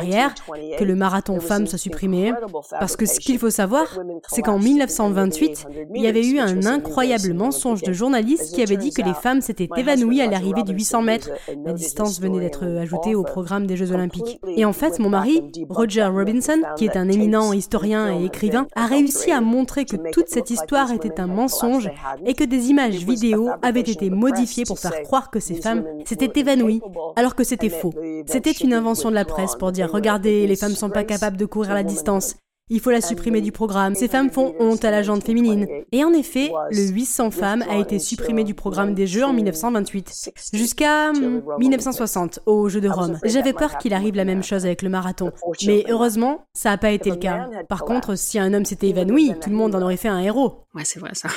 que 0.77 0.83
le 0.83 0.95
marathon 0.95 1.39
femmes 1.39 1.67
soit 1.67 1.77
supprimé. 1.77 2.33
Parce 2.79 2.95
que 2.95 3.05
ce 3.05 3.19
qu'il 3.19 3.39
faut 3.39 3.49
savoir, 3.49 3.99
c'est 4.29 4.41
qu'en 4.41 4.60
1928, 4.60 5.67
il 5.95 6.01
y 6.01 6.07
avait 6.07 6.25
eu 6.25 6.39
un 6.39 6.65
incroyable 6.65 7.33
mensonge 7.33 7.81
de 7.81 7.93
journaliste 7.93 8.55
qui 8.55 8.62
avait 8.62 8.77
dit 8.77 8.91
que 8.91 9.01
les 9.01 9.13
femmes 9.13 9.41
s'étaient 9.41 9.69
évanouies 9.77 10.21
à 10.21 10.27
l'arrivée 10.27 10.63
du 10.63 10.73
800 10.73 11.01
mètres. 11.01 11.29
La 11.65 11.73
distance 11.73 12.19
venait 12.21 12.39
d'être 12.39 12.65
ajoutée 12.65 13.15
au 13.15 13.23
programme 13.23 13.67
des 13.67 13.77
Jeux 13.77 13.91
Olympiques. 13.91 14.39
Et 14.55 14.65
en 14.65 14.73
fait, 14.73 14.99
mon 14.99 15.10
mari, 15.10 15.41
Roger 15.69 16.05
Robinson, 16.05 16.62
qui 16.77 16.86
est 16.86 16.97
un 16.97 17.10
éminent 17.10 17.53
historien 17.53 18.19
et 18.19 18.25
écrivain, 18.25 18.67
a 18.75 18.86
réussi 18.86 19.31
à 19.31 19.41
montrer 19.41 19.86
que 19.86 19.97
toute 20.12 20.29
cette 20.29 20.49
histoire 20.49 20.91
était 20.91 21.19
un 21.19 21.27
mensonge 21.27 21.89
et 22.25 22.33
que 22.33 22.43
des 22.43 22.69
images 22.69 23.05
vidéo 23.05 23.49
avaient 23.62 23.81
été 23.81 24.10
modifiées 24.10 24.65
pour 24.65 24.79
faire 24.79 25.01
croire 25.03 25.29
que 25.29 25.39
ces 25.39 25.55
femmes 25.55 25.83
s'étaient 26.05 26.39
évanouies, 26.39 26.81
alors 27.15 27.36
que 27.36 27.43
c'était 27.43 27.69
faux. 27.69 27.93
C'était 28.25 28.51
une 28.51 28.73
invention 28.73 29.10
de 29.10 29.15
la 29.15 29.25
presse 29.25 29.55
pour 29.55 29.71
dire 29.71 29.87
regardez, 29.88 30.47
les 30.47 30.56
femmes 30.56 30.76
sont 30.76 30.89
pas 30.89 31.04
capables 31.04 31.38
de 31.38 31.45
courir 31.45 31.73
la 31.73 31.84
distance. 31.84 32.36
Il 32.69 32.82
faut 32.82 32.91
la 32.91 32.99
supprimer 32.99 33.39
du 33.39 33.53
programme. 33.53 33.95
Ces 33.95 34.10
femmes 34.10 34.30
font 34.30 34.53
honte 34.60 34.84
à 34.84 34.91
la 34.91 35.01
gente 35.01 35.23
féminine. 35.23 35.67
Et 35.93 36.03
en 36.03 36.12
effet, 36.12 36.51
le 36.69 36.91
800 36.91 37.32
femmes 37.32 37.63
a 37.69 37.77
été 37.77 37.97
supprimé 37.97 38.43
du 38.43 38.53
programme 38.53 38.93
des 38.93 39.08
Jeux 39.08 39.23
en 39.23 39.32
1928, 39.32 40.32
jusqu'à 40.51 41.13
1960, 41.13 42.39
aux 42.45 42.67
Jeux 42.67 42.82
de 42.82 42.89
Rome. 42.89 43.19
J'avais 43.23 43.53
peur 43.53 43.77
qu'il 43.77 43.93
arrive 43.93 44.15
la 44.15 44.25
même 44.25 44.44
chose 44.44 44.65
avec 44.65 44.81
le 44.81 44.89
marathon. 44.89 45.31
Mais 45.65 45.85
heureusement, 45.89 46.46
ça 46.54 46.71
n'a 46.71 46.77
pas 46.77 46.92
été 46.92 47.10
le 47.10 47.15
cas. 47.15 47.48
Par 47.69 47.85
contre, 47.85 48.15
si 48.15 48.37
un 48.37 48.54
homme 48.54 48.65
s'était 48.65 48.89
évanoui, 48.89 49.33
tout 49.42 49.50
le 49.50 49.56
monde 49.56 49.73
en 49.73 49.81
aurait 49.81 49.96
fait 49.96 50.10
un 50.10 50.19
héros. 50.19 50.65
Ouais, 50.75 50.83
c'est 50.83 51.00
vrai 51.00 51.12
ça. 51.13 51.29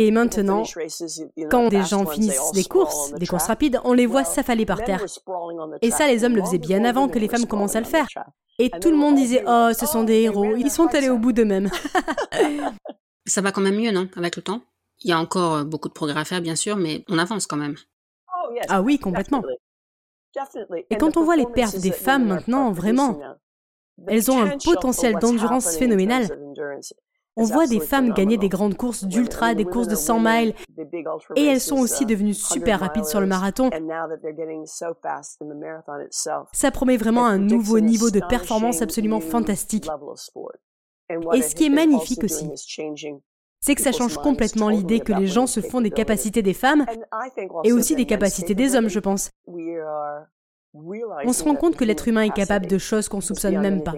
Et 0.00 0.10
maintenant, 0.10 0.64
quand 1.50 1.68
des 1.68 1.84
gens 1.84 2.04
finissent 2.04 2.50
des 2.52 2.64
courses, 2.64 3.12
des 3.12 3.26
courses 3.26 3.46
rapides, 3.46 3.80
on 3.84 3.92
les 3.92 4.06
voit 4.06 4.24
s'affaler 4.24 4.66
par 4.66 4.82
terre. 4.82 5.04
Et 5.82 5.92
ça, 5.92 6.08
les 6.08 6.24
hommes 6.24 6.34
le 6.34 6.42
faisaient 6.42 6.58
bien 6.58 6.84
avant 6.84 7.08
que 7.08 7.18
les 7.20 7.28
femmes 7.28 7.46
commencent 7.46 7.76
à 7.76 7.80
le 7.80 7.86
faire. 7.86 8.08
Et 8.60 8.68
tout 8.68 8.90
le 8.90 8.96
monde 8.96 9.14
disait 9.14 9.42
Oh, 9.46 9.70
ce 9.76 9.86
sont 9.86 10.04
des 10.04 10.20
héros, 10.20 10.54
ils 10.54 10.70
sont 10.70 10.86
allés 10.94 11.08
au 11.08 11.16
bout 11.16 11.32
d'eux-mêmes. 11.32 11.70
Ça 13.26 13.40
va 13.40 13.52
quand 13.52 13.62
même 13.62 13.76
mieux, 13.76 13.90
non 13.90 14.06
Avec 14.16 14.36
le 14.36 14.42
temps? 14.42 14.60
Il 15.02 15.08
y 15.08 15.12
a 15.14 15.18
encore 15.18 15.54
euh, 15.54 15.64
beaucoup 15.64 15.88
de 15.88 15.94
progrès 15.94 16.20
à 16.20 16.24
faire, 16.26 16.42
bien 16.42 16.56
sûr, 16.56 16.76
mais 16.76 17.02
on 17.08 17.18
avance 17.18 17.46
quand 17.46 17.56
même. 17.56 17.76
Ah 18.68 18.82
oui, 18.82 18.98
complètement. 18.98 19.42
Et 20.90 20.96
quand 20.96 21.16
on 21.16 21.24
voit 21.24 21.36
les 21.36 21.46
perfs 21.46 21.78
des 21.78 21.90
femmes 21.90 22.26
maintenant, 22.26 22.70
vraiment, 22.70 23.18
elles 24.06 24.30
ont 24.30 24.42
un 24.42 24.58
potentiel 24.58 25.14
d'endurance 25.14 25.76
phénoménal. 25.76 26.28
On 27.40 27.44
voit 27.44 27.66
des 27.66 27.80
femmes 27.80 28.12
gagner 28.12 28.36
des 28.36 28.50
grandes 28.50 28.76
courses 28.76 29.04
d'ultra, 29.04 29.54
des 29.54 29.64
courses 29.64 29.88
de 29.88 29.94
100 29.94 30.20
miles, 30.20 30.54
et 31.36 31.46
elles 31.46 31.60
sont 31.60 31.78
aussi 31.78 32.04
devenues 32.04 32.34
super 32.34 32.80
rapides 32.80 33.06
sur 33.06 33.18
le 33.18 33.26
marathon. 33.26 33.70
Ça 36.52 36.70
promet 36.70 36.98
vraiment 36.98 37.26
un 37.26 37.38
nouveau 37.38 37.80
niveau 37.80 38.10
de 38.10 38.20
performance 38.20 38.82
absolument 38.82 39.20
fantastique. 39.20 39.88
Et 41.32 41.42
ce 41.42 41.54
qui 41.54 41.66
est 41.66 41.70
magnifique 41.70 42.24
aussi, 42.24 42.50
c'est 43.60 43.74
que 43.74 43.82
ça 43.82 43.92
change 43.92 44.18
complètement 44.18 44.68
l'idée 44.68 45.00
que 45.00 45.12
les 45.14 45.26
gens 45.26 45.46
se 45.46 45.60
font 45.60 45.80
des 45.80 45.90
capacités 45.90 46.42
des 46.42 46.54
femmes 46.54 46.84
et 47.64 47.72
aussi 47.72 47.96
des 47.96 48.06
capacités 48.06 48.54
des 48.54 48.76
hommes, 48.76 48.88
je 48.88 49.00
pense. 49.00 49.30
On 50.74 51.32
se 51.32 51.42
rend 51.42 51.56
compte 51.56 51.76
que 51.76 51.84
l'être 51.84 52.06
humain 52.06 52.22
est 52.22 52.34
capable 52.34 52.66
de 52.66 52.76
choses 52.78 53.08
qu'on 53.08 53.22
soupçonne 53.22 53.58
même 53.60 53.82
pas. 53.82 53.94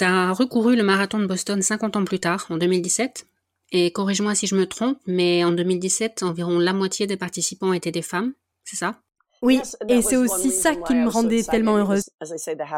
Tu 0.00 0.04
as 0.06 0.32
recouru 0.32 0.76
le 0.76 0.82
marathon 0.82 1.18
de 1.18 1.26
Boston 1.26 1.60
50 1.60 1.96
ans 1.96 2.04
plus 2.06 2.20
tard, 2.20 2.46
en 2.48 2.56
2017. 2.56 3.26
Et 3.72 3.92
corrige-moi 3.92 4.34
si 4.34 4.46
je 4.46 4.56
me 4.56 4.64
trompe, 4.64 4.96
mais 5.06 5.44
en 5.44 5.52
2017, 5.52 6.22
environ 6.22 6.58
la 6.58 6.72
moitié 6.72 7.06
des 7.06 7.18
participants 7.18 7.74
étaient 7.74 7.92
des 7.92 8.00
femmes, 8.00 8.32
c'est 8.64 8.76
ça? 8.76 9.02
Oui, 9.42 9.58
et 9.88 10.02
c'est 10.02 10.16
aussi 10.16 10.50
ça 10.50 10.74
qui 10.74 10.94
me 10.94 11.08
rendait 11.08 11.42
tellement 11.42 11.76
heureuse. 11.76 12.10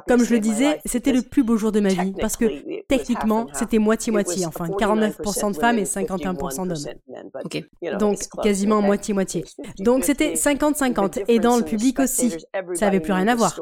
Comme 0.07 0.25
je 0.25 0.33
le 0.33 0.39
disais, 0.39 0.81
c'était 0.85 1.13
le 1.13 1.23
plus 1.23 1.43
beau 1.43 1.57
jour 1.57 1.73
de 1.73 1.81
ma 1.81 1.89
vie, 1.89 2.13
parce 2.21 2.37
que 2.37 2.47
techniquement, 2.87 3.49
c'était 3.53 3.79
moitié-moitié, 3.79 4.47
enfin 4.47 4.69
49% 4.69 5.53
de 5.53 5.57
femmes 5.57 5.79
et 5.79 5.85
51% 5.85 6.69
d'hommes. 6.69 7.33
Ok. 7.45 7.65
Donc 7.99 8.19
quasiment 8.43 8.81
moitié-moitié. 8.81 9.45
Donc 9.79 10.05
c'était 10.05 10.35
50-50, 10.35 11.25
et 11.29 11.39
dans 11.39 11.57
le 11.57 11.65
public 11.65 11.99
aussi. 11.99 12.31
Ça 12.75 12.87
n'avait 12.87 13.01
plus 13.01 13.13
rien 13.13 13.29
à 13.29 13.35
voir. 13.35 13.59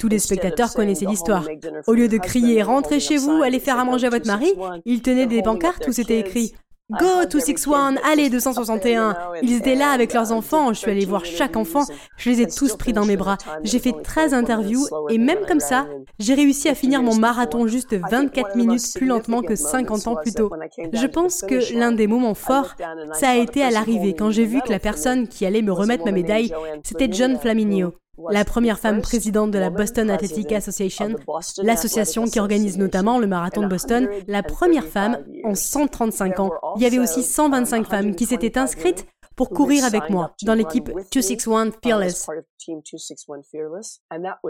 Tous 0.00 0.08
les 0.08 0.18
spectateurs 0.18 0.72
connaissaient 0.72 1.04
l'histoire. 1.04 1.46
Au 1.86 1.92
lieu 1.92 2.08
de 2.08 2.16
crier 2.16 2.62
Rentrez 2.62 3.00
chez 3.00 3.18
vous, 3.18 3.42
allez 3.42 3.60
faire 3.60 3.78
à 3.78 3.84
manger 3.84 4.06
à 4.06 4.10
votre 4.10 4.26
mari, 4.26 4.54
ils 4.86 5.02
tenaient 5.02 5.26
des 5.26 5.42
pancartes 5.42 5.86
où 5.86 5.92
c'était 5.92 6.18
écrit 6.18 6.54
Go 6.90 7.24
to 7.28 7.38
6-1, 7.38 7.98
allez 8.10 8.30
261. 8.30 9.16
Ils 9.42 9.52
étaient 9.52 9.76
là 9.76 9.90
avec 9.90 10.12
leurs 10.12 10.32
enfants, 10.32 10.72
je 10.72 10.78
suis 10.78 10.90
allée 10.90 11.04
voir 11.04 11.24
chaque 11.24 11.56
enfant, 11.56 11.84
je 12.16 12.30
les 12.30 12.40
ai 12.40 12.46
tous 12.48 12.74
pris 12.76 12.92
dans 12.92 13.04
mes 13.04 13.16
bras. 13.16 13.36
J'ai 13.62 13.78
fait 13.78 13.92
13 13.92 14.32
interviews 14.34 14.86
et 15.10 15.18
même 15.18 15.44
comme 15.46 15.60
ça, 15.60 15.86
j'ai 16.18 16.34
réussi 16.34 16.68
à 16.68 16.74
finir 16.74 17.02
mon 17.02 17.14
marathon 17.14 17.66
juste 17.68 17.94
24 17.94 18.56
minutes 18.56 18.94
plus 18.94 19.06
lentement 19.06 19.42
que 19.42 19.54
50 19.54 20.06
ans 20.08 20.16
plus 20.16 20.32
tôt. 20.32 20.50
Je 20.92 21.06
pense 21.06 21.42
que 21.42 21.78
l'un 21.78 21.92
des 21.92 22.06
moments 22.06 22.34
forts, 22.34 22.74
ça 23.12 23.28
a 23.28 23.36
été 23.36 23.62
à 23.62 23.70
l'arrivée 23.70 24.14
quand 24.14 24.30
j'ai 24.30 24.46
vu 24.46 24.62
que 24.62 24.70
la 24.70 24.80
personne 24.80 25.28
qui 25.28 25.44
allait 25.44 25.62
me 25.62 25.72
remettre 25.72 26.06
ma 26.06 26.12
médaille, 26.12 26.52
c'était 26.82 27.08
John 27.12 27.38
Flaminio 27.38 27.92
la 28.30 28.44
première 28.44 28.78
femme 28.78 29.00
présidente 29.00 29.50
de 29.50 29.58
la 29.58 29.70
Boston 29.70 30.10
Athletic 30.10 30.52
Association, 30.52 31.16
l'association 31.62 32.24
qui 32.24 32.40
organise 32.40 32.78
notamment 32.78 33.18
le 33.18 33.26
marathon 33.26 33.62
de 33.62 33.68
Boston, 33.68 34.08
la 34.26 34.42
première 34.42 34.86
femme 34.86 35.18
en 35.44 35.54
135 35.54 36.40
ans. 36.40 36.52
Il 36.76 36.82
y 36.82 36.86
avait 36.86 36.98
aussi 36.98 37.22
125 37.22 37.86
femmes 37.86 38.14
qui 38.14 38.26
s'étaient 38.26 38.58
inscrites 38.58 39.06
pour 39.36 39.48
courir 39.48 39.86
avec 39.86 40.10
moi 40.10 40.34
dans 40.42 40.52
l'équipe 40.52 40.90
261 41.12 41.70
Fearless. 41.82 42.26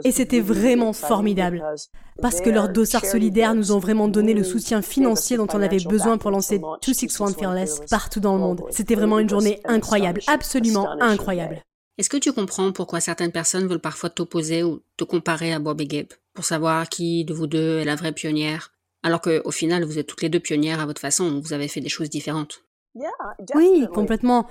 Et 0.05 0.11
c'était 0.11 0.41
vraiment 0.41 0.93
formidable, 0.93 1.65
parce 2.21 2.41
que 2.41 2.51
leurs 2.51 2.71
dossards 2.71 3.05
solidaires 3.05 3.55
nous 3.55 3.71
ont 3.71 3.79
vraiment 3.79 4.09
donné 4.09 4.35
le 4.35 4.43
soutien 4.43 4.83
financier 4.83 5.37
dont 5.37 5.47
on 5.53 5.63
avait 5.63 5.85
besoin 5.85 6.19
pour 6.19 6.33
lancer 6.33 6.59
261 6.59 7.35
Fearless 7.35 7.83
partout 7.89 8.19
dans 8.19 8.35
le 8.35 8.41
monde. 8.41 8.63
C'était 8.71 8.97
vraiment 8.97 9.21
une 9.21 9.29
journée 9.29 9.61
incroyable, 9.65 10.23
absolument 10.27 10.91
incroyable. 11.01 11.63
Est-ce 12.01 12.09
que 12.09 12.17
tu 12.17 12.33
comprends 12.33 12.73
pourquoi 12.73 12.99
certaines 12.99 13.31
personnes 13.31 13.67
veulent 13.67 13.79
parfois 13.79 14.09
t'opposer 14.09 14.63
ou 14.63 14.81
te 14.97 15.05
comparer 15.05 15.53
à 15.53 15.59
Bob 15.59 15.83
et 15.83 15.87
Gabe 15.87 16.15
pour 16.33 16.47
savoir 16.47 16.89
qui 16.89 17.27
de 17.27 17.35
vous 17.35 17.47
deux 17.47 17.81
est 17.81 17.85
la 17.85 17.95
vraie 17.95 18.13
pionnière, 18.13 18.73
alors 19.03 19.21
qu'au 19.21 19.51
final 19.51 19.85
vous 19.85 19.99
êtes 19.99 20.07
toutes 20.07 20.23
les 20.23 20.31
deux 20.31 20.41
pionnières 20.41 20.81
à 20.81 20.87
votre 20.87 20.99
façon, 20.99 21.43
vous 21.43 21.53
avez 21.53 21.69
fait 21.69 21.83
des 21.83 21.91
choses 21.91 22.09
différentes? 22.09 22.65
Oui, 23.55 23.87
complètement. 23.93 24.47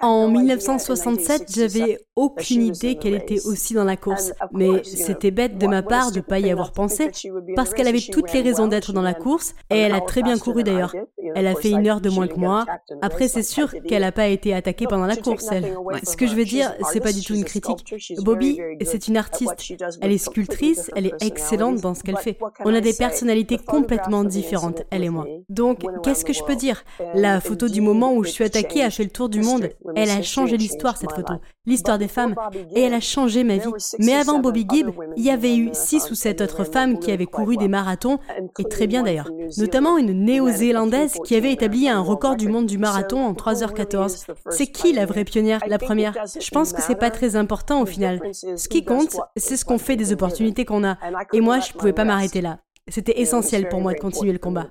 En 0.00 0.28
1967, 0.28 1.52
j'avais 1.54 1.98
aucune 2.16 2.62
idée 2.62 2.96
qu'elle 2.96 3.14
était 3.14 3.44
aussi 3.44 3.74
dans 3.74 3.84
la 3.84 3.96
course. 3.96 4.32
Mais 4.52 4.82
c'était 4.84 5.30
bête 5.30 5.58
de 5.58 5.66
ma 5.66 5.82
part 5.82 6.12
de 6.12 6.18
ne 6.18 6.22
pas 6.22 6.38
y 6.38 6.50
avoir 6.50 6.72
pensé, 6.72 7.10
parce 7.54 7.74
qu'elle 7.74 7.88
avait 7.88 8.00
toutes 8.00 8.32
les 8.32 8.42
raisons 8.42 8.68
d'être 8.68 8.92
dans 8.92 9.02
la 9.02 9.14
course, 9.14 9.54
et 9.70 9.76
elle 9.76 9.92
a 9.94 10.00
très 10.00 10.22
bien 10.22 10.38
couru 10.38 10.62
d'ailleurs. 10.62 10.94
Elle 11.34 11.46
a 11.46 11.54
fait 11.54 11.70
une 11.70 11.86
heure 11.86 12.00
de 12.00 12.10
moins 12.10 12.26
que 12.26 12.38
moi. 12.38 12.66
Après, 13.00 13.28
c'est 13.28 13.42
sûr 13.42 13.74
qu'elle 13.88 14.02
n'a 14.02 14.12
pas 14.12 14.28
été 14.28 14.54
attaquée 14.54 14.86
pendant 14.86 15.06
la 15.06 15.16
course, 15.16 15.46
elle. 15.50 15.74
Ce 16.02 16.16
que 16.16 16.26
je 16.26 16.34
veux 16.34 16.44
dire, 16.44 16.74
c'est 16.90 17.00
pas 17.00 17.12
du 17.12 17.22
tout 17.22 17.34
une 17.34 17.44
critique. 17.44 17.94
Bobby, 18.18 18.58
c'est 18.84 19.08
une 19.08 19.16
artiste. 19.16 19.74
Elle 20.00 20.12
est 20.12 20.18
sculptrice, 20.18 20.90
elle 20.96 21.06
est 21.06 21.22
excellente 21.22 21.80
dans 21.80 21.94
ce 21.94 22.02
qu'elle 22.02 22.18
fait. 22.18 22.38
On 22.64 22.74
a 22.74 22.80
des 22.80 22.94
personnalités 22.94 23.58
complètement 23.58 24.24
différentes, 24.24 24.82
elle 24.90 25.04
et 25.04 25.10
moi. 25.10 25.26
Donc, 25.48 25.80
qu'est-ce 26.02 26.24
que 26.24 26.32
je 26.32 26.42
peux 26.44 26.56
dire? 26.56 26.84
La 27.14 27.40
photo 27.40 27.68
du 27.68 27.80
moment 27.80 28.14
où 28.14 28.24
je 28.24 28.30
suis 28.30 28.44
attaquée 28.44 28.82
a 28.82 28.90
fait 28.90 29.04
le 29.04 29.10
tour 29.10 29.28
du 29.28 29.40
monde. 29.40 29.70
Elle 29.96 30.10
a 30.10 30.22
changé 30.22 30.56
l'histoire, 30.56 30.96
cette 30.96 31.12
photo. 31.12 31.34
L'histoire 31.66 31.98
des 31.98 32.08
femmes. 32.08 32.34
Et 32.74 32.80
elle 32.82 32.94
a 32.94 33.00
changé 33.00 33.44
ma 33.44 33.56
vie. 33.56 33.70
Mais 33.98 34.14
avant 34.14 34.38
Bobby 34.38 34.66
Gibb, 34.68 34.90
il 35.16 35.24
y 35.24 35.30
avait 35.30 35.56
eu 35.56 35.70
six 35.72 36.10
ou 36.10 36.14
sept 36.14 36.40
autres 36.40 36.64
femmes 36.64 36.98
qui 36.98 37.12
avaient 37.12 37.26
couru 37.26 37.56
des 37.56 37.68
marathons, 37.68 38.18
et 38.58 38.64
très 38.64 38.86
bien 38.86 39.02
d'ailleurs. 39.02 39.30
Notamment 39.58 39.98
une 39.98 40.24
néo-zélandaise 40.24 41.11
qui 41.24 41.34
avait 41.34 41.52
établi 41.52 41.88
un 41.88 42.00
record 42.00 42.36
du 42.36 42.48
monde 42.48 42.66
du 42.66 42.78
marathon 42.78 43.24
en 43.24 43.32
3h14. 43.32 44.26
C'est 44.50 44.66
qui 44.66 44.92
la 44.92 45.06
vraie 45.06 45.24
pionnière, 45.24 45.60
la 45.66 45.78
première? 45.78 46.14
Je 46.26 46.50
pense 46.50 46.72
que 46.72 46.82
c'est 46.82 46.98
pas 46.98 47.10
très 47.10 47.36
important 47.36 47.82
au 47.82 47.86
final. 47.86 48.20
Ce 48.32 48.68
qui 48.68 48.84
compte, 48.84 49.16
c'est 49.36 49.56
ce 49.56 49.64
qu'on 49.64 49.78
fait 49.78 49.96
des 49.96 50.12
opportunités 50.12 50.64
qu'on 50.64 50.84
a. 50.84 50.98
Et 51.32 51.40
moi, 51.40 51.60
je 51.60 51.72
pouvais 51.72 51.92
pas 51.92 52.04
m'arrêter 52.04 52.40
là. 52.40 52.60
C'était 52.88 53.20
essentiel 53.20 53.68
pour 53.68 53.80
moi 53.80 53.94
de 53.94 54.00
continuer 54.00 54.32
le 54.32 54.38
combat. 54.38 54.70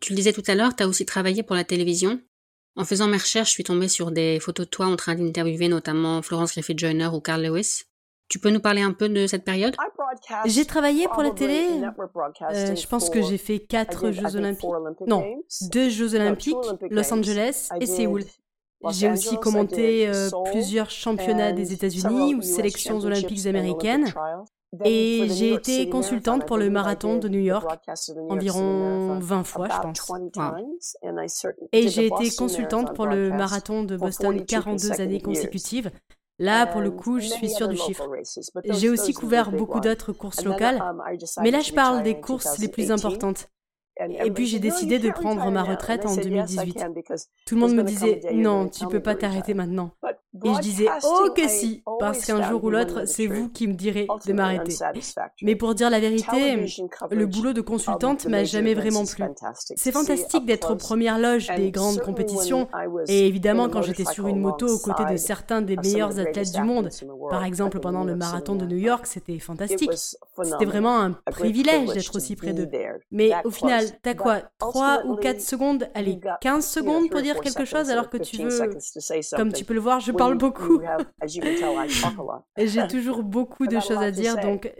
Tu 0.00 0.12
le 0.12 0.16
disais 0.16 0.32
tout 0.32 0.42
à 0.46 0.54
l'heure, 0.54 0.74
tu 0.74 0.82
as 0.82 0.88
aussi 0.88 1.04
travaillé 1.04 1.42
pour 1.42 1.54
la 1.54 1.64
télévision. 1.64 2.20
En 2.76 2.84
faisant 2.84 3.08
mes 3.08 3.18
recherches, 3.18 3.48
je 3.48 3.54
suis 3.54 3.64
tombée 3.64 3.88
sur 3.88 4.10
des 4.10 4.40
photos 4.40 4.66
de 4.66 4.70
toi 4.70 4.86
en 4.86 4.96
train 4.96 5.14
d'interviewer 5.14 5.68
notamment 5.68 6.22
Florence 6.22 6.52
Griffith 6.52 6.78
Joyner 6.78 7.08
ou 7.12 7.20
Carl 7.20 7.42
Lewis. 7.42 7.82
Tu 8.30 8.38
peux 8.38 8.50
nous 8.50 8.60
parler 8.60 8.80
un 8.80 8.92
peu 8.92 9.08
de 9.08 9.26
cette 9.26 9.44
période? 9.44 9.74
J'ai 10.46 10.64
travaillé 10.64 11.08
pour 11.08 11.22
la 11.22 11.32
télé. 11.32 11.66
Euh, 12.52 12.76
je 12.76 12.86
pense 12.86 13.10
que 13.10 13.20
j'ai 13.22 13.38
fait 13.38 13.58
quatre 13.58 14.12
Jeux 14.12 14.36
olympiques. 14.36 14.70
Non, 15.08 15.42
deux 15.72 15.90
Jeux 15.90 16.14
olympiques, 16.14 16.56
Los 16.90 17.12
Angeles 17.12 17.68
et 17.80 17.86
Séoul. 17.86 18.22
J'ai 18.90 19.10
aussi 19.10 19.36
commenté 19.38 20.08
euh, 20.08 20.30
plusieurs 20.52 20.90
championnats 20.90 21.52
des 21.52 21.72
États-Unis 21.72 22.36
ou 22.36 22.40
sélections 22.40 23.00
olympiques 23.00 23.46
américaines. 23.46 24.06
Et 24.84 25.26
j'ai 25.28 25.54
été 25.54 25.88
consultante 25.88 26.46
pour 26.46 26.56
le 26.56 26.70
marathon 26.70 27.18
de 27.18 27.28
New 27.28 27.40
York 27.40 27.68
environ 28.28 29.18
20 29.18 29.42
fois, 29.42 29.66
je 29.68 29.80
pense. 29.80 30.96
Et 31.72 31.88
j'ai 31.88 32.06
été 32.06 32.30
consultante 32.36 32.94
pour 32.94 33.06
le 33.06 33.30
marathon 33.30 33.82
de 33.82 33.96
Boston 33.96 34.44
42 34.46 35.00
années 35.00 35.20
consécutives. 35.20 35.90
Là, 36.40 36.66
pour 36.66 36.80
le 36.80 36.90
coup, 36.90 37.20
je 37.20 37.26
suis 37.26 37.50
sûre 37.50 37.68
du 37.68 37.76
chiffre. 37.76 38.08
J'ai 38.64 38.88
aussi 38.88 39.12
couvert 39.12 39.52
beaucoup 39.52 39.78
d'autres 39.78 40.14
courses 40.14 40.42
locales, 40.42 40.80
um, 40.80 41.02
mais 41.42 41.50
là, 41.50 41.60
je 41.60 41.72
parle 41.72 42.02
des 42.02 42.18
courses 42.18 42.58
les 42.58 42.68
plus 42.68 42.90
importantes. 42.90 43.48
Et 44.08 44.30
puis 44.30 44.46
j'ai 44.46 44.58
décidé 44.58 44.98
de 44.98 45.10
prendre 45.10 45.50
ma 45.50 45.62
retraite 45.62 46.06
en 46.06 46.16
2018. 46.16 46.86
Tout 47.46 47.54
le 47.56 47.60
monde 47.60 47.74
me 47.74 47.82
disait 47.82 48.22
non, 48.32 48.68
tu 48.68 48.86
peux 48.86 49.00
pas 49.00 49.14
t'arrêter 49.14 49.52
maintenant. 49.52 49.90
Et 50.32 50.54
je 50.54 50.60
disais 50.60 50.86
oh 51.02 51.30
que 51.36 51.48
si, 51.48 51.82
parce 51.98 52.24
qu'un 52.24 52.48
jour 52.48 52.62
ou 52.62 52.70
l'autre, 52.70 53.04
c'est 53.04 53.26
vous 53.26 53.48
qui 53.48 53.66
me 53.66 53.74
direz 53.74 54.06
de 54.26 54.32
m'arrêter. 54.32 54.76
Mais 55.42 55.56
pour 55.56 55.74
dire 55.74 55.90
la 55.90 55.98
vérité, 55.98 56.66
le 57.10 57.26
boulot 57.26 57.52
de 57.52 57.60
consultante 57.60 58.26
m'a 58.26 58.44
jamais 58.44 58.74
vraiment 58.74 59.04
plu. 59.04 59.24
C'est 59.76 59.90
fantastique 59.90 60.46
d'être 60.46 60.74
aux 60.74 60.76
premières 60.76 61.18
loges 61.18 61.48
des 61.56 61.72
grandes 61.72 62.00
compétitions, 62.00 62.68
et 63.08 63.26
évidemment 63.26 63.68
quand 63.68 63.82
j'étais 63.82 64.04
sur 64.04 64.28
une 64.28 64.38
moto 64.38 64.68
aux 64.68 64.78
côtés 64.78 65.04
de 65.10 65.16
certains 65.16 65.62
des 65.62 65.76
meilleurs 65.76 66.18
athlètes 66.18 66.52
du 66.52 66.62
monde, 66.62 66.90
par 67.28 67.44
exemple 67.44 67.80
pendant 67.80 68.04
le 68.04 68.14
marathon 68.14 68.54
de 68.54 68.66
New 68.66 68.78
York, 68.78 69.06
c'était 69.06 69.38
fantastique. 69.38 69.90
C'était 70.42 70.64
vraiment 70.64 71.00
un 71.00 71.12
privilège 71.30 71.88
d'être 71.88 72.14
aussi 72.14 72.36
près 72.36 72.52
d'eux. 72.52 72.68
Mais 73.10 73.32
au 73.44 73.50
final, 73.50 73.84
t'as 74.02 74.14
quoi? 74.14 74.42
3 74.58 75.06
ou 75.06 75.16
4 75.16 75.40
secondes, 75.40 75.88
allez, 75.94 76.20
15 76.40 76.64
secondes 76.64 77.10
pour 77.10 77.20
dire 77.20 77.40
quelque 77.40 77.64
chose 77.64 77.90
alors 77.90 78.08
que 78.08 78.16
tu 78.16 78.36
veux... 78.44 78.60
Comme 79.36 79.52
tu 79.52 79.64
peux 79.64 79.74
le 79.74 79.80
voir, 79.80 79.98
je 80.00 80.12
parle 80.20 80.38
beaucoup. 80.38 80.80
Et 82.56 82.66
j'ai 82.66 82.86
toujours 82.86 83.22
beaucoup 83.22 83.66
de 83.66 83.80
choses 83.80 84.02
à 84.02 84.10
dire, 84.10 84.36
donc 84.38 84.72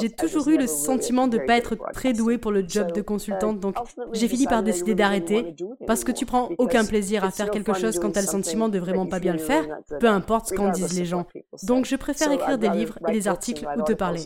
j'ai 0.00 0.10
toujours 0.10 0.48
eu 0.48 0.58
le 0.58 0.66
sentiment 0.66 1.26
de 1.28 1.38
ne 1.38 1.46
pas 1.46 1.56
être 1.56 1.76
très 1.92 2.12
douée 2.12 2.38
pour 2.38 2.52
le 2.52 2.64
job 2.66 2.92
de 2.92 3.00
consultante, 3.00 3.60
donc 3.60 3.76
j'ai 4.12 4.28
fini 4.28 4.46
par 4.46 4.62
décider 4.62 4.94
d'arrêter, 4.94 5.54
parce 5.86 6.04
que 6.04 6.12
tu 6.12 6.26
prends 6.26 6.50
aucun 6.58 6.84
plaisir 6.84 7.24
à 7.24 7.30
faire 7.30 7.50
quelque 7.50 7.74
chose 7.74 7.98
quand 7.98 8.12
tu 8.12 8.18
as 8.18 8.22
le 8.22 8.28
sentiment 8.28 8.68
de 8.68 8.78
vraiment 8.78 9.06
pas 9.06 9.20
bien 9.20 9.32
le 9.32 9.38
faire, 9.38 9.64
peu 10.00 10.08
importe 10.08 10.48
ce 10.48 10.54
qu'en 10.54 10.70
disent 10.70 10.98
les 10.98 11.04
gens. 11.04 11.26
Donc 11.62 11.86
je 11.86 11.96
préfère 11.96 12.30
écrire 12.32 12.58
des 12.58 12.68
livres 12.68 12.98
et 13.08 13.12
des 13.12 13.28
articles 13.28 13.66
ou 13.76 13.82
te 13.82 13.92
parler. 13.92 14.22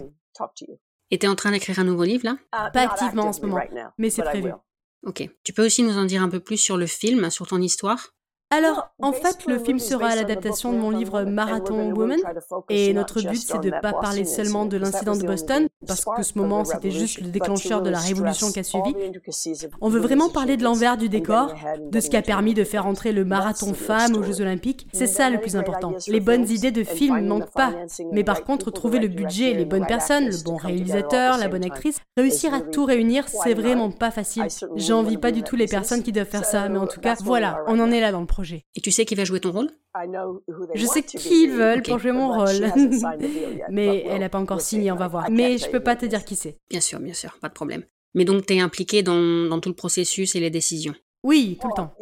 Et 1.11 1.19
tu 1.19 1.27
es 1.27 1.29
en 1.29 1.35
train 1.35 1.53
d'écrire 1.53 1.79
un 1.79 1.85
nouveau 1.85 2.05
livre 2.05 2.25
là? 2.25 2.37
Uh, 2.55 2.71
Pas 2.73 2.83
activement 2.83 3.25
en 3.25 3.33
ce 3.33 3.41
moment, 3.41 3.61
mais 3.97 4.11
c'est 4.11 4.23
prévu. 4.23 4.53
Ok. 5.07 5.29
Tu 5.45 5.53
peux 5.53 5.65
aussi 5.65 5.83
nous 5.83 5.97
en 5.97 6.05
dire 6.05 6.23
un 6.23 6.29
peu 6.29 6.41
plus 6.41 6.59
sur 6.59 6.77
le 6.77 6.87
film, 6.87 7.31
sur 7.31 7.47
ton 7.47 7.63
histoire? 7.63 8.15
Alors, 8.51 8.91
en 8.99 9.13
fait, 9.13 9.45
le 9.47 9.59
film 9.59 9.79
sera 9.79 10.15
l'adaptation 10.15 10.73
de 10.73 10.79
mon 10.79 10.91
livre 10.91 11.25
Marathon 11.25 11.93
Woman, 11.93 12.19
et 12.71 12.95
notre 12.95 13.21
but, 13.21 13.37
c'est 13.37 13.61
de 13.61 13.71
ne 13.71 13.81
pas 13.81 13.93
parler 13.93 14.25
seulement 14.25 14.65
de 14.65 14.79
l'incident 14.79 15.17
de 15.17 15.27
Boston, 15.27 15.69
parce 15.87 16.05
que 16.05 16.23
ce 16.23 16.39
moment, 16.39 16.65
c'était 16.65 16.91
juste 16.91 17.21
le 17.21 17.29
déclencheur 17.29 17.83
de 17.83 17.91
la 17.91 17.99
révolution 17.99 18.51
qui 18.51 18.61
a 18.61 18.63
suivi. 18.63 18.95
On 19.83 19.91
veut 19.91 20.01
vraiment 20.01 20.31
parler 20.31 20.57
de 20.57 20.65
l'envers 20.65 20.97
du 20.97 21.09
décor, 21.11 21.55
de 21.91 22.01
ce 22.01 22.09
qui 22.09 22.17
a 22.17 22.23
permis 22.23 22.55
de 22.55 22.65
faire 22.65 22.87
entrer 22.87 23.13
le 23.13 23.25
marathon 23.25 23.75
femme 23.75 24.17
aux 24.17 24.23
Jeux 24.23 24.41
Olympiques. 24.41 24.87
C'est 24.93 25.07
ça 25.07 25.29
le 25.29 25.41
plus 25.41 25.57
important. 25.57 25.93
Les 26.09 26.21
bonnes 26.21 26.49
idées 26.49 26.73
de 26.73 26.85
film 26.85 27.21
ne 27.21 27.29
manquent 27.29 27.53
pas, 27.53 27.73
mais 28.13 28.25
par 28.25 28.45
contre, 28.45 28.71
trouver 28.71 28.99
le 28.99 29.09
budget, 29.09 29.53
les 29.53 29.67
bonnes 29.67 29.87
personnes, 29.87 30.27
le 30.29 30.43
bon 30.43 30.57
réalisateur, 30.57 31.37
la 31.37 31.49
bonne 31.49 31.65
actrice, 31.65 31.99
réussir 32.17 32.55
à 32.55 32.61
tout 32.61 32.87
réunir, 32.87 33.29
c'est 33.29 33.55
vraiment 33.55 33.91
pas 33.91 34.11
facile. 34.11 34.47
J'envie 34.77 35.19
pas 35.19 35.33
du 35.33 35.43
tout 35.43 35.57
les 35.57 35.67
personnes 35.67 36.03
qui 36.03 36.13
doivent 36.13 36.27
faire 36.27 36.47
ça, 36.47 36.69
mais 36.71 36.79
en 36.79 36.87
tout 36.87 37.01
cas, 37.01 37.17
voilà, 37.21 37.63
on 37.67 37.79
en 37.79 37.91
est 37.91 38.01
là 38.01 38.11
dans 38.11 38.21
le 38.21 38.27
et 38.75 38.81
tu 38.81 38.91
sais 38.91 39.05
qui 39.05 39.15
va 39.15 39.25
jouer 39.25 39.41
ton 39.41 39.53
rôle? 39.53 39.71
Je 40.75 40.87
sais 40.87 41.03
qui 41.03 41.45
ils 41.45 41.51
veulent 41.51 41.83
pour 41.83 41.99
jouer 41.99 42.13
mon 42.13 42.33
rôle. 42.33 42.73
Mais 43.71 44.05
elle 44.07 44.21
n'a 44.21 44.29
pas 44.29 44.39
encore 44.39 44.61
signé, 44.61 44.93
on 44.93 44.97
va 44.97 45.09
voir. 45.09 45.31
Mais 45.31 45.59
je 45.59 45.71
peux 45.71 45.81
pas 45.81 45.97
te 45.97 46.07
dire 46.07 46.25
qui 46.25 46.37
c'est. 46.37 46.59
Bien 46.71 46.81
sûr, 46.81 47.01
bien 47.01 47.15
sûr, 47.15 47.37
pas 47.41 47.49
de 47.49 47.55
problème. 47.55 47.85
Mais 48.15 48.25
donc 48.25 48.47
tu 48.47 48.55
es 48.55 48.61
impliqué 48.61 49.03
dans, 49.03 49.47
dans 49.49 49.61
tout 49.61 49.69
le 49.69 49.75
processus 49.75 50.35
et 50.35 50.41
les 50.41 50.51
décisions 50.51 50.95
Oui, 51.23 51.59
tout 51.61 51.69
le 51.69 51.75
temps. 51.75 51.93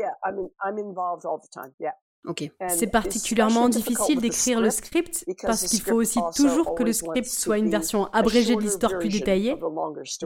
C'est 2.68 2.88
particulièrement 2.88 3.68
difficile 3.68 4.20
d'écrire 4.20 4.60
le 4.60 4.70
script 4.70 5.24
parce 5.42 5.64
qu'il 5.64 5.80
faut 5.80 5.94
aussi 5.94 6.18
toujours 6.34 6.74
que 6.74 6.82
le 6.82 6.92
script 6.92 7.28
soit 7.28 7.58
une 7.58 7.70
version 7.70 8.06
abrégée 8.12 8.56
de 8.56 8.60
l'histoire 8.60 8.98
plus 8.98 9.08
détaillée. 9.08 9.56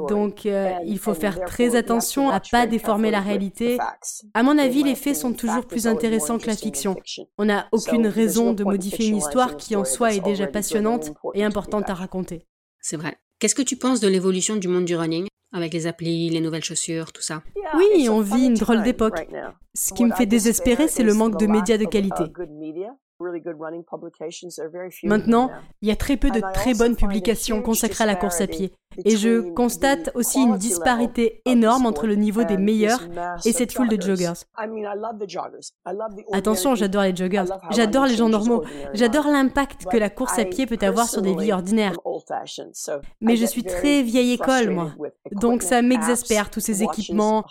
Donc 0.08 0.46
euh, 0.46 0.72
il 0.84 0.98
faut 0.98 1.14
faire 1.14 1.44
très 1.44 1.76
attention 1.76 2.30
à 2.30 2.40
pas 2.40 2.66
déformer 2.66 3.10
la 3.10 3.20
réalité. 3.20 3.78
À 4.34 4.42
mon 4.42 4.58
avis, 4.58 4.82
les 4.82 4.94
faits 4.94 5.16
sont 5.16 5.32
toujours 5.32 5.66
plus 5.66 5.86
intéressants 5.86 6.38
que 6.38 6.46
la 6.46 6.56
fiction. 6.56 6.96
On 7.38 7.44
n'a 7.46 7.68
aucune 7.72 8.06
raison 8.06 8.52
de 8.52 8.64
modifier 8.64 9.06
une 9.06 9.16
histoire 9.16 9.56
qui 9.56 9.76
en 9.76 9.84
soi 9.84 10.14
est 10.14 10.20
déjà 10.20 10.46
passionnante 10.46 11.12
et 11.34 11.44
importante 11.44 11.90
à 11.90 11.94
raconter. 11.94 12.46
C'est 12.80 12.96
vrai. 12.96 13.16
Qu'est-ce 13.38 13.54
que 13.54 13.62
tu 13.62 13.76
penses 13.76 14.00
de 14.00 14.08
l'évolution 14.08 14.56
du 14.56 14.68
monde 14.68 14.84
du 14.84 14.96
running? 14.96 15.29
Avec 15.52 15.72
les 15.72 15.86
applis, 15.86 16.30
les 16.30 16.40
nouvelles 16.40 16.64
chaussures, 16.64 17.12
tout 17.12 17.22
ça 17.22 17.42
Oui, 17.74 18.08
on 18.08 18.20
vit 18.20 18.46
une 18.46 18.54
drôle 18.54 18.82
d'époque. 18.82 19.26
Ce 19.74 19.92
qui 19.92 20.04
me 20.04 20.12
fait 20.14 20.26
désespérer, 20.26 20.88
c'est 20.88 21.02
le 21.02 21.14
manque 21.14 21.38
de 21.38 21.46
médias 21.46 21.78
de 21.78 21.84
qualité. 21.84 22.24
Maintenant, 25.04 25.50
il 25.82 25.88
y 25.88 25.92
a 25.92 25.96
très 25.96 26.16
peu 26.16 26.30
de 26.30 26.40
très 26.54 26.74
bonnes 26.74 26.96
publications 26.96 27.62
consacrées 27.62 28.04
à 28.04 28.06
la 28.06 28.16
course 28.16 28.40
à 28.40 28.46
pied. 28.46 28.72
Et 29.04 29.16
je 29.16 29.52
constate 29.52 30.10
aussi 30.14 30.40
une 30.40 30.56
disparité 30.56 31.42
énorme 31.44 31.86
entre 31.86 32.08
le 32.08 32.16
niveau 32.16 32.42
des 32.42 32.56
meilleurs 32.56 33.00
et 33.44 33.52
cette 33.52 33.72
foule 33.72 33.88
de 33.88 34.00
joggers. 34.00 34.32
Attention, 36.32 36.74
j'adore 36.74 37.02
les 37.02 37.14
joggers. 37.14 37.44
J'adore 37.70 38.06
les 38.06 38.16
gens 38.16 38.28
normaux. 38.28 38.64
J'adore 38.92 39.28
l'impact 39.28 39.86
que 39.86 39.96
la 39.96 40.10
course 40.10 40.38
à 40.38 40.44
pied 40.44 40.66
peut 40.66 40.78
avoir 40.80 41.08
sur 41.08 41.22
des 41.22 41.34
vies 41.36 41.52
ordinaires. 41.52 41.96
Mais 43.20 43.36
je 43.36 43.46
suis 43.46 43.62
très 43.62 44.02
vieille 44.02 44.32
école, 44.32 44.70
moi. 44.70 44.90
Donc 45.32 45.62
ça 45.62 45.82
m'exaspère, 45.82 46.50
tous 46.50 46.60
ces 46.60 46.82
équipements, 46.82 47.44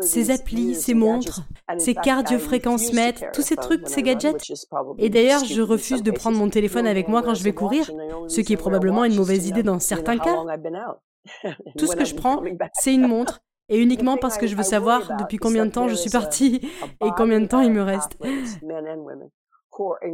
ces 0.00 0.30
applis, 0.30 0.74
ces 0.74 0.94
montres, 0.94 1.42
ces 1.76 1.94
cardio-fréquences 1.94 2.92
mètres, 2.94 3.24
tous 3.32 3.42
ces 3.42 3.56
trucs, 3.56 3.86
ces 3.86 4.02
gadgets. 4.02 4.35
Et 4.98 5.10
d'ailleurs, 5.10 5.44
je 5.44 5.62
refuse 5.62 6.02
de 6.02 6.10
prendre 6.10 6.38
mon 6.38 6.48
téléphone 6.48 6.86
avec 6.86 7.08
moi 7.08 7.22
quand 7.22 7.34
je 7.34 7.42
vais 7.42 7.52
courir, 7.52 7.90
ce 8.28 8.40
qui 8.40 8.52
est 8.52 8.56
probablement 8.56 9.04
une 9.04 9.16
mauvaise 9.16 9.48
idée 9.48 9.62
dans 9.62 9.78
certains 9.78 10.18
cas. 10.18 10.36
Tout 11.78 11.86
ce 11.86 11.96
que 11.96 12.04
je 12.04 12.14
prends, 12.14 12.42
c'est 12.74 12.94
une 12.94 13.06
montre, 13.06 13.40
et 13.68 13.78
uniquement 13.82 14.16
parce 14.16 14.38
que 14.38 14.46
je 14.46 14.56
veux 14.56 14.62
savoir 14.62 15.16
depuis 15.18 15.38
combien 15.38 15.66
de 15.66 15.70
temps 15.70 15.88
je 15.88 15.94
suis 15.94 16.10
partie 16.10 16.60
et 17.04 17.10
combien 17.16 17.40
de 17.40 17.46
temps 17.46 17.60
il 17.60 17.72
me 17.72 17.82
reste. 17.82 18.16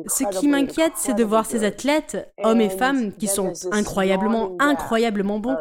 Ce 0.09 0.39
qui 0.39 0.49
m'inquiète, 0.49 0.95
c'est 0.97 1.15
de 1.15 1.25
voir 1.25 1.47
ces 1.47 1.65
athlètes, 1.65 2.33
hommes 2.43 2.61
et 2.61 2.71
femmes, 2.71 3.13
qui 3.13 3.29
sont 3.29 3.53
incroyablement, 3.71 4.57
incroyablement 4.59 5.39
bons, 5.39 5.57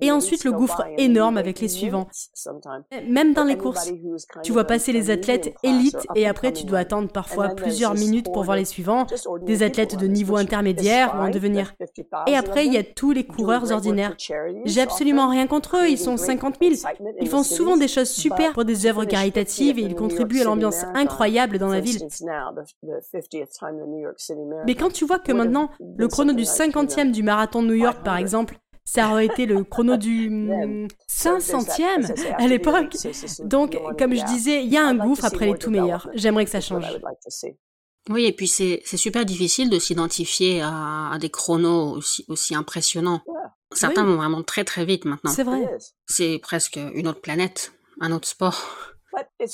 et 0.00 0.10
ensuite 0.10 0.44
le 0.44 0.52
gouffre 0.52 0.82
énorme 0.96 1.36
avec 1.36 1.60
les 1.60 1.68
suivants. 1.68 2.08
Même 3.08 3.34
dans 3.34 3.44
les 3.44 3.58
courses, 3.58 3.90
tu 4.42 4.52
vois 4.52 4.64
passer 4.64 4.92
les 4.92 5.10
athlètes 5.10 5.54
élites 5.62 6.06
et 6.14 6.26
après 6.26 6.52
tu 6.52 6.64
dois 6.64 6.78
attendre 6.80 7.10
parfois 7.10 7.50
plusieurs 7.50 7.94
minutes 7.94 8.32
pour 8.32 8.44
voir 8.44 8.56
les 8.56 8.64
suivants, 8.64 9.06
des 9.42 9.62
athlètes 9.62 9.96
de 9.96 10.06
niveau 10.06 10.36
intermédiaire 10.36 11.14
ou 11.16 11.22
en 11.22 11.30
devenir. 11.30 11.74
Et 12.26 12.36
après 12.36 12.66
il 12.66 12.72
y 12.72 12.78
a 12.78 12.84
tous 12.84 13.12
les 13.12 13.26
coureurs 13.26 13.70
ordinaires. 13.70 14.14
J'ai 14.64 14.80
absolument 14.80 15.28
rien 15.28 15.46
contre 15.46 15.76
eux, 15.76 15.88
ils 15.88 15.98
sont 15.98 16.16
50 16.16 16.56
000. 16.60 16.74
Ils 17.20 17.28
font 17.28 17.42
souvent 17.42 17.76
des 17.76 17.88
choses 17.88 18.10
super 18.10 18.52
pour 18.52 18.64
des 18.64 18.86
œuvres 18.86 19.04
caritatives 19.04 19.78
et 19.78 19.82
ils 19.82 19.94
contribuent 19.94 20.40
à 20.40 20.44
l'ambiance 20.44 20.84
incroyable 20.94 21.58
dans 21.58 21.68
la 21.68 21.80
ville. 21.80 22.00
Mais 24.66 24.74
quand 24.74 24.92
tu 24.92 25.04
vois 25.04 25.18
que 25.18 25.32
maintenant 25.32 25.70
le 25.96 26.08
chrono 26.08 26.32
du 26.32 26.44
50e 26.44 27.10
du 27.10 27.22
marathon 27.22 27.62
de 27.62 27.68
New 27.68 27.74
York 27.74 28.02
par 28.02 28.16
exemple 28.16 28.58
ça 28.86 29.10
aurait 29.10 29.26
été 29.26 29.44
le 29.44 29.64
chrono 29.64 29.96
du 29.98 30.30
500e 31.10 32.34
à 32.38 32.46
l'époque. 32.46 32.96
Donc, 33.44 33.76
comme 33.98 34.14
je 34.14 34.24
disais, 34.24 34.64
il 34.64 34.72
y 34.72 34.78
a 34.78 34.86
un 34.86 34.94
gouffre 34.94 35.26
après 35.26 35.46
les 35.46 35.58
tout 35.58 35.70
meilleurs. 35.70 36.08
J'aimerais 36.14 36.46
que 36.46 36.50
ça 36.50 36.62
change. 36.62 36.86
Oui, 38.08 38.24
et 38.24 38.32
puis 38.32 38.46
c'est 38.46 38.82
super 38.96 39.26
difficile 39.26 39.68
de 39.68 39.78
s'identifier 39.78 40.62
à, 40.62 41.18
des 41.20 41.28
chronos 41.28 41.96
aussi, 41.96 42.24
aussi 42.28 42.54
impressionnants. 42.54 43.20
Certains 43.72 44.04
vont 44.04 44.16
vraiment 44.16 44.42
très 44.42 44.64
très 44.64 44.84
vite 44.84 45.04
maintenant. 45.04 45.32
C'est 45.32 45.42
vrai. 45.42 45.68
C'est 46.06 46.38
presque 46.38 46.76
une 46.76 47.08
autre 47.08 47.20
planète, 47.20 47.72
un 48.00 48.12
autre 48.12 48.28
sport. 48.28 48.95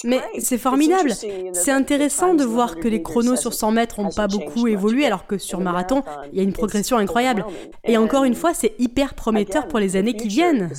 Mais 0.05 0.21
c'est 0.39 0.59
formidable. 0.59 1.13
C'est 1.53 1.71
intéressant 1.71 2.35
de 2.35 2.45
voir 2.45 2.77
que 2.77 2.89
les 2.89 3.03
chronos 3.03 3.37
sur 3.37 3.55
100 3.55 3.73
mètres 3.73 4.01
n'ont 4.01 4.11
pas 4.11 4.27
beaucoup 4.29 4.67
évolué 4.67 5.07
alors 5.07 5.27
que 5.27 5.39
sur 5.39 5.61
marathon, 5.61 6.03
il 6.33 6.39
y 6.39 6.41
a 6.41 6.43
une 6.43 6.53
progression 6.53 6.97
incroyable. 6.97 7.45
Et 7.85 7.97
encore 7.97 8.25
une 8.25 8.35
fois, 8.35 8.55
c'est 8.55 8.75
hyper 8.79 9.15
prometteur 9.15 9.69
pour 9.69 9.79
les 9.79 9.97
années 9.97 10.15
qui 10.15 10.29
viennent. 10.29 10.71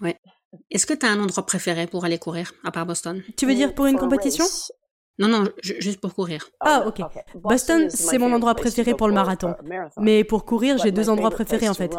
Ouais. 0.00 0.18
Est-ce 0.70 0.86
que 0.86 0.94
tu 0.94 1.04
as 1.04 1.10
un 1.10 1.20
endroit 1.20 1.44
préféré 1.44 1.86
pour 1.86 2.04
aller 2.04 2.18
courir, 2.18 2.52
à 2.64 2.70
part 2.70 2.86
Boston? 2.86 3.22
Tu 3.36 3.46
veux 3.46 3.54
dire 3.54 3.74
pour 3.74 3.86
une 3.86 3.98
compétition? 3.98 4.44
Non, 5.18 5.28
non, 5.28 5.44
juste 5.62 6.00
pour 6.00 6.14
courir. 6.14 6.50
Ah, 6.60 6.84
ok. 6.86 7.00
Boston, 7.36 7.88
c'est 7.88 8.18
mon 8.18 8.32
endroit 8.32 8.54
préféré 8.54 8.94
pour 8.94 9.08
le 9.08 9.14
marathon. 9.14 9.54
Mais 9.98 10.24
pour 10.24 10.44
courir, 10.44 10.78
j'ai 10.78 10.92
deux 10.92 11.08
endroits 11.08 11.30
préférés 11.30 11.68
en 11.68 11.74
fait. 11.74 11.94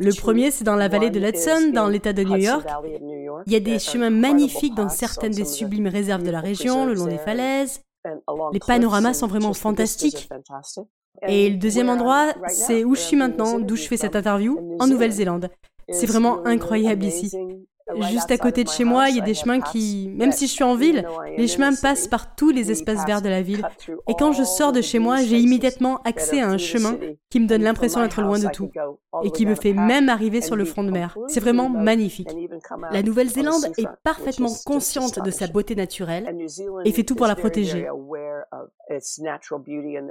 Le 0.00 0.16
premier, 0.16 0.50
c'est 0.50 0.64
dans 0.64 0.76
la 0.76 0.88
vallée 0.88 1.10
de 1.10 1.20
l'Hudson, 1.20 1.70
dans 1.72 1.88
l'État 1.88 2.12
de 2.12 2.22
New 2.22 2.36
York. 2.36 2.66
Il 3.46 3.52
y 3.52 3.56
a 3.56 3.60
des 3.60 3.78
chemins 3.78 4.10
magnifiques 4.10 4.74
dans 4.74 4.88
certaines 4.88 5.32
des 5.32 5.44
sublimes 5.44 5.88
réserves 5.88 6.22
de 6.22 6.30
la 6.30 6.40
région, 6.40 6.86
le 6.86 6.94
long 6.94 7.06
des 7.06 7.18
falaises. 7.18 7.82
Les 8.52 8.60
panoramas 8.60 9.14
sont 9.14 9.26
vraiment 9.26 9.54
fantastiques. 9.54 10.28
Et 11.28 11.50
le 11.50 11.56
deuxième 11.56 11.88
endroit, 11.88 12.32
c'est 12.48 12.84
où 12.84 12.94
je 12.94 13.00
suis 13.00 13.16
maintenant, 13.16 13.58
d'où 13.58 13.76
je 13.76 13.86
fais 13.86 13.96
cette 13.96 14.16
interview, 14.16 14.76
en 14.80 14.86
Nouvelle-Zélande. 14.86 15.50
C'est 15.90 16.06
vraiment 16.06 16.44
incroyable 16.46 17.04
ici. 17.04 17.30
Juste 18.10 18.30
à 18.30 18.38
côté 18.38 18.64
de 18.64 18.68
chez 18.68 18.84
moi, 18.84 19.08
il 19.08 19.16
y 19.16 19.20
a 19.20 19.24
des 19.24 19.34
chemins 19.34 19.60
qui, 19.60 20.10
même 20.14 20.32
si 20.32 20.46
je 20.46 20.52
suis 20.52 20.64
en 20.64 20.74
ville, 20.74 21.06
les 21.36 21.48
chemins 21.48 21.74
passent 21.74 22.08
par 22.08 22.34
tous 22.34 22.50
les 22.50 22.70
espaces 22.70 23.06
verts 23.06 23.22
de 23.22 23.28
la 23.28 23.42
ville. 23.42 23.66
Et 24.08 24.14
quand 24.18 24.32
je 24.32 24.44
sors 24.44 24.72
de 24.72 24.80
chez 24.80 24.98
moi, 24.98 25.22
j'ai 25.22 25.38
immédiatement 25.38 26.00
accès 26.04 26.40
à 26.40 26.48
un 26.48 26.58
chemin 26.58 26.96
qui 27.30 27.40
me 27.40 27.46
donne 27.46 27.62
l'impression 27.62 28.00
d'être 28.00 28.20
loin 28.20 28.38
de 28.38 28.48
tout 28.48 28.70
et 29.24 29.30
qui 29.30 29.46
me 29.46 29.54
fait 29.54 29.72
même 29.72 30.08
arriver 30.08 30.40
sur 30.40 30.56
le 30.56 30.64
front 30.64 30.84
de 30.84 30.90
mer. 30.90 31.16
C'est 31.28 31.40
vraiment 31.40 31.68
magnifique. 31.68 32.30
La 32.90 33.02
Nouvelle-Zélande 33.02 33.66
est 33.78 33.88
parfaitement 34.02 34.52
consciente 34.64 35.22
de 35.22 35.30
sa 35.30 35.46
beauté 35.46 35.74
naturelle 35.74 36.36
et 36.84 36.92
fait 36.92 37.02
tout 37.02 37.14
pour 37.14 37.26
la 37.26 37.34
protéger, 37.34 37.86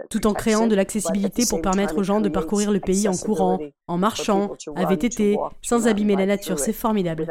tout 0.10 0.28
en 0.28 0.34
créant 0.34 0.68
de 0.68 0.76
l'accessibilité 0.76 1.44
pour 1.50 1.62
permettre 1.62 1.98
aux 1.98 2.04
gens 2.04 2.22
de 2.22 2.30
parcourir 2.30 2.72
le 2.72 2.80
pays 2.80 3.08
en 3.08 3.16
courant, 3.16 3.60
en 3.88 3.98
marchant, 3.98 4.56
à 4.76 4.86
VTT, 4.86 5.38
sans 5.62 5.88
abîmer 5.88 6.16
la 6.16 6.26
nature. 6.26 6.60
C'est 6.60 6.74
formidable. 6.74 7.28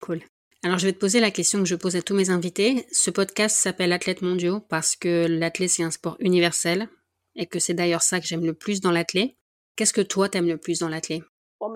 Cool. 0.00 0.20
Alors 0.64 0.78
je 0.78 0.86
vais 0.86 0.92
te 0.92 0.98
poser 0.98 1.20
la 1.20 1.30
question 1.30 1.58
que 1.58 1.66
je 1.66 1.74
pose 1.74 1.94
à 1.94 2.00
tous 2.00 2.14
mes 2.14 2.30
invités. 2.30 2.86
Ce 2.90 3.10
podcast 3.10 3.54
s'appelle 3.54 3.92
Athlètes 3.92 4.22
mondiaux 4.22 4.60
parce 4.60 4.96
que 4.96 5.26
l'athlète 5.28 5.68
c'est 5.68 5.82
un 5.82 5.90
sport 5.90 6.16
universel 6.20 6.88
et 7.36 7.46
que 7.46 7.58
c'est 7.58 7.74
d'ailleurs 7.74 8.00
ça 8.00 8.18
que 8.18 8.26
j'aime 8.26 8.46
le 8.46 8.54
plus 8.54 8.80
dans 8.80 8.90
l'athlète. 8.90 9.32
Qu'est-ce 9.76 9.92
que 9.92 10.00
toi 10.00 10.30
t'aimes 10.30 10.48
le 10.48 10.56
plus 10.56 10.78
dans 10.78 10.88
l'athlète? 10.88 11.22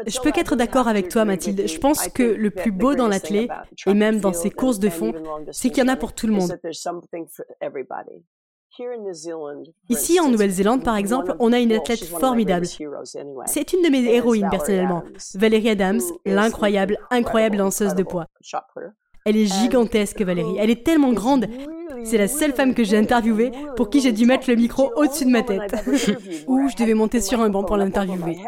Je 0.06 0.20
peux 0.20 0.30
qu'être 0.30 0.56
d'accord 0.56 0.88
avec 0.88 1.08
toi, 1.08 1.24
Mathilde. 1.24 1.66
Je 1.66 1.78
pense 1.78 2.08
que 2.08 2.22
le 2.22 2.50
plus 2.50 2.72
beau 2.72 2.94
dans 2.94 3.08
l'athlète, 3.08 3.50
et 3.86 3.94
même 3.94 4.20
dans 4.20 4.32
ces 4.32 4.50
courses 4.50 4.78
de 4.78 4.88
fond, 4.88 5.12
c'est 5.50 5.70
qu'il 5.70 5.82
y 5.82 5.86
en 5.86 5.88
a 5.88 5.96
pour 5.96 6.12
tout 6.12 6.26
le 6.26 6.32
monde. 6.32 6.58
Ici, 9.88 10.20
en 10.20 10.28
Nouvelle-Zélande, 10.28 10.84
par 10.84 10.96
exemple, 10.96 11.34
on 11.40 11.52
a 11.52 11.58
une 11.58 11.72
athlète 11.72 12.04
formidable. 12.04 12.66
C'est 13.46 13.72
une 13.72 13.82
de 13.82 13.90
mes 13.90 14.04
héroïnes, 14.04 14.48
personnellement. 14.50 15.02
Valérie 15.34 15.70
Adams, 15.70 16.00
l'incroyable, 16.24 16.98
incroyable 17.10 17.56
lanceuse 17.56 17.94
de 17.94 18.02
poids. 18.02 18.26
Elle 19.24 19.36
est 19.36 19.46
gigantesque, 19.46 20.22
Valérie. 20.22 20.56
Elle 20.58 20.70
est 20.70 20.84
tellement 20.84 21.12
grande. 21.12 21.46
C'est 22.04 22.18
la 22.18 22.28
seule 22.28 22.52
femme 22.52 22.74
que 22.74 22.84
j'ai 22.84 22.96
interviewée 22.96 23.50
pour 23.76 23.90
qui 23.90 24.00
j'ai 24.00 24.12
dû 24.12 24.24
mettre 24.24 24.48
le 24.48 24.56
micro 24.56 24.92
au-dessus 24.96 25.24
de 25.24 25.30
ma 25.30 25.42
tête. 25.42 25.74
Ou 26.46 26.68
je 26.68 26.76
devais 26.76 26.94
monter 26.94 27.20
sur 27.20 27.40
un 27.40 27.50
banc 27.50 27.64
pour 27.64 27.76
l'interviewer. 27.76 28.38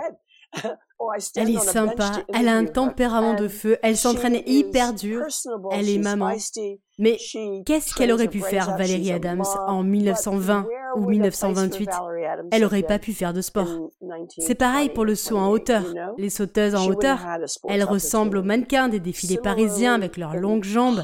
Oh, 1.02 1.10
elle 1.34 1.48
est 1.48 1.58
sympa, 1.58 2.12
elle 2.34 2.46
a 2.46 2.54
un 2.54 2.66
tempérament 2.66 3.32
de 3.32 3.48
feu, 3.48 3.78
elle 3.82 3.96
s'entraîne 3.96 4.42
hyper 4.44 4.92
dur, 4.92 5.22
elle 5.72 5.88
est 5.88 5.96
maman. 5.98 6.32
Mais 6.98 7.16
qu'est-ce 7.64 7.94
qu'elle 7.94 8.12
aurait 8.12 8.28
pu 8.28 8.40
faire, 8.40 8.76
Valérie 8.76 9.10
Adams, 9.10 9.42
en 9.66 9.82
1920 9.82 10.66
ou 10.96 11.08
1928 11.08 11.88
Elle 12.52 12.60
n'aurait 12.60 12.82
pas 12.82 12.98
pu 12.98 13.14
faire 13.14 13.32
de 13.32 13.40
sport. 13.40 13.90
C'est 14.38 14.54
pareil 14.54 14.90
pour 14.90 15.06
le 15.06 15.14
saut 15.14 15.38
en 15.38 15.48
hauteur. 15.48 15.84
Les 16.18 16.28
sauteuses 16.28 16.74
en 16.74 16.86
hauteur, 16.86 17.18
elles 17.66 17.84
ressemblent 17.84 18.36
aux 18.36 18.42
mannequins 18.42 18.88
des 18.88 19.00
défilés 19.00 19.38
parisiens 19.38 19.94
avec 19.94 20.18
leurs 20.18 20.36
longues 20.36 20.64
jambes. 20.64 21.02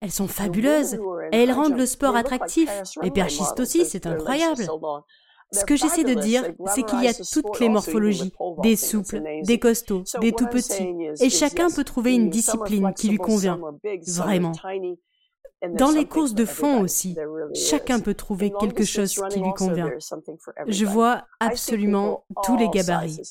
Elles 0.00 0.10
sont 0.10 0.28
fabuleuses. 0.28 0.94
et 1.32 1.42
elles 1.42 1.52
rendent 1.52 1.76
le 1.76 1.84
sport 1.84 2.16
attractif. 2.16 2.70
Les 3.02 3.10
perchistes 3.10 3.60
aussi, 3.60 3.84
c'est 3.84 4.06
incroyable. 4.06 4.66
Ce 5.52 5.64
que 5.64 5.76
j'essaie 5.76 6.04
de 6.04 6.14
dire, 6.14 6.44
c'est 6.74 6.82
qu'il 6.82 7.02
y 7.02 7.08
a 7.08 7.14
toutes 7.14 7.58
les 7.60 7.68
morphologies, 7.68 8.32
des 8.62 8.76
souples, 8.76 9.22
des 9.44 9.58
costauds, 9.58 10.04
des 10.20 10.32
tout 10.32 10.46
petits, 10.46 10.94
et 11.20 11.30
chacun 11.30 11.68
peut 11.70 11.84
trouver 11.84 12.14
une 12.14 12.30
discipline 12.30 12.92
qui 12.94 13.08
lui 13.08 13.18
convient, 13.18 13.60
vraiment. 14.08 14.52
Dans 15.74 15.90
les 15.90 16.06
courses 16.06 16.34
de 16.34 16.44
fond 16.44 16.82
aussi, 16.82 17.16
chacun 17.54 18.00
peut 18.00 18.14
trouver 18.14 18.52
quelque 18.60 18.84
chose 18.84 19.20
qui 19.30 19.40
lui 19.40 19.52
convient. 19.54 19.90
Je 20.66 20.84
vois 20.84 21.26
absolument 21.40 22.24
tous 22.44 22.56
les 22.56 22.68
gabarits. 22.68 23.22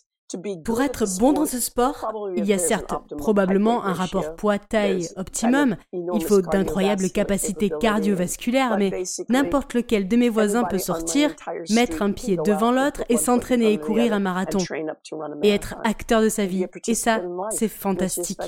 Pour 0.65 0.81
être 0.81 1.05
bon 1.19 1.33
dans 1.33 1.45
ce 1.45 1.59
sport, 1.59 2.11
il 2.35 2.45
y 2.45 2.53
a 2.53 2.57
certes 2.57 2.93
probablement 3.17 3.85
un 3.85 3.93
rapport 3.93 4.35
poids-taille 4.35 5.07
optimum, 5.15 5.77
il 5.93 6.23
faut 6.23 6.41
d'incroyables 6.41 7.09
capacités 7.09 7.71
cardiovasculaires, 7.79 8.77
mais 8.77 9.03
n'importe 9.29 9.73
lequel 9.73 10.07
de 10.07 10.17
mes 10.17 10.29
voisins 10.29 10.63
peut 10.65 10.77
sortir, 10.77 11.33
mettre 11.69 12.01
un 12.01 12.11
pied 12.11 12.37
devant 12.43 12.71
l'autre 12.71 13.03
et 13.09 13.17
s'entraîner 13.17 13.73
et 13.73 13.77
courir 13.79 14.13
un 14.13 14.19
marathon 14.19 14.59
et 15.43 15.49
être 15.49 15.75
acteur 15.83 16.21
de 16.21 16.29
sa 16.29 16.45
vie. 16.45 16.65
Et 16.87 16.95
ça, 16.95 17.21
c'est 17.51 17.67
fantastique. 17.67 18.39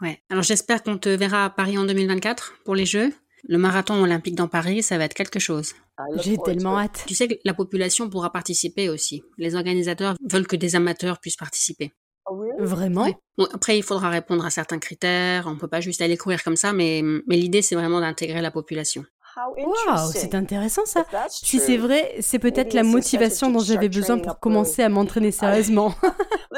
Ouais. 0.00 0.20
Alors 0.30 0.42
j'espère 0.42 0.82
qu'on 0.82 0.98
te 0.98 1.08
verra 1.08 1.44
à 1.46 1.50
Paris 1.50 1.78
en 1.78 1.84
2024 1.84 2.54
pour 2.64 2.74
les 2.74 2.86
Jeux. 2.86 3.12
Le 3.46 3.58
marathon 3.58 4.02
olympique 4.02 4.34
dans 4.34 4.48
Paris, 4.48 4.82
ça 4.82 4.96
va 4.98 5.04
être 5.04 5.14
quelque 5.14 5.38
chose. 5.38 5.74
Ah, 5.98 6.04
J'ai 6.22 6.36
tellement 6.38 6.78
hâte. 6.78 7.04
Tu 7.06 7.14
sais 7.14 7.28
que 7.28 7.34
la 7.44 7.54
population 7.54 8.08
pourra 8.08 8.32
participer 8.32 8.88
aussi. 8.88 9.22
Les 9.38 9.54
organisateurs 9.54 10.14
veulent 10.30 10.46
que 10.46 10.56
des 10.56 10.76
amateurs 10.76 11.20
puissent 11.20 11.36
participer. 11.36 11.92
Ah 12.26 12.32
Vraiment? 12.58 13.06
Après, 13.52 13.76
il 13.76 13.82
faudra 13.82 14.08
répondre 14.08 14.46
à 14.46 14.50
certains 14.50 14.78
critères. 14.78 15.46
On 15.46 15.56
peut 15.56 15.68
pas 15.68 15.80
juste 15.80 16.00
aller 16.00 16.16
courir 16.16 16.42
comme 16.42 16.56
ça, 16.56 16.72
mais, 16.72 17.02
mais 17.26 17.36
l'idée, 17.36 17.60
c'est 17.60 17.74
vraiment 17.74 18.00
d'intégrer 18.00 18.40
la 18.40 18.50
population. 18.50 19.04
Waouh, 19.36 20.12
c'est 20.12 20.34
intéressant 20.34 20.86
ça. 20.86 21.04
Si 21.28 21.58
c'est 21.58 21.76
vrai, 21.76 22.14
c'est 22.20 22.38
peut-être 22.38 22.72
la 22.72 22.84
motivation 22.84 23.50
dont 23.50 23.58
j'avais 23.58 23.88
besoin 23.88 24.18
pour 24.18 24.38
commencer 24.38 24.82
à 24.82 24.88
m'entraîner 24.88 25.32
sérieusement. 25.32 25.94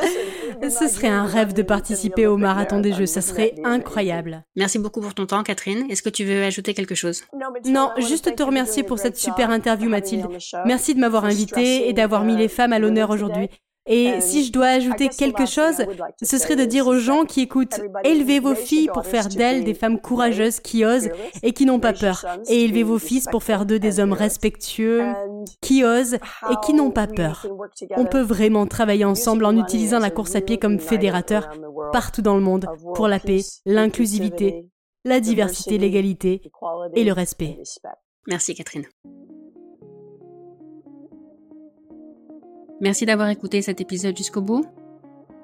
Ce 0.62 0.88
serait 0.88 1.08
un 1.08 1.24
rêve 1.24 1.52
de 1.52 1.62
participer 1.62 2.26
au 2.26 2.36
marathon 2.36 2.80
des 2.80 2.92
Jeux, 2.92 3.06
ça 3.06 3.20
serait 3.20 3.54
incroyable. 3.64 4.44
Merci 4.56 4.78
beaucoup 4.78 5.00
pour 5.00 5.14
ton 5.14 5.26
temps, 5.26 5.42
Catherine. 5.42 5.86
Est-ce 5.90 6.02
que 6.02 6.08
tu 6.08 6.24
veux 6.24 6.42
ajouter 6.44 6.74
quelque 6.74 6.94
chose? 6.94 7.24
Non, 7.66 7.90
juste 7.98 8.34
te 8.34 8.42
remercier 8.42 8.82
pour 8.82 8.98
cette 8.98 9.16
super 9.16 9.50
interview, 9.50 9.88
Mathilde. 9.88 10.26
Merci 10.64 10.94
de 10.94 11.00
m'avoir 11.00 11.24
invité 11.24 11.88
et 11.88 11.92
d'avoir 11.92 12.24
mis 12.24 12.36
les 12.36 12.48
femmes 12.48 12.72
à 12.72 12.78
l'honneur 12.78 13.10
aujourd'hui. 13.10 13.48
Et 13.86 14.20
si 14.20 14.44
je 14.44 14.52
dois 14.52 14.66
ajouter 14.66 15.08
quelque 15.08 15.46
chose, 15.46 15.84
ce 16.22 16.38
serait 16.38 16.56
de 16.56 16.64
dire 16.64 16.86
aux 16.86 16.98
gens 16.98 17.24
qui 17.24 17.40
écoutent, 17.40 17.80
élevez 18.04 18.40
vos 18.40 18.54
filles 18.54 18.90
pour 18.92 19.06
faire 19.06 19.28
d'elles 19.28 19.64
des 19.64 19.74
femmes 19.74 20.00
courageuses 20.00 20.60
qui 20.60 20.84
osent 20.84 21.08
et 21.42 21.52
qui 21.52 21.66
n'ont 21.66 21.80
pas 21.80 21.92
peur. 21.92 22.24
Et 22.48 22.64
élevez 22.64 22.82
vos 22.82 22.98
fils 22.98 23.26
pour 23.30 23.42
faire 23.42 23.66
d'eux 23.66 23.78
des 23.78 24.00
hommes 24.00 24.12
respectueux, 24.12 25.04
qui 25.60 25.84
osent 25.84 26.14
et 26.14 26.56
qui 26.64 26.74
n'ont 26.74 26.90
pas 26.90 27.06
peur. 27.06 27.46
On 27.96 28.06
peut 28.06 28.22
vraiment 28.22 28.66
travailler 28.66 29.04
ensemble 29.04 29.44
en 29.44 29.56
utilisant 29.56 29.98
la 29.98 30.10
course 30.10 30.34
à 30.34 30.40
pied 30.40 30.58
comme 30.58 30.78
fédérateur 30.80 31.48
partout 31.92 32.22
dans 32.22 32.34
le 32.34 32.42
monde 32.42 32.66
pour 32.94 33.08
la 33.08 33.20
paix, 33.20 33.40
l'inclusivité, 33.64 34.66
la 35.04 35.20
diversité, 35.20 35.78
l'égalité 35.78 36.42
et 36.94 37.04
le 37.04 37.12
respect. 37.12 37.58
Merci 38.26 38.54
Catherine. 38.54 38.86
Merci 42.80 43.06
d'avoir 43.06 43.30
écouté 43.30 43.62
cet 43.62 43.80
épisode 43.80 44.16
jusqu'au 44.16 44.42
bout. 44.42 44.66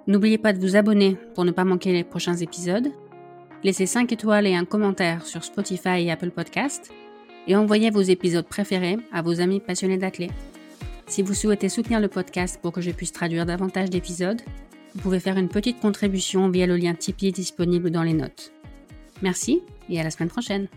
N'oubliez 0.06 0.36
pas 0.36 0.52
de 0.52 0.58
vous 0.58 0.76
abonner 0.76 1.16
pour 1.34 1.44
ne 1.44 1.50
pas 1.50 1.64
manquer 1.64 1.92
les 1.92 2.04
prochains 2.04 2.36
épisodes. 2.36 2.88
Laissez 3.64 3.86
5 3.86 4.12
étoiles 4.12 4.46
et 4.46 4.54
un 4.54 4.66
commentaire 4.66 5.24
sur 5.24 5.42
Spotify 5.42 6.00
et 6.00 6.10
Apple 6.10 6.30
Podcast. 6.30 6.92
Et 7.46 7.56
envoyez 7.56 7.90
vos 7.90 8.02
épisodes 8.02 8.46
préférés 8.46 8.98
à 9.12 9.22
vos 9.22 9.40
amis 9.40 9.60
passionnés 9.60 9.96
d'athlètes. 9.96 10.30
Si 11.06 11.22
vous 11.22 11.34
souhaitez 11.34 11.68
soutenir 11.68 12.00
le 12.00 12.08
podcast 12.08 12.58
pour 12.60 12.72
que 12.72 12.80
je 12.80 12.90
puisse 12.90 13.12
traduire 13.12 13.46
davantage 13.46 13.88
d'épisodes, 13.88 14.42
vous 14.94 15.00
pouvez 15.00 15.20
faire 15.20 15.38
une 15.38 15.48
petite 15.48 15.80
contribution 15.80 16.50
via 16.50 16.66
le 16.66 16.76
lien 16.76 16.94
Tipeee 16.94 17.32
disponible 17.32 17.90
dans 17.90 18.02
les 18.02 18.12
notes. 18.12 18.52
Merci 19.22 19.62
et 19.88 19.98
à 19.98 20.04
la 20.04 20.10
semaine 20.10 20.28
prochaine. 20.28 20.68